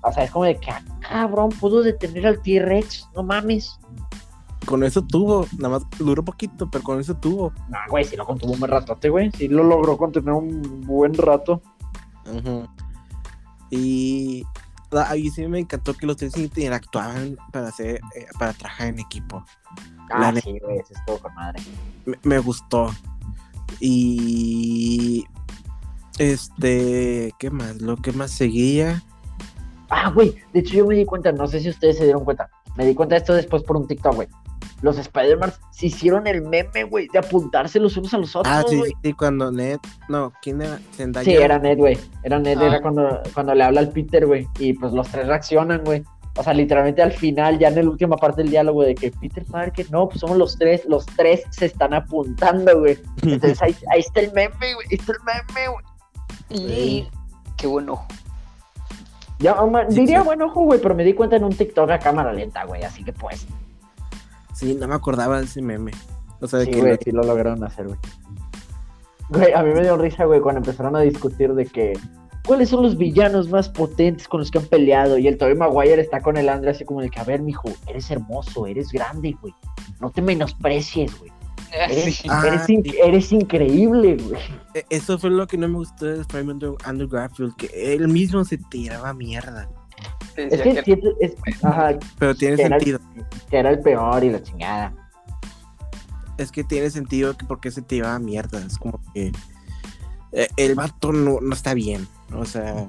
[0.05, 3.79] O sea, es como de que, ah, cabrón, pudo detener al T-Rex, no mames
[4.65, 7.53] con eso tuvo, nada más duró poquito, pero con eso tuvo.
[7.69, 9.31] No, güey, si lo contuvo un buen ratote, güey.
[9.31, 11.61] Sí lo logró contener un buen rato.
[13.69, 14.43] Y
[15.07, 19.43] ahí sí me encantó que los tres interactuaban para hacer, eh, para trabajar en equipo.
[20.11, 21.61] Ah, sí, güey, eso estuvo con madre.
[22.23, 22.91] Me, gustó.
[23.79, 25.25] Y
[26.19, 27.81] este, ¿qué más?
[27.81, 29.01] Lo que más seguía.
[29.89, 32.49] Ah, güey, de hecho yo me di cuenta, no sé si ustedes se dieron cuenta.
[32.75, 34.27] Me di cuenta de esto después por un TikTok, güey
[34.83, 38.53] los Spider-Man se hicieron el meme, güey, de apuntarse los unos a los otros.
[38.53, 39.77] Ah, sí, sí, cuando Ned.
[40.09, 40.77] No, ¿quién era?
[40.91, 41.23] Zendaya.
[41.23, 41.97] Sí, era Ned, güey.
[42.21, 42.81] Era Ned, era ah.
[42.81, 44.45] cuando, cuando le habla al Peter, güey.
[44.59, 46.03] Y pues los tres reaccionan, güey.
[46.35, 49.45] O sea, literalmente al final, ya en la última parte del diálogo, de que Peter
[49.45, 52.99] Parker, no, pues somos los tres, los tres se están apuntando, güey.
[53.21, 54.87] Entonces ahí, está el meme, güey.
[54.91, 55.85] Ahí está el meme, güey.
[56.49, 57.07] Y
[57.55, 58.05] qué buen ojo.
[59.39, 59.55] Ya,
[59.87, 62.83] diría buen ojo, güey, pero me di cuenta en un TikTok a cámara lenta, güey.
[62.83, 63.47] Así que pues.
[64.63, 65.91] Sí, no me acordaba de ese meme.
[66.39, 67.99] O sea, de que güey, sí lo lograron hacer, güey.
[69.29, 71.93] Güey, a mí me dio risa, güey, cuando empezaron a discutir de que
[72.45, 75.17] ¿cuáles son los villanos más potentes con los que han peleado?
[75.17, 77.69] Y el Tobey Maguire está con el Andre así como de que, a ver, mijo,
[77.87, 79.53] eres hermoso, eres grande, güey.
[79.99, 81.31] No te menosprecies, güey.
[81.71, 82.43] Eres, ah,
[83.03, 84.41] eres, increíble, güey.
[84.75, 88.43] E, eso fue lo que no me gustó de Spider-Man Andrew Garfield, que él mismo
[88.45, 89.67] se tiraba mierda.
[90.35, 92.99] Es que, es, ajá, pero tiene sentido.
[93.49, 94.93] que era el peor y la chingada.
[96.37, 98.59] Es que tiene sentido que porque se te iba a mierda.
[98.65, 99.31] Es como que
[100.31, 102.07] eh, el vato no, no, está bien.
[102.35, 102.87] O sea,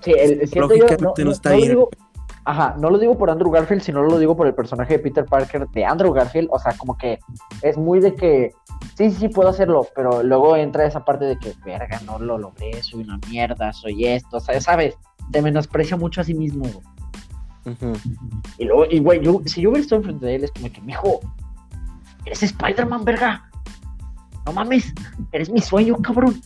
[0.00, 1.78] sí, el, lógicamente no, está bien.
[2.44, 5.24] ajá, no lo digo por Andrew Garfield, sino lo digo por el personaje de Peter
[5.24, 6.48] Parker de Andrew Garfield.
[6.52, 7.18] O sea, como que
[7.62, 8.52] es muy de que
[8.96, 12.82] sí, sí, puedo hacerlo, pero luego entra esa parte de que, verga, no lo logré,
[12.82, 14.96] soy una mierda, soy esto, o sea, ¿sabes?
[15.32, 16.64] Te menosprecia mucho a sí mismo,
[18.58, 20.80] Y luego, y güey, yo, si yo hubiera estado enfrente de él, es como que,
[20.80, 21.20] mijo,
[22.24, 23.50] eres Spider-Man, verga.
[24.44, 24.92] No mames,
[25.32, 26.40] eres mi sueño, cabrón.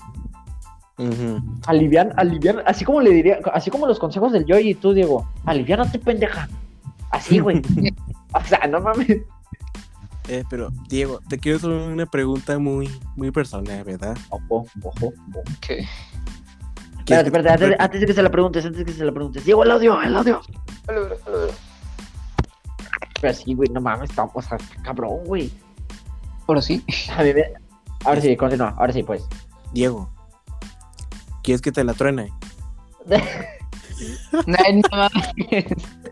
[1.67, 5.27] Alivian, alivian, así como le diría, así como los consejos del Joy y tú, Diego,
[5.47, 6.49] aliviánate, pendeja.
[7.11, 7.63] Así, güey.
[8.35, 9.23] o sea, no mames.
[10.29, 14.17] Eh, pero, Diego, te quiero hacer una pregunta muy, muy personal, ¿verdad?
[14.29, 15.13] Ojo, ojo, ojo.
[15.61, 15.87] ¿Qué?
[17.11, 19.45] Espérate, espérate, antes, de que se la preguntes, antes de que se la preguntes.
[19.45, 20.41] Diego, el audio, el audio.
[20.89, 21.55] El audio, el audio.
[23.21, 25.51] Pero sí, güey, no mames, estamos, o sea, cabrón, güey.
[26.47, 26.85] Ahora sí.
[27.17, 27.53] A mí me...
[28.05, 29.27] Ahora sí, continúa, ahora sí, pues.
[29.73, 30.09] Diego,
[31.43, 32.33] ¿quieres que te la truene?
[34.33, 35.67] no, no mames.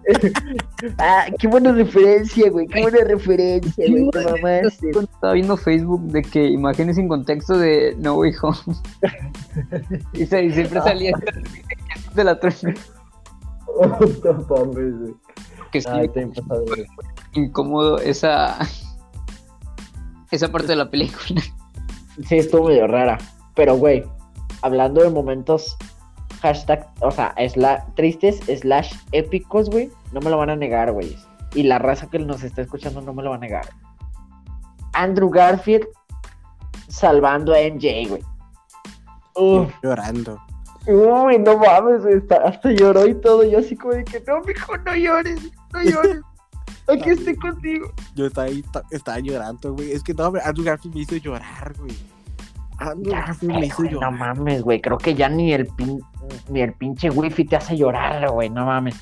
[0.98, 2.66] ah, qué buena referencia, güey.
[2.66, 4.09] Qué buena referencia, güey.
[4.09, 8.59] Estaba viendo Facebook de que imágenes sin contexto de No Way Home.
[10.12, 11.12] y, siempre salía
[12.15, 12.74] de la truena.
[15.73, 15.89] que sí,
[17.35, 18.59] incómodo esa
[20.31, 21.43] esa parte de la película.
[22.27, 23.19] Sí, estuvo medio rara.
[23.55, 24.05] Pero, güey,
[24.62, 25.77] hablando de momentos
[26.40, 27.35] hashtag, o sea,
[27.94, 31.16] tristes slash épicos, güey, no me lo van a negar, güey.
[31.55, 33.66] Y la raza que nos está escuchando no me lo va a negar.
[34.93, 35.86] Andrew Garfield
[36.89, 38.23] salvando a MJ, güey.
[39.82, 40.39] Llorando.
[40.86, 43.44] Uy, no mames, güey, hasta lloró y todo.
[43.44, 45.40] Yo así como de que, no, mijo, no llores,
[45.73, 46.20] no llores.
[46.89, 47.93] Aquí estoy contigo.
[48.15, 49.93] Yo estaba ahí, estaba llorando, güey.
[49.93, 51.94] Es que no, Andrew Garfield me hizo llorar, güey.
[52.78, 54.12] Andrew Garfield me hizo llorar.
[54.12, 54.80] No mames, güey.
[54.80, 56.00] Creo que ya ni el, pin,
[56.48, 58.50] ni el pinche wifi te hace llorar, güey.
[58.50, 58.96] No mames.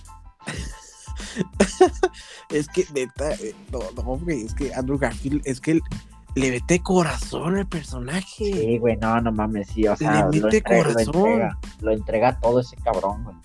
[2.51, 5.81] es que, neta, eh, no, no, güey, es que Andrew Garfield, es que
[6.35, 8.53] le mete corazón al personaje.
[8.53, 11.49] Sí, güey, no, no mames, sí, o sea, le mete corazón.
[11.81, 13.37] Lo entrega, todo ese cabrón, güey.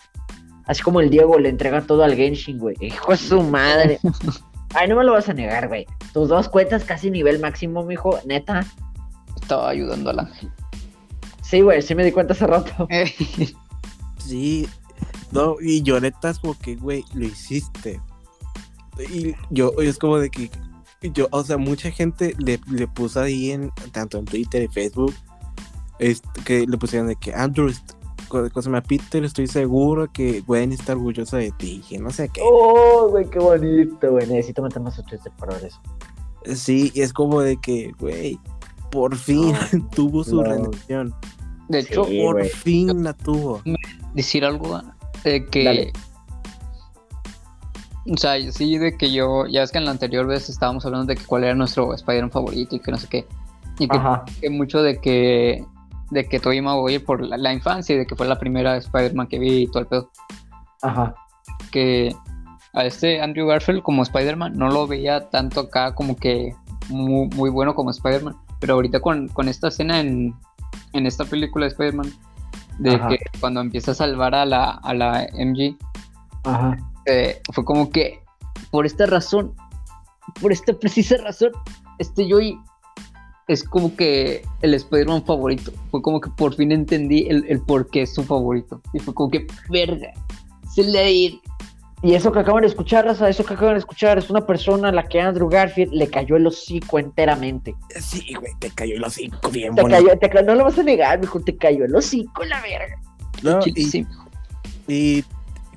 [0.65, 2.75] Así como el Diego le entrega todo al Genshin, güey.
[2.79, 3.99] Hijo de su madre.
[4.73, 5.85] Ay, no me lo vas a negar, güey.
[6.13, 8.65] Tus dos cuentas casi nivel máximo, mijo, neta.
[9.41, 10.51] Estaba ayudando al ángel.
[11.41, 12.87] Sí, güey, sí me di cuenta hace rato.
[14.17, 14.67] sí,
[15.31, 17.99] no, y yo neta es como que, güey, lo hiciste.
[18.99, 20.49] Y yo, es como de que,
[21.01, 25.13] yo, o sea, mucha gente le, le puso ahí en, tanto en Twitter y Facebook,
[26.45, 27.71] que le pusieron de que Andrew,
[28.27, 32.41] cosa me Peter, estoy seguro que Gwen está orgullosa de ti, que no sé qué.
[32.43, 35.81] Oh, güey, qué bonito, güey, necesito meter más a Twitter para ver eso.
[36.55, 38.39] Sí, y es como de que, güey,
[38.91, 39.55] por fin
[39.95, 41.13] tuvo su redención.
[41.69, 43.61] De hecho, por fin la tuvo.
[44.13, 44.81] Decir algo
[45.23, 45.91] de que.
[48.11, 49.45] O sea, sí, de que yo.
[49.47, 52.31] Ya es que en la anterior vez estábamos hablando de que cuál era nuestro Spider-Man
[52.31, 53.25] favorito y que no sé qué.
[53.79, 55.65] Y que, mucho de que.
[56.09, 59.39] De que Tobey Maguire por la, infancia y de que fue la primera Spider-Man que
[59.39, 60.11] vi y todo el pedo.
[60.81, 61.15] Ajá.
[61.71, 62.13] Que
[62.73, 66.53] a este Andrew Garfield como Spider-Man no lo veía tanto acá como que
[66.89, 68.35] muy, muy bueno como Spider-Man.
[68.61, 70.33] Pero ahorita con, con esta escena en,
[70.93, 72.13] en esta película de Spider-Man
[72.79, 75.75] de que cuando empieza a salvar a la, a la MG,
[77.05, 78.23] eh, fue como que
[78.71, 79.53] por esta razón,
[80.39, 81.51] por esta precisa razón,
[81.99, 82.57] este Joey
[83.47, 85.71] es como que el Spider-Man favorito.
[85.89, 88.81] Fue como que por fin entendí el, el por qué es su favorito.
[88.93, 90.13] Y fue como que, verga,
[90.73, 91.41] se le ir
[92.03, 94.89] y eso que acaban de escuchar, Raza, eso que acaban de escuchar, es una persona
[94.89, 97.75] a la que Andrew Garfield le cayó el hocico enteramente.
[97.99, 101.19] Sí, güey, te cayó el hocico bien te Cayó, te no lo vas a negar,
[101.19, 102.99] mijo, te cayó el hocico, la verga.
[103.43, 104.05] No, y,
[104.87, 105.25] y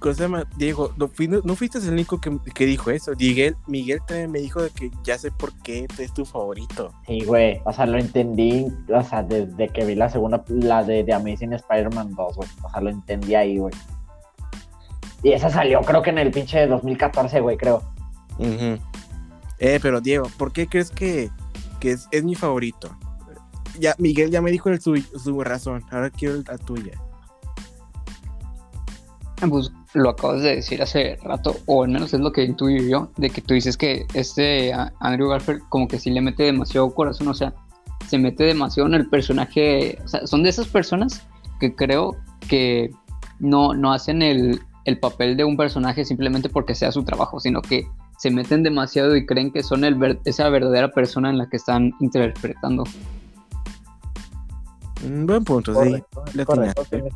[0.05, 3.12] cosa más, Diego, no, fuiste el único que, que, dijo eso.
[3.18, 6.92] Miguel, Miguel también me dijo de que ya sé por qué es tu favorito.
[7.06, 11.05] Sí, güey, o sea, lo entendí, o sea, desde que vi la segunda, la de,
[11.05, 12.48] de Amazing Spider-Man 2, güey.
[12.62, 13.72] O sea, lo entendí ahí, güey.
[15.24, 17.82] Y esa salió creo que en el pinche de 2014, güey, creo.
[19.59, 21.30] Eh, pero Diego, ¿por qué crees que,
[21.80, 22.94] es, mi favorito?
[23.80, 26.92] Ya, Miguel ya me dijo el su, su razón, ahora quiero la tuya.
[29.48, 33.10] Pues lo acabas de decir hace rato, o al menos es lo que intuyo yo,
[33.16, 37.28] de que tú dices que este Andrew Garfield como que sí le mete demasiado corazón,
[37.28, 37.55] o sea,
[38.09, 41.26] se mete demasiado en el personaje, o sea, son de esas personas
[41.60, 42.14] que creo
[42.46, 42.90] que
[43.38, 47.62] no, no hacen el, el papel de un personaje simplemente porque sea su trabajo, sino
[47.62, 47.86] que
[48.19, 51.93] se meten demasiado y creen que son el esa verdadera persona en la que están
[52.01, 52.85] interpretando.
[55.05, 56.02] Un buen punto, sí.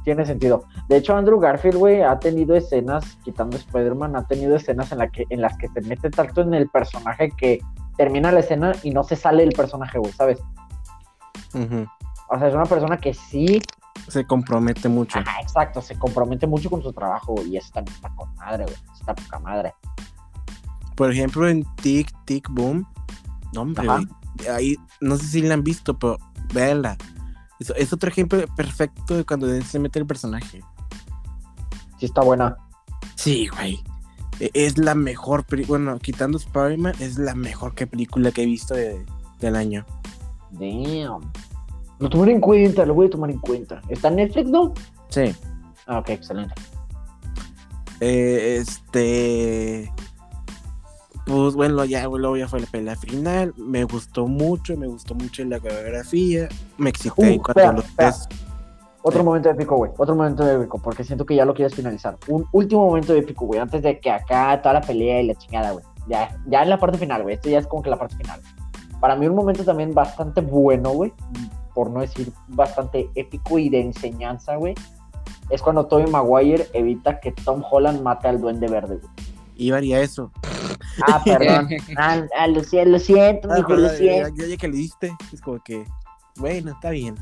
[0.05, 0.65] tiene, sentido.
[0.89, 5.09] De hecho, Andrew Garfield, güey, ha tenido escenas, quitando Spider-Man, ha tenido escenas en, la
[5.09, 7.61] que, en las que se mete tanto en el personaje que
[7.97, 10.39] termina la escena y no se sale el personaje, güey, ¿sabes?
[12.31, 13.62] O sea, es una persona que sí
[14.09, 15.19] se compromete mucho.
[15.19, 18.77] exacto, se compromete mucho con su trabajo y eso también está con madre, güey.
[18.99, 19.75] Está poca madre.
[20.95, 22.87] Por ejemplo, en Tic Tic Boom,
[23.53, 23.89] no, hombre,
[24.53, 26.19] ahí no sé si la han visto, pero
[26.53, 26.97] véanla.
[27.77, 30.62] Es, otro ejemplo perfecto de cuando se mete el personaje.
[31.99, 32.57] Sí, está buena.
[33.16, 33.83] Sí, güey.
[34.39, 38.75] E, es la mejor bueno, quitando Spider-Man, es la mejor que película que he visto
[38.75, 39.85] del año.
[40.53, 41.33] Damn.
[41.99, 43.81] Lo tomaré en cuenta, lo voy a tomar en cuenta.
[43.89, 44.73] ¿Está en Netflix, no?
[45.09, 45.35] Sí.
[45.87, 46.55] Ah, ok, excelente.
[48.01, 49.93] Eh, este.
[51.27, 53.53] Pues bueno, ya luego ya fue la pelea final.
[53.57, 56.49] Me gustó mucho, me gustó mucho la coreografía.
[56.79, 57.83] Me excité uh, cuando
[59.03, 59.91] Otro momento épico, güey.
[59.99, 62.16] Otro momento épico, porque siento que ya lo quieres finalizar.
[62.29, 63.61] Un último momento épico, güey.
[63.61, 65.85] Antes de que acá toda la pelea y la chingada, güey.
[66.09, 67.35] Ya, ya en la parte final, güey.
[67.35, 68.41] Esto ya es como que la parte final.
[69.01, 71.12] Para mí un momento también bastante bueno, güey
[71.79, 74.75] por no decir bastante épico y de enseñanza, güey,
[75.49, 79.13] es cuando Tobey Maguire evita que Tom Holland mate al Duende Verde, güey.
[79.55, 80.33] Y haría eso.
[81.07, 81.69] Ah, perdón.
[81.97, 84.45] ah, ah lo, siento, lo siento, ah, lo siento.
[84.45, 85.85] Ya, que le diste, es como que,
[86.39, 87.15] bueno, está bien.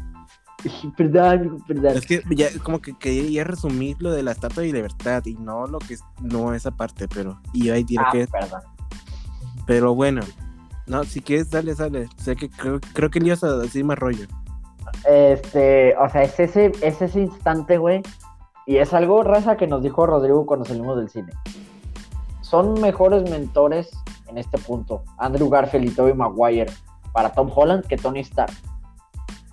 [0.97, 1.95] perdón, perdón.
[1.95, 5.67] Es que ya como que quería resumir lo de la estatua de libertad y no
[5.67, 8.63] lo que es, no esa parte, pero y ahí diré ah, que perdón.
[9.67, 10.23] Pero bueno,
[10.87, 12.09] no, si quieres, dale, dale.
[12.17, 14.27] Sé que creo, creo que le ibas a decir más rollo.
[15.09, 18.03] Este, o sea, es ese, es ese instante, güey.
[18.67, 21.33] Y es algo, raza, que nos dijo Rodrigo cuando salimos del cine.
[22.41, 23.91] Son mejores mentores
[24.29, 26.73] en este punto, Andrew Garfield y Tobey Maguire,
[27.13, 28.53] para Tom Holland que Tony Stark.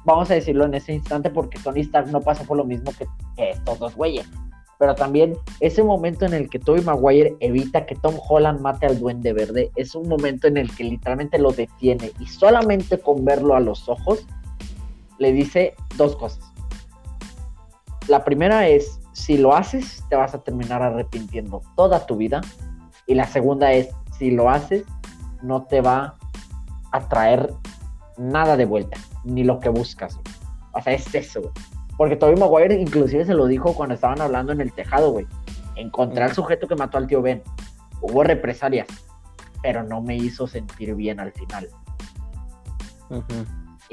[0.06, 3.08] Vamos a decirlo en ese instante porque Tony Stark no pasa por lo mismo que,
[3.36, 4.28] que estos dos güeyes.
[4.80, 9.00] Pero también ese momento en el que Tobey Maguire evita que Tom Holland mate al
[9.00, 13.56] Duende Verde es un momento en el que literalmente lo detiene y solamente con verlo
[13.56, 14.26] a los ojos
[15.24, 16.54] le dice dos cosas.
[18.08, 22.42] La primera es, si lo haces, te vas a terminar arrepintiendo toda tu vida.
[23.08, 24.84] Y la segunda es, si lo haces,
[25.42, 26.16] no te va
[26.92, 27.54] a traer
[28.18, 28.98] nada de vuelta.
[29.24, 30.20] ni lo que buscas.
[30.74, 31.54] O sea, es eso, güey.
[31.96, 35.26] Porque Tobey Maguire inclusive se lo dijo cuando estaban hablando en el tejado, güey.
[35.76, 37.42] Encontré al sujeto que mató al tío Ben.
[38.02, 38.88] Hubo represalias,
[39.62, 41.70] pero no me hizo sentir bien al final.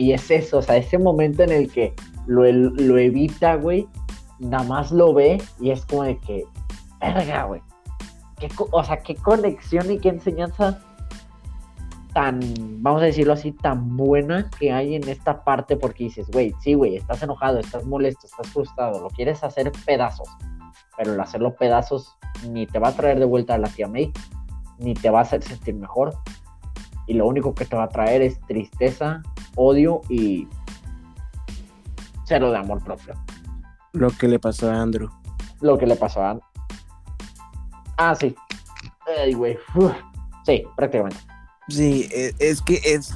[0.01, 1.93] Y es eso, o sea, ese momento en el que
[2.27, 3.87] lo, evita, güey,
[4.39, 6.47] nada más lo ve y es como de que,
[6.99, 7.61] verga, güey.
[8.71, 10.81] o sea, qué conexión y qué enseñanza
[12.15, 12.41] tan,
[12.79, 16.73] vamos a decirlo así, tan buena que hay en esta parte porque dices, güey, sí,
[16.73, 20.31] güey, estás enojado, estás molesto, estás frustrado, lo quieres hacer pedazos,
[20.97, 22.17] pero el hacerlo pedazos
[22.49, 24.11] ni te va a traer de vuelta a la tía May,
[24.79, 26.15] ni te va a hacer sentir mejor,
[27.07, 29.21] y lo único que te va a traer es tristeza,
[29.57, 30.49] odio y
[32.25, 33.15] cero de amor propio.
[33.93, 35.11] Lo que le pasó a Andrew.
[35.61, 36.49] Lo que le pasó a Andrew.
[37.97, 38.35] Ah, sí.
[39.19, 39.59] Ay, güey.
[40.47, 41.19] Sí, prácticamente.
[41.69, 43.15] Sí, e, es que es,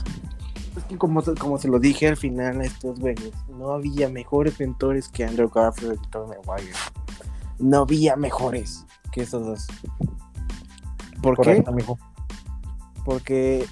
[0.76, 4.58] es que como, como se lo dije al final a estos güeyes, no había mejores
[4.60, 6.74] mentores que Andrew Garfield y Tom Maguire.
[7.58, 9.66] No había mejores que esos dos.
[11.22, 11.64] ¿Por qué?
[13.04, 13.66] Porque,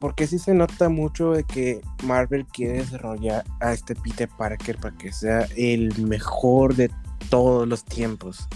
[0.00, 4.96] porque sí se nota mucho de que Marvel quiere desarrollar a este Peter Parker para
[4.96, 6.90] que sea el mejor de
[7.30, 8.48] todos los tiempos.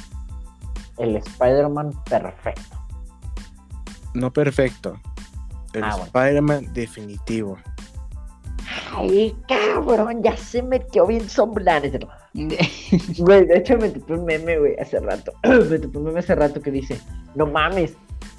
[0.99, 2.77] El Spider-Man perfecto.
[4.15, 4.99] No perfecto,
[5.75, 7.59] el ah, Spider-Man definitivo.
[8.95, 11.93] Ay, cabrón, ya se metió bien somblanes.
[13.19, 15.33] Güey, de hecho me topé un meme, güey, hace rato.
[15.43, 17.01] me topé un meme hace rato que dice,
[17.35, 17.95] no mames,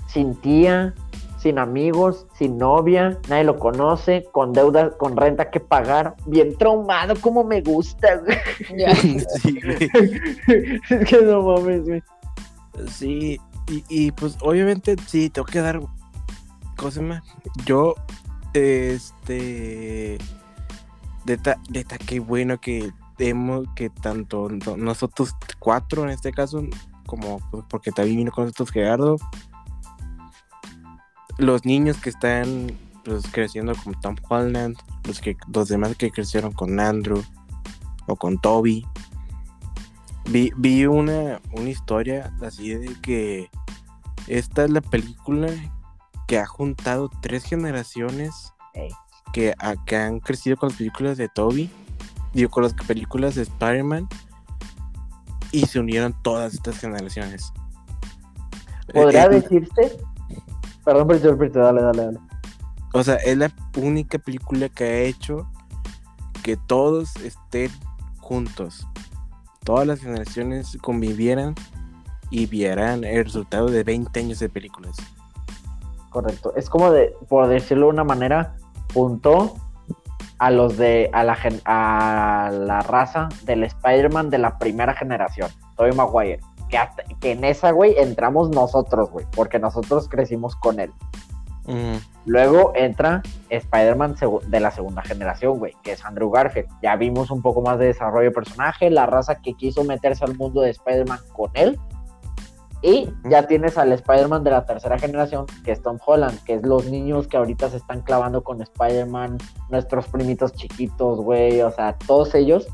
[0.07, 0.93] sin tía,
[1.37, 7.15] sin amigos, sin novia, nadie lo conoce, con deuda, con renta que pagar, bien traumado,
[7.21, 8.37] como me gusta, güey.
[9.41, 9.89] sí, güey.
[10.89, 12.03] es que no mames, güey.
[12.89, 13.39] Sí,
[13.69, 15.79] y, y pues obviamente sí, tengo que dar
[16.77, 17.23] Cosima,
[17.65, 17.95] yo,
[18.53, 20.19] este,
[21.25, 21.57] de ta,
[22.05, 24.47] qué bueno que hemos, que tanto
[24.77, 26.63] nosotros cuatro en este caso,
[27.07, 29.17] como pues, porque también vino con nosotros Gerardo,
[31.37, 32.71] los niños que están
[33.03, 37.23] pues, creciendo con Tom Holland, los, que, los demás que crecieron con Andrew
[38.07, 38.85] o con Toby.
[40.29, 43.49] Vi, vi una, una historia así de que
[44.27, 45.47] esta es la película
[46.27, 48.53] que ha juntado tres generaciones
[49.33, 51.69] que, han crecido con las películas de Toby,
[52.33, 54.07] digo, con las películas de Spider-Man,
[55.51, 57.53] y se unieron todas estas generaciones.
[58.93, 59.97] ¿Podría eh, eh, decirse?
[60.87, 62.19] Perdón por dale, dale, dale.
[62.93, 65.45] O sea, es la única película que ha hecho
[66.43, 67.69] que todos estén
[68.21, 68.87] juntos.
[69.65, 71.55] Todas las generaciones convivieran
[72.29, 74.95] y vieran el resultado de 20 años de películas.
[76.09, 76.53] Correcto.
[76.55, 78.55] Es como de, por decirlo de una manera,
[78.93, 79.55] juntó
[80.37, 85.91] a los de, a la, a la raza del Spider-Man de la primera generación, Tobey
[85.91, 86.39] Maguire.
[86.69, 86.79] Que,
[87.19, 90.91] que en esa, güey, entramos nosotros, güey, porque nosotros crecimos con él.
[92.25, 94.15] Luego entra Spider-Man
[94.47, 96.69] de la segunda generación, güey, que es Andrew Garfield.
[96.81, 100.37] Ya vimos un poco más de desarrollo de personaje, la raza que quiso meterse al
[100.37, 101.77] mundo de Spider-Man con él
[102.81, 106.63] y ya tienes al Spider-Man de la tercera generación, que es Tom Holland, que es
[106.63, 109.37] los niños que ahorita se están clavando con Spider-Man,
[109.69, 112.67] nuestros primitos chiquitos, güey, o sea, todos ellos,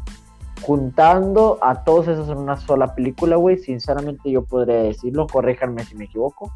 [0.65, 5.95] juntando a todos esos en una sola película, güey, sinceramente yo podría decirlo, corríjanme si
[5.95, 6.53] me equivoco,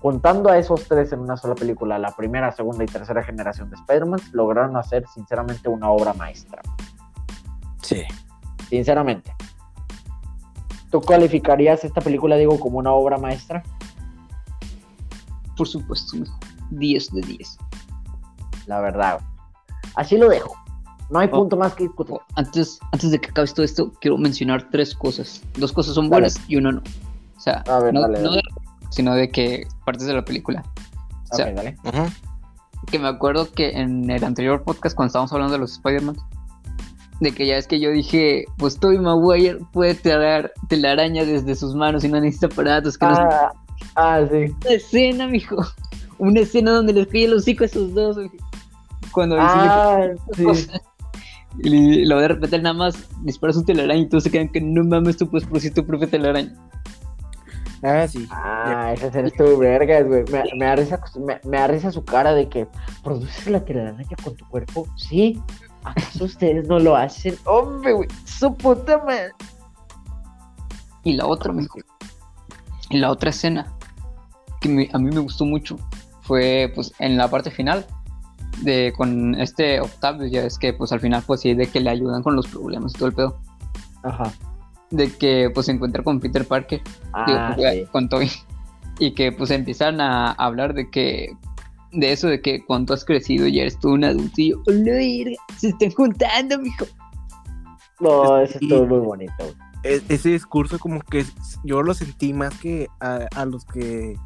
[0.00, 3.76] juntando a esos tres en una sola película, la primera, segunda y tercera generación de
[3.76, 6.62] Spider-Man, lograron hacer sinceramente una obra maestra.
[7.80, 8.02] Sí.
[8.68, 9.34] Sinceramente.
[10.90, 13.62] ¿Tú calificarías esta película, digo, como una obra maestra?
[15.56, 16.16] Por supuesto,
[16.70, 17.58] 10 de 10.
[18.66, 19.20] La verdad.
[19.94, 20.54] Así lo dejo.
[21.10, 22.14] No hay oh, punto más que discutir.
[22.14, 25.42] Oh, antes, antes de que acabes todo esto, quiero mencionar tres cosas.
[25.56, 26.82] Dos cosas son buenas y una no.
[27.36, 28.42] O sea, no, de,
[28.90, 30.62] sino de que partes de la película.
[31.32, 31.76] O sea, dale.
[32.90, 36.16] Que me acuerdo que en el anterior podcast, cuando estábamos hablando de los Spider-Man,
[37.20, 41.74] de que ya es que yo dije, pues Toby Maguire puede tirar telaraña desde sus
[41.74, 42.96] manos y no necesita aparatos.
[42.96, 43.52] Que ah,
[43.96, 44.54] ah, sí.
[44.64, 45.56] Una escena, mijo.
[46.18, 48.16] Una escena donde les cae el hocico a esos dos.
[49.12, 50.44] Cuando ah, sí.
[51.58, 54.84] Y luego de repente nada más dispara su telaraña y todos se quedan que no
[54.84, 56.54] mames, tú puedes producir tu propia telaraña.
[57.82, 58.28] Ah, sí.
[58.30, 60.24] Ah, esa escena estuvo vergas, güey.
[60.30, 62.68] Me, me, da risa, me, me da risa su cara de que
[63.02, 64.86] produces la telaraña con tu cuerpo.
[64.96, 65.40] Sí,
[65.84, 67.36] ¿Acaso ustedes no lo hacen?
[67.46, 69.32] Hombre, güey, su puta madre.
[71.04, 71.84] Y la otra, mejor.
[72.90, 73.72] Y la otra escena
[74.60, 75.76] que a mí me gustó mucho
[76.20, 77.86] fue, pues, en la parte final,
[78.62, 81.90] de con este Octavio, ya es que pues al final pues sí, de que le
[81.90, 83.38] ayudan con los problemas y todo el pedo.
[84.02, 84.32] Ajá.
[84.90, 86.80] De que pues se encuentra con Peter Parker,
[87.12, 87.56] ah,
[87.92, 88.30] con Toby,
[88.98, 91.36] y que pues empiezan a hablar de que
[91.92, 94.62] de eso de que cuánto has crecido, ya eres tú un adulto y yo,
[95.56, 96.86] se están juntando, mijo.
[98.00, 99.34] No, eso estuvo muy bonito.
[99.82, 101.24] E-, ese discurso como que
[101.64, 104.16] yo lo sentí más que a, los que,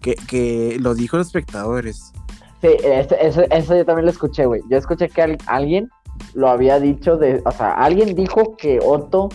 [0.00, 2.12] que, lo dijo los espectadores.
[2.60, 4.62] Sí, eso, eso, yo también lo escuché, güey.
[4.70, 5.90] Yo escuché que alguien
[6.34, 9.28] lo había dicho de, o sea, alguien dijo que Otto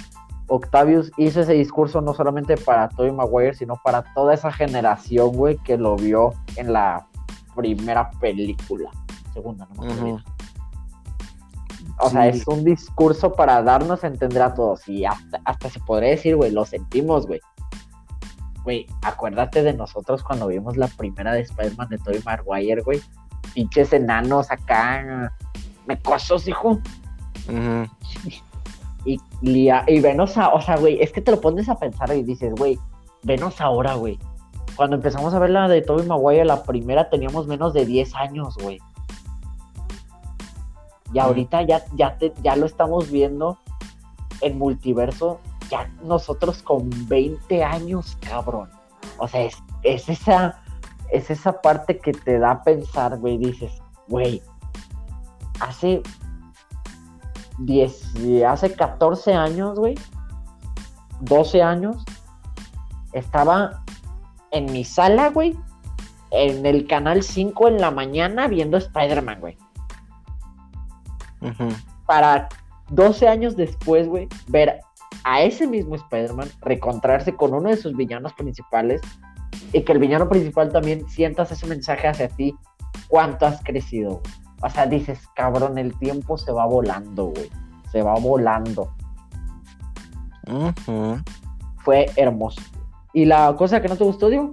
[0.48, 5.58] Octavius hizo ese discurso no solamente para Tobey Maguire, sino para toda esa generación, güey,
[5.58, 7.08] que lo vio en la
[7.56, 8.90] primera película.
[9.34, 10.24] Segunda, no me acuerdo.
[12.00, 14.88] O sea, es un discurso para darnos a entender a todos.
[14.90, 17.40] Y hasta, hasta se podría decir, güey, lo sentimos, güey.
[18.64, 23.02] Güey, acuérdate de nosotros cuando vimos la primera de Spider-Man de Tobey Maguire, güey.
[23.54, 25.34] Pinches enanos acá,
[25.88, 26.80] mecosos, hijo.
[29.04, 32.24] y, y, venos a, o sea, güey, es que te lo pones a pensar y
[32.24, 32.78] dices, güey,
[33.24, 34.20] venos ahora, güey.
[34.76, 38.58] Cuando empezamos a ver la de Tobey Maguire, la primera teníamos menos de 10 años,
[38.62, 38.80] güey.
[41.14, 43.58] Y ahorita ya, ya, ya lo estamos viendo
[44.42, 45.40] en multiverso,
[45.72, 48.70] ya nosotros con 20 años, cabrón.
[49.18, 49.50] O sea,
[49.84, 50.62] es, esa,
[51.10, 53.38] es esa parte que te da a pensar, güey.
[53.38, 53.72] Dices,
[54.08, 54.44] güey,
[55.62, 56.04] hace
[57.60, 59.96] 10, hace 14 años, güey,
[61.22, 62.04] 12 años,
[63.14, 63.84] estaba
[64.52, 65.58] en mi sala, güey,
[66.32, 69.58] en el canal 5 en la mañana viendo Spider-Man, güey.
[72.06, 72.50] Para
[72.90, 74.82] 12 años después, güey, ver
[75.24, 79.02] a ese mismo Spider-Man recontrarse con uno de sus villanos principales
[79.74, 82.56] y que el villano principal también sientas ese mensaje hacia ti,
[83.08, 84.22] cuánto has crecido,
[84.62, 87.50] O sea, dices, cabrón, el tiempo se va volando, güey.
[87.92, 88.94] Se va volando.
[91.78, 92.62] Fue hermoso.
[93.14, 94.52] ¿Y la cosa que no te gustó, Diego?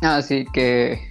[0.00, 1.10] Ah, sí, que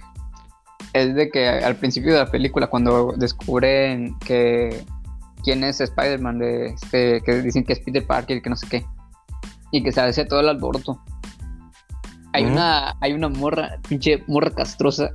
[0.92, 4.84] es de que al principio de la película, cuando descubren que
[5.42, 8.84] quién es Spider-Man, de este, que dicen que es Peter Parker, que no sé qué,
[9.70, 11.00] y que se hace todo el alboroto.
[12.32, 15.10] Hay una, hay una morra, pinche morra castrosa,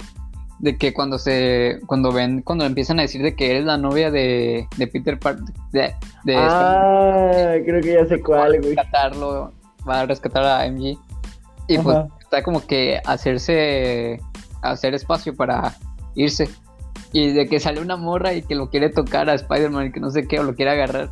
[0.60, 4.12] de que cuando se, cuando ven, cuando empiezan a decir de que eres la novia
[4.12, 8.76] de, de Peter Parker, de, ah, creo que ya sé cuál, güey.
[8.76, 9.54] Rescatarlo,
[9.88, 10.98] va a rescatar a MG.
[11.68, 14.20] Y pues está como que hacerse
[14.62, 15.76] hacer espacio para
[16.16, 16.50] irse.
[17.14, 20.00] Y de que sale una morra y que lo quiere tocar a Spider-Man y que
[20.00, 21.10] no sé qué, o lo quiere agarrar.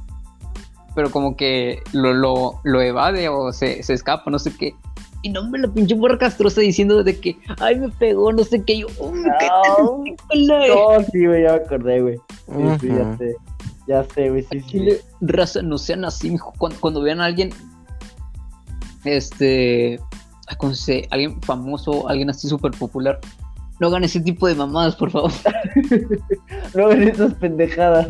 [0.93, 4.75] Pero como que lo, lo, lo evade o se, se, escapa, no sé qué.
[5.21, 8.63] Y no me lo pinche morra castrosa diciendo de que, ay, me pegó, no sé
[8.63, 8.79] qué.
[8.79, 10.03] Yo, no,
[10.35, 12.17] no, sí, güey, ya me acordé, güey.
[12.79, 13.35] Sí, ya sé.
[13.87, 14.89] Ya sé, güey, sí, sí.
[15.21, 17.51] Raza, no sean así, Cuando, cuando vean a alguien,
[19.03, 19.99] este,
[20.57, 20.73] con
[21.11, 23.19] alguien famoso, alguien así súper popular,
[23.79, 25.31] no hagan ese tipo de mamadas, por favor.
[26.75, 28.07] no hagan esas pendejadas.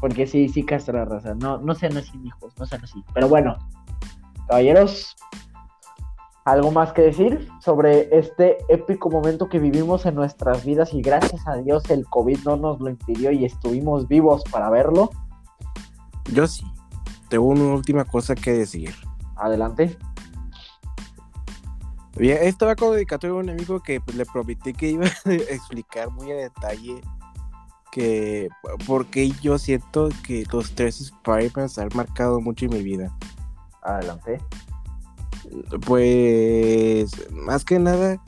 [0.00, 1.34] Porque sí, sí castra la raza.
[1.34, 3.04] No, no sean así, hijos, no sean así.
[3.12, 3.56] Pero bueno,
[4.48, 5.14] caballeros,
[6.44, 10.94] ¿algo más que decir sobre este épico momento que vivimos en nuestras vidas?
[10.94, 15.10] Y gracias a Dios el COVID no nos lo impidió y estuvimos vivos para verlo.
[16.32, 16.64] Yo sí.
[17.28, 18.92] Tengo una última cosa que decir.
[19.36, 19.96] Adelante.
[22.20, 25.10] Bien, esto va con dedicatoria a un amigo que pues, le prometí que iba a
[25.32, 27.00] explicar muy a detalle
[27.90, 28.50] que
[28.86, 33.16] porque yo siento que los tres Spider-Man han marcado mucho en mi vida.
[33.82, 34.38] Adelante.
[35.86, 38.22] Pues más que nada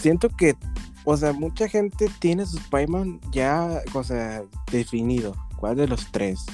[0.00, 0.56] siento que
[1.04, 4.42] o sea, mucha gente tiene su Spider-Man ya, o sea,
[4.72, 6.44] definido, cuál de los tres.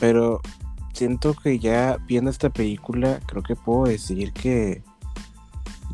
[0.00, 0.42] Pero
[0.92, 4.82] siento que ya viendo esta película, creo que puedo decir que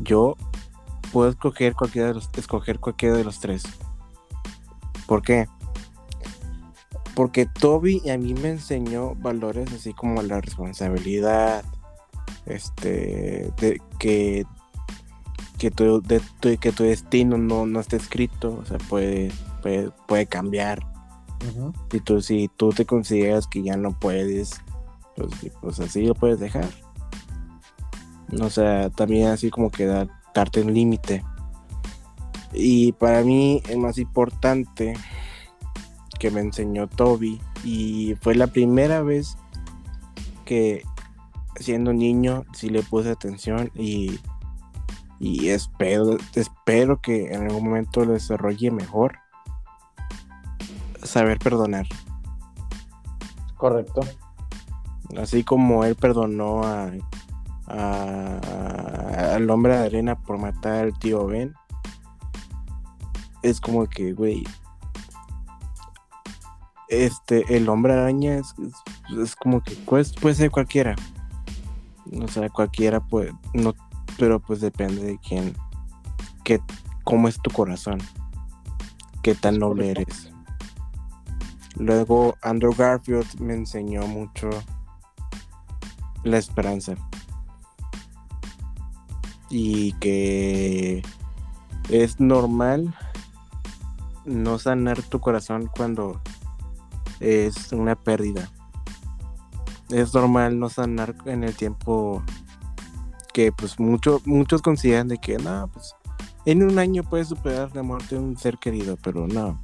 [0.01, 0.35] yo
[1.11, 3.63] puedo escoger cualquiera de los, escoger cualquiera de los tres.
[5.07, 5.47] ¿Por qué?
[7.15, 11.63] Porque Toby a mí me enseñó valores así como la responsabilidad,
[12.45, 14.45] este, de, que,
[15.57, 16.21] que, tu, de,
[16.57, 19.31] que tu destino no, no está escrito, o sea, puede,
[20.07, 20.85] puede, cambiar.
[21.89, 24.61] si, tú, si tú te consideras que ya no puedes
[25.15, 25.29] pues,
[25.61, 26.67] pues, así lo puedes dejar.
[28.41, 29.85] O sea, también así como que
[30.33, 31.23] darte un límite.
[32.53, 34.93] Y para mí el más importante
[36.19, 39.37] que me enseñó Toby y fue la primera vez
[40.45, 40.83] que
[41.59, 44.19] siendo niño sí le puse atención y
[45.19, 49.17] Y espero, espero que en algún momento lo desarrolle mejor.
[51.03, 51.87] Saber perdonar.
[53.55, 54.01] Correcto.
[55.17, 56.91] Así como él perdonó a,
[57.67, 61.53] al hombre de arena por matar al tío Ben.
[63.41, 64.43] Es como que, güey.
[66.89, 70.95] Este, el hombre araña es, como que puede, puede ser cualquiera.
[72.21, 73.33] O sea, cualquiera puede.
[73.53, 73.73] No,
[74.17, 75.55] pero pues depende de quién.
[76.43, 76.61] Que,
[77.03, 77.99] cómo es tu corazón.
[79.23, 80.31] Qué tan noble eres.
[81.77, 84.49] Luego, Andrew Garfield me enseñó mucho
[86.23, 86.95] la esperanza.
[89.49, 91.03] Y que
[91.89, 92.95] es normal
[94.25, 96.19] no sanar tu corazón cuando
[97.19, 98.49] es una pérdida.
[99.89, 102.23] Es normal no sanar en el tiempo
[103.33, 105.93] que pues mucho, muchos consideran de que no, pues
[106.45, 109.59] en un año puedes superar la muerte de un ser querido, pero no.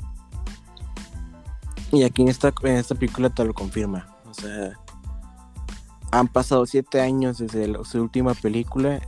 [1.91, 4.07] Y aquí en esta, en esta película te lo confirma.
[4.29, 4.73] O sea,
[6.11, 9.01] han pasado siete años desde su última película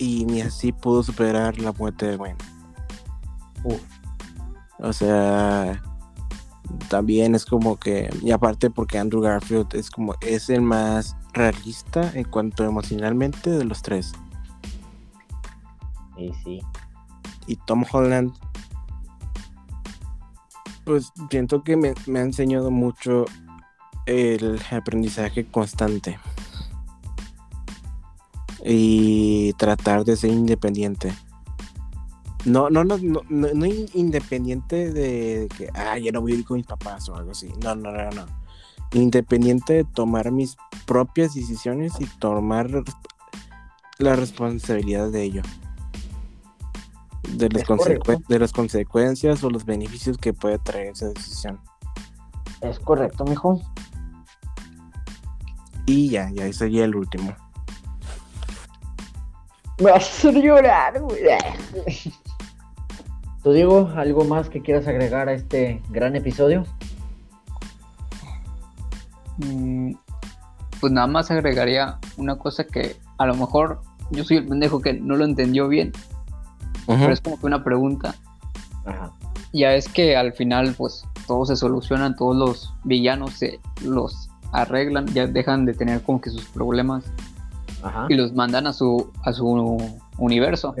[0.00, 2.36] y ni así pudo superar la muerte de Gwen.
[4.78, 5.82] O sea,
[6.88, 12.10] también es como que, y aparte porque Andrew Garfield es como, es el más realista
[12.14, 14.12] en cuanto emocionalmente de los tres.
[16.16, 16.62] Y sí.
[17.46, 18.32] Y Tom Holland,
[20.84, 23.26] pues siento que me, me ha enseñado mucho
[24.06, 26.18] el aprendizaje constante
[28.64, 31.12] y tratar de ser independiente.
[32.44, 36.56] No, no, no, no, no, independiente de que, ah, ya no voy a ir con
[36.56, 37.52] mis papás o algo así.
[37.62, 38.26] No, no, no, no.
[38.92, 40.56] Independiente de tomar mis
[40.86, 42.70] propias decisiones y tomar
[43.98, 45.42] la responsabilidad de ello.
[47.28, 47.64] De las,
[48.28, 51.60] de las consecuencias o los beneficios que puede traer esa decisión.
[52.62, 53.60] Es correcto, mijo.
[55.86, 57.34] Y ya, ya sería el último.
[59.80, 61.22] Me vas a llorar, güey.
[63.42, 66.66] ¿Tú digo algo más que quieras agregar a este gran episodio?
[69.38, 69.94] Mm,
[70.80, 73.80] pues nada más agregaría una cosa que a lo mejor
[74.10, 75.92] yo soy el pendejo que no lo entendió bien,
[76.86, 78.14] pero es como que una pregunta.
[78.84, 79.12] Ajá.
[79.54, 85.06] Ya es que al final, pues todo se solucionan, todos los villanos se los arreglan,
[85.06, 87.04] ya dejan de tener como que sus problemas
[88.08, 89.46] y los mandan a su, a su
[90.18, 90.74] universo.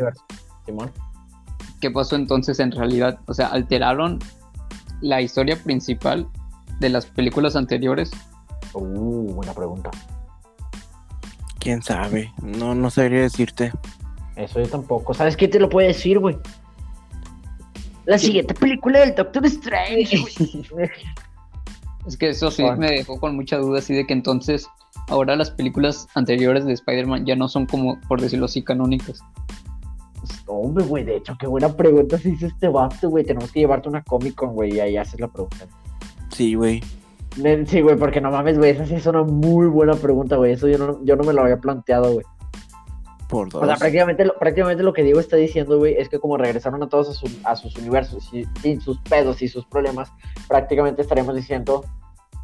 [1.80, 3.18] ¿Qué pasó entonces en realidad?
[3.26, 4.18] O sea, alteraron
[5.00, 6.28] la historia principal
[6.78, 8.10] de las películas anteriores.
[8.74, 9.90] Uh, buena pregunta.
[11.58, 12.32] ¿Quién sabe?
[12.42, 13.72] No, no sabría decirte.
[14.36, 15.12] Eso yo tampoco.
[15.14, 16.38] ¿Sabes qué te lo puede decir, güey?
[18.06, 20.16] La siguiente película del Doctor Strange.
[22.10, 24.66] Es que eso sí me dejó con mucha duda, así de que entonces
[25.06, 29.20] ahora las películas anteriores de Spider-Man ya no son como, por decirlo así, canónicas.
[30.18, 33.22] Pues, hombre, güey, de hecho, qué buena pregunta se hizo este vato, güey.
[33.24, 35.68] Tenemos que llevarte una Comic Con, güey, y ahí haces la pregunta.
[36.30, 36.82] Sí, güey.
[37.66, 40.54] Sí, güey, porque no mames, güey, esa sí es una muy buena pregunta, güey.
[40.54, 42.26] Eso yo no, yo no me lo había planteado, güey.
[43.30, 43.62] Por dos.
[43.62, 46.88] O sea, prácticamente, prácticamente lo que Diego está diciendo, güey, es que como regresaron a
[46.88, 50.12] todos a, sus universos y, sin sus pedos y sus problemas,
[50.48, 51.84] prácticamente estaríamos diciendo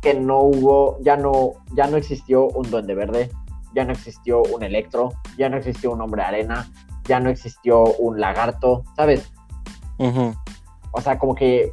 [0.01, 3.31] que no hubo, ya no, ya no existió un duende verde,
[3.75, 6.71] ya no existió un electro, ya no existió un hombre arena,
[7.05, 9.33] ya no existió un lagarto, ¿sabes?
[9.99, 11.73] O sea, como que,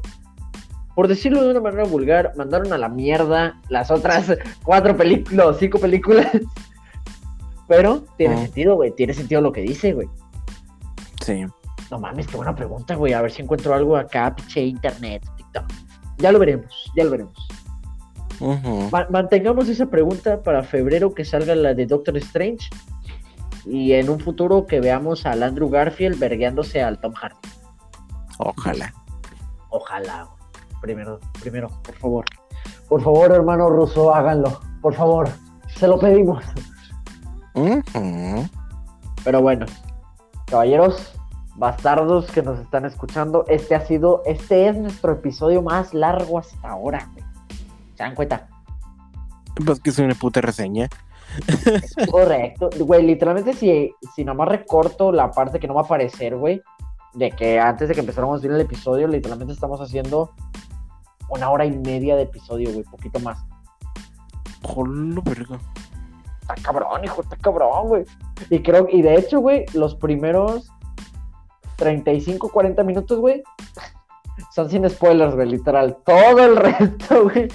[0.95, 5.77] por decirlo de una manera vulgar, mandaron a la mierda las otras cuatro películas, cinco
[5.77, 6.31] películas
[7.67, 8.91] pero tiene sentido, güey.
[8.91, 10.07] Tiene sentido lo que dice, güey.
[11.25, 11.45] Sí.
[11.91, 13.13] No mames, qué buena pregunta, güey.
[13.13, 15.65] A ver si encuentro algo acá, piche internet, TikTok.
[16.17, 17.47] Ya lo veremos, ya lo veremos.
[19.09, 22.69] mantengamos esa pregunta para febrero que salga la de Doctor Strange.
[23.65, 27.37] Y en un futuro que veamos al Andrew Garfield vergueándose al Tom Hardy.
[28.39, 28.93] Ojalá.
[29.69, 30.81] Ojalá, güey.
[30.81, 32.25] Primero, primero, por favor.
[32.89, 34.59] Por favor, hermano ruso, háganlo.
[34.81, 35.29] Por favor.
[35.77, 36.43] Se lo pedimos.
[39.23, 39.65] Pero bueno,
[40.47, 41.13] caballeros,
[41.55, 46.69] bastardos que nos están escuchando, este ha sido, este es nuestro episodio más largo hasta
[46.69, 47.09] ahora,
[47.95, 48.49] ¿Se dan cuenta?
[49.63, 50.89] Pues que es una puta reseña.
[52.11, 56.61] correcto, güey, literalmente si, si nomás recorto la parte que no va a aparecer, güey,
[57.13, 60.31] de que antes de que empezáramos a ver el episodio, literalmente estamos haciendo
[61.29, 63.37] una hora y media de episodio, güey, poquito más.
[64.63, 65.59] Jolo, verga
[66.43, 68.05] está cabrón, hijo, está cabrón, güey.
[68.49, 70.69] Y creo, y de hecho, güey, los primeros
[71.77, 73.43] 35, 40 minutos, güey,
[74.53, 75.97] son sin spoilers, güey, literal.
[76.05, 77.47] Todo el resto, güey,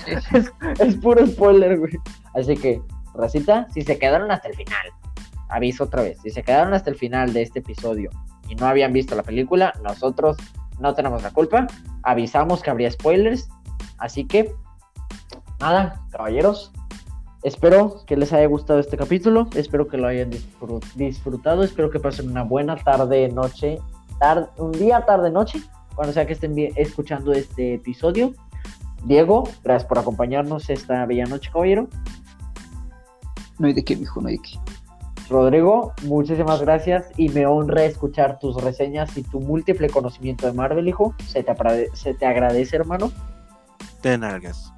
[0.79, 1.93] es, puro spoiler, güey.
[2.35, 2.83] Así que,
[3.15, 4.87] Racita, si se quedaron hasta el final,
[5.49, 8.11] aviso otra vez, si se quedaron hasta el final de este episodio
[8.49, 10.37] y no habían visto la película, nosotros
[10.79, 11.67] no tenemos la culpa.
[12.03, 13.49] Avisamos que habría spoilers.
[13.99, 14.55] Así que,
[15.61, 16.73] nada, caballeros.
[17.43, 19.49] Espero que les haya gustado este capítulo.
[19.55, 20.31] Espero que lo hayan
[20.97, 21.63] disfrutado.
[21.63, 23.79] Espero que pasen una buena tarde, noche.
[24.57, 25.61] un día, tarde, noche.
[25.95, 28.35] Cuando sea que estén escuchando este episodio.
[29.05, 31.89] Diego, gracias por acompañarnos esta bella noche, caballero.
[33.59, 34.59] No hay de qué, mijo, no hay de qué.
[35.31, 40.89] Rodrigo, muchísimas gracias y me honra escuchar tus reseñas y tu múltiple conocimiento de Marvel,
[40.89, 41.15] hijo.
[41.27, 41.55] Se te,
[41.95, 43.13] se te agradece, hermano.
[44.03, 44.73] De nalgas.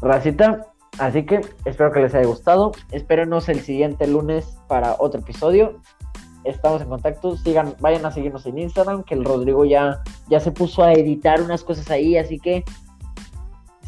[0.00, 0.66] Racita,
[1.00, 2.72] así que espero que les haya gustado.
[2.92, 5.80] Espérenos el siguiente lunes para otro episodio.
[6.44, 7.36] Estamos en contacto.
[7.36, 11.42] Sigan, vayan a seguirnos en Instagram, que el Rodrigo ya, ya se puso a editar
[11.42, 12.64] unas cosas ahí, así que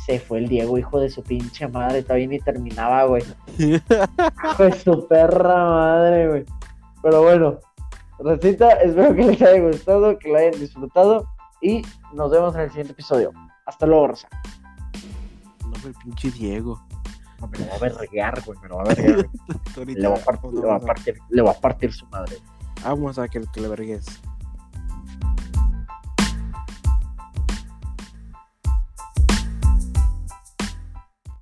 [0.04, 3.22] se fue el Diego, hijo de su pinche madre, todavía ni terminaba, güey.
[3.58, 6.44] hijo de su perra madre, güey.
[7.02, 7.58] Pero bueno,
[8.18, 11.28] recita, espero que les haya gustado, que lo hayan disfrutado
[11.60, 11.82] y
[12.12, 13.32] nos vemos en el siguiente episodio.
[13.66, 14.28] Hasta luego, Rosa.
[15.64, 16.80] No, el pinche Diego.
[17.42, 19.28] No, me lo va a verguear, güey, me lo va a verguear.
[19.86, 22.36] le, va a partir, le, va a partir, le va a partir su madre.
[22.84, 24.06] Vamos a que, le vergues.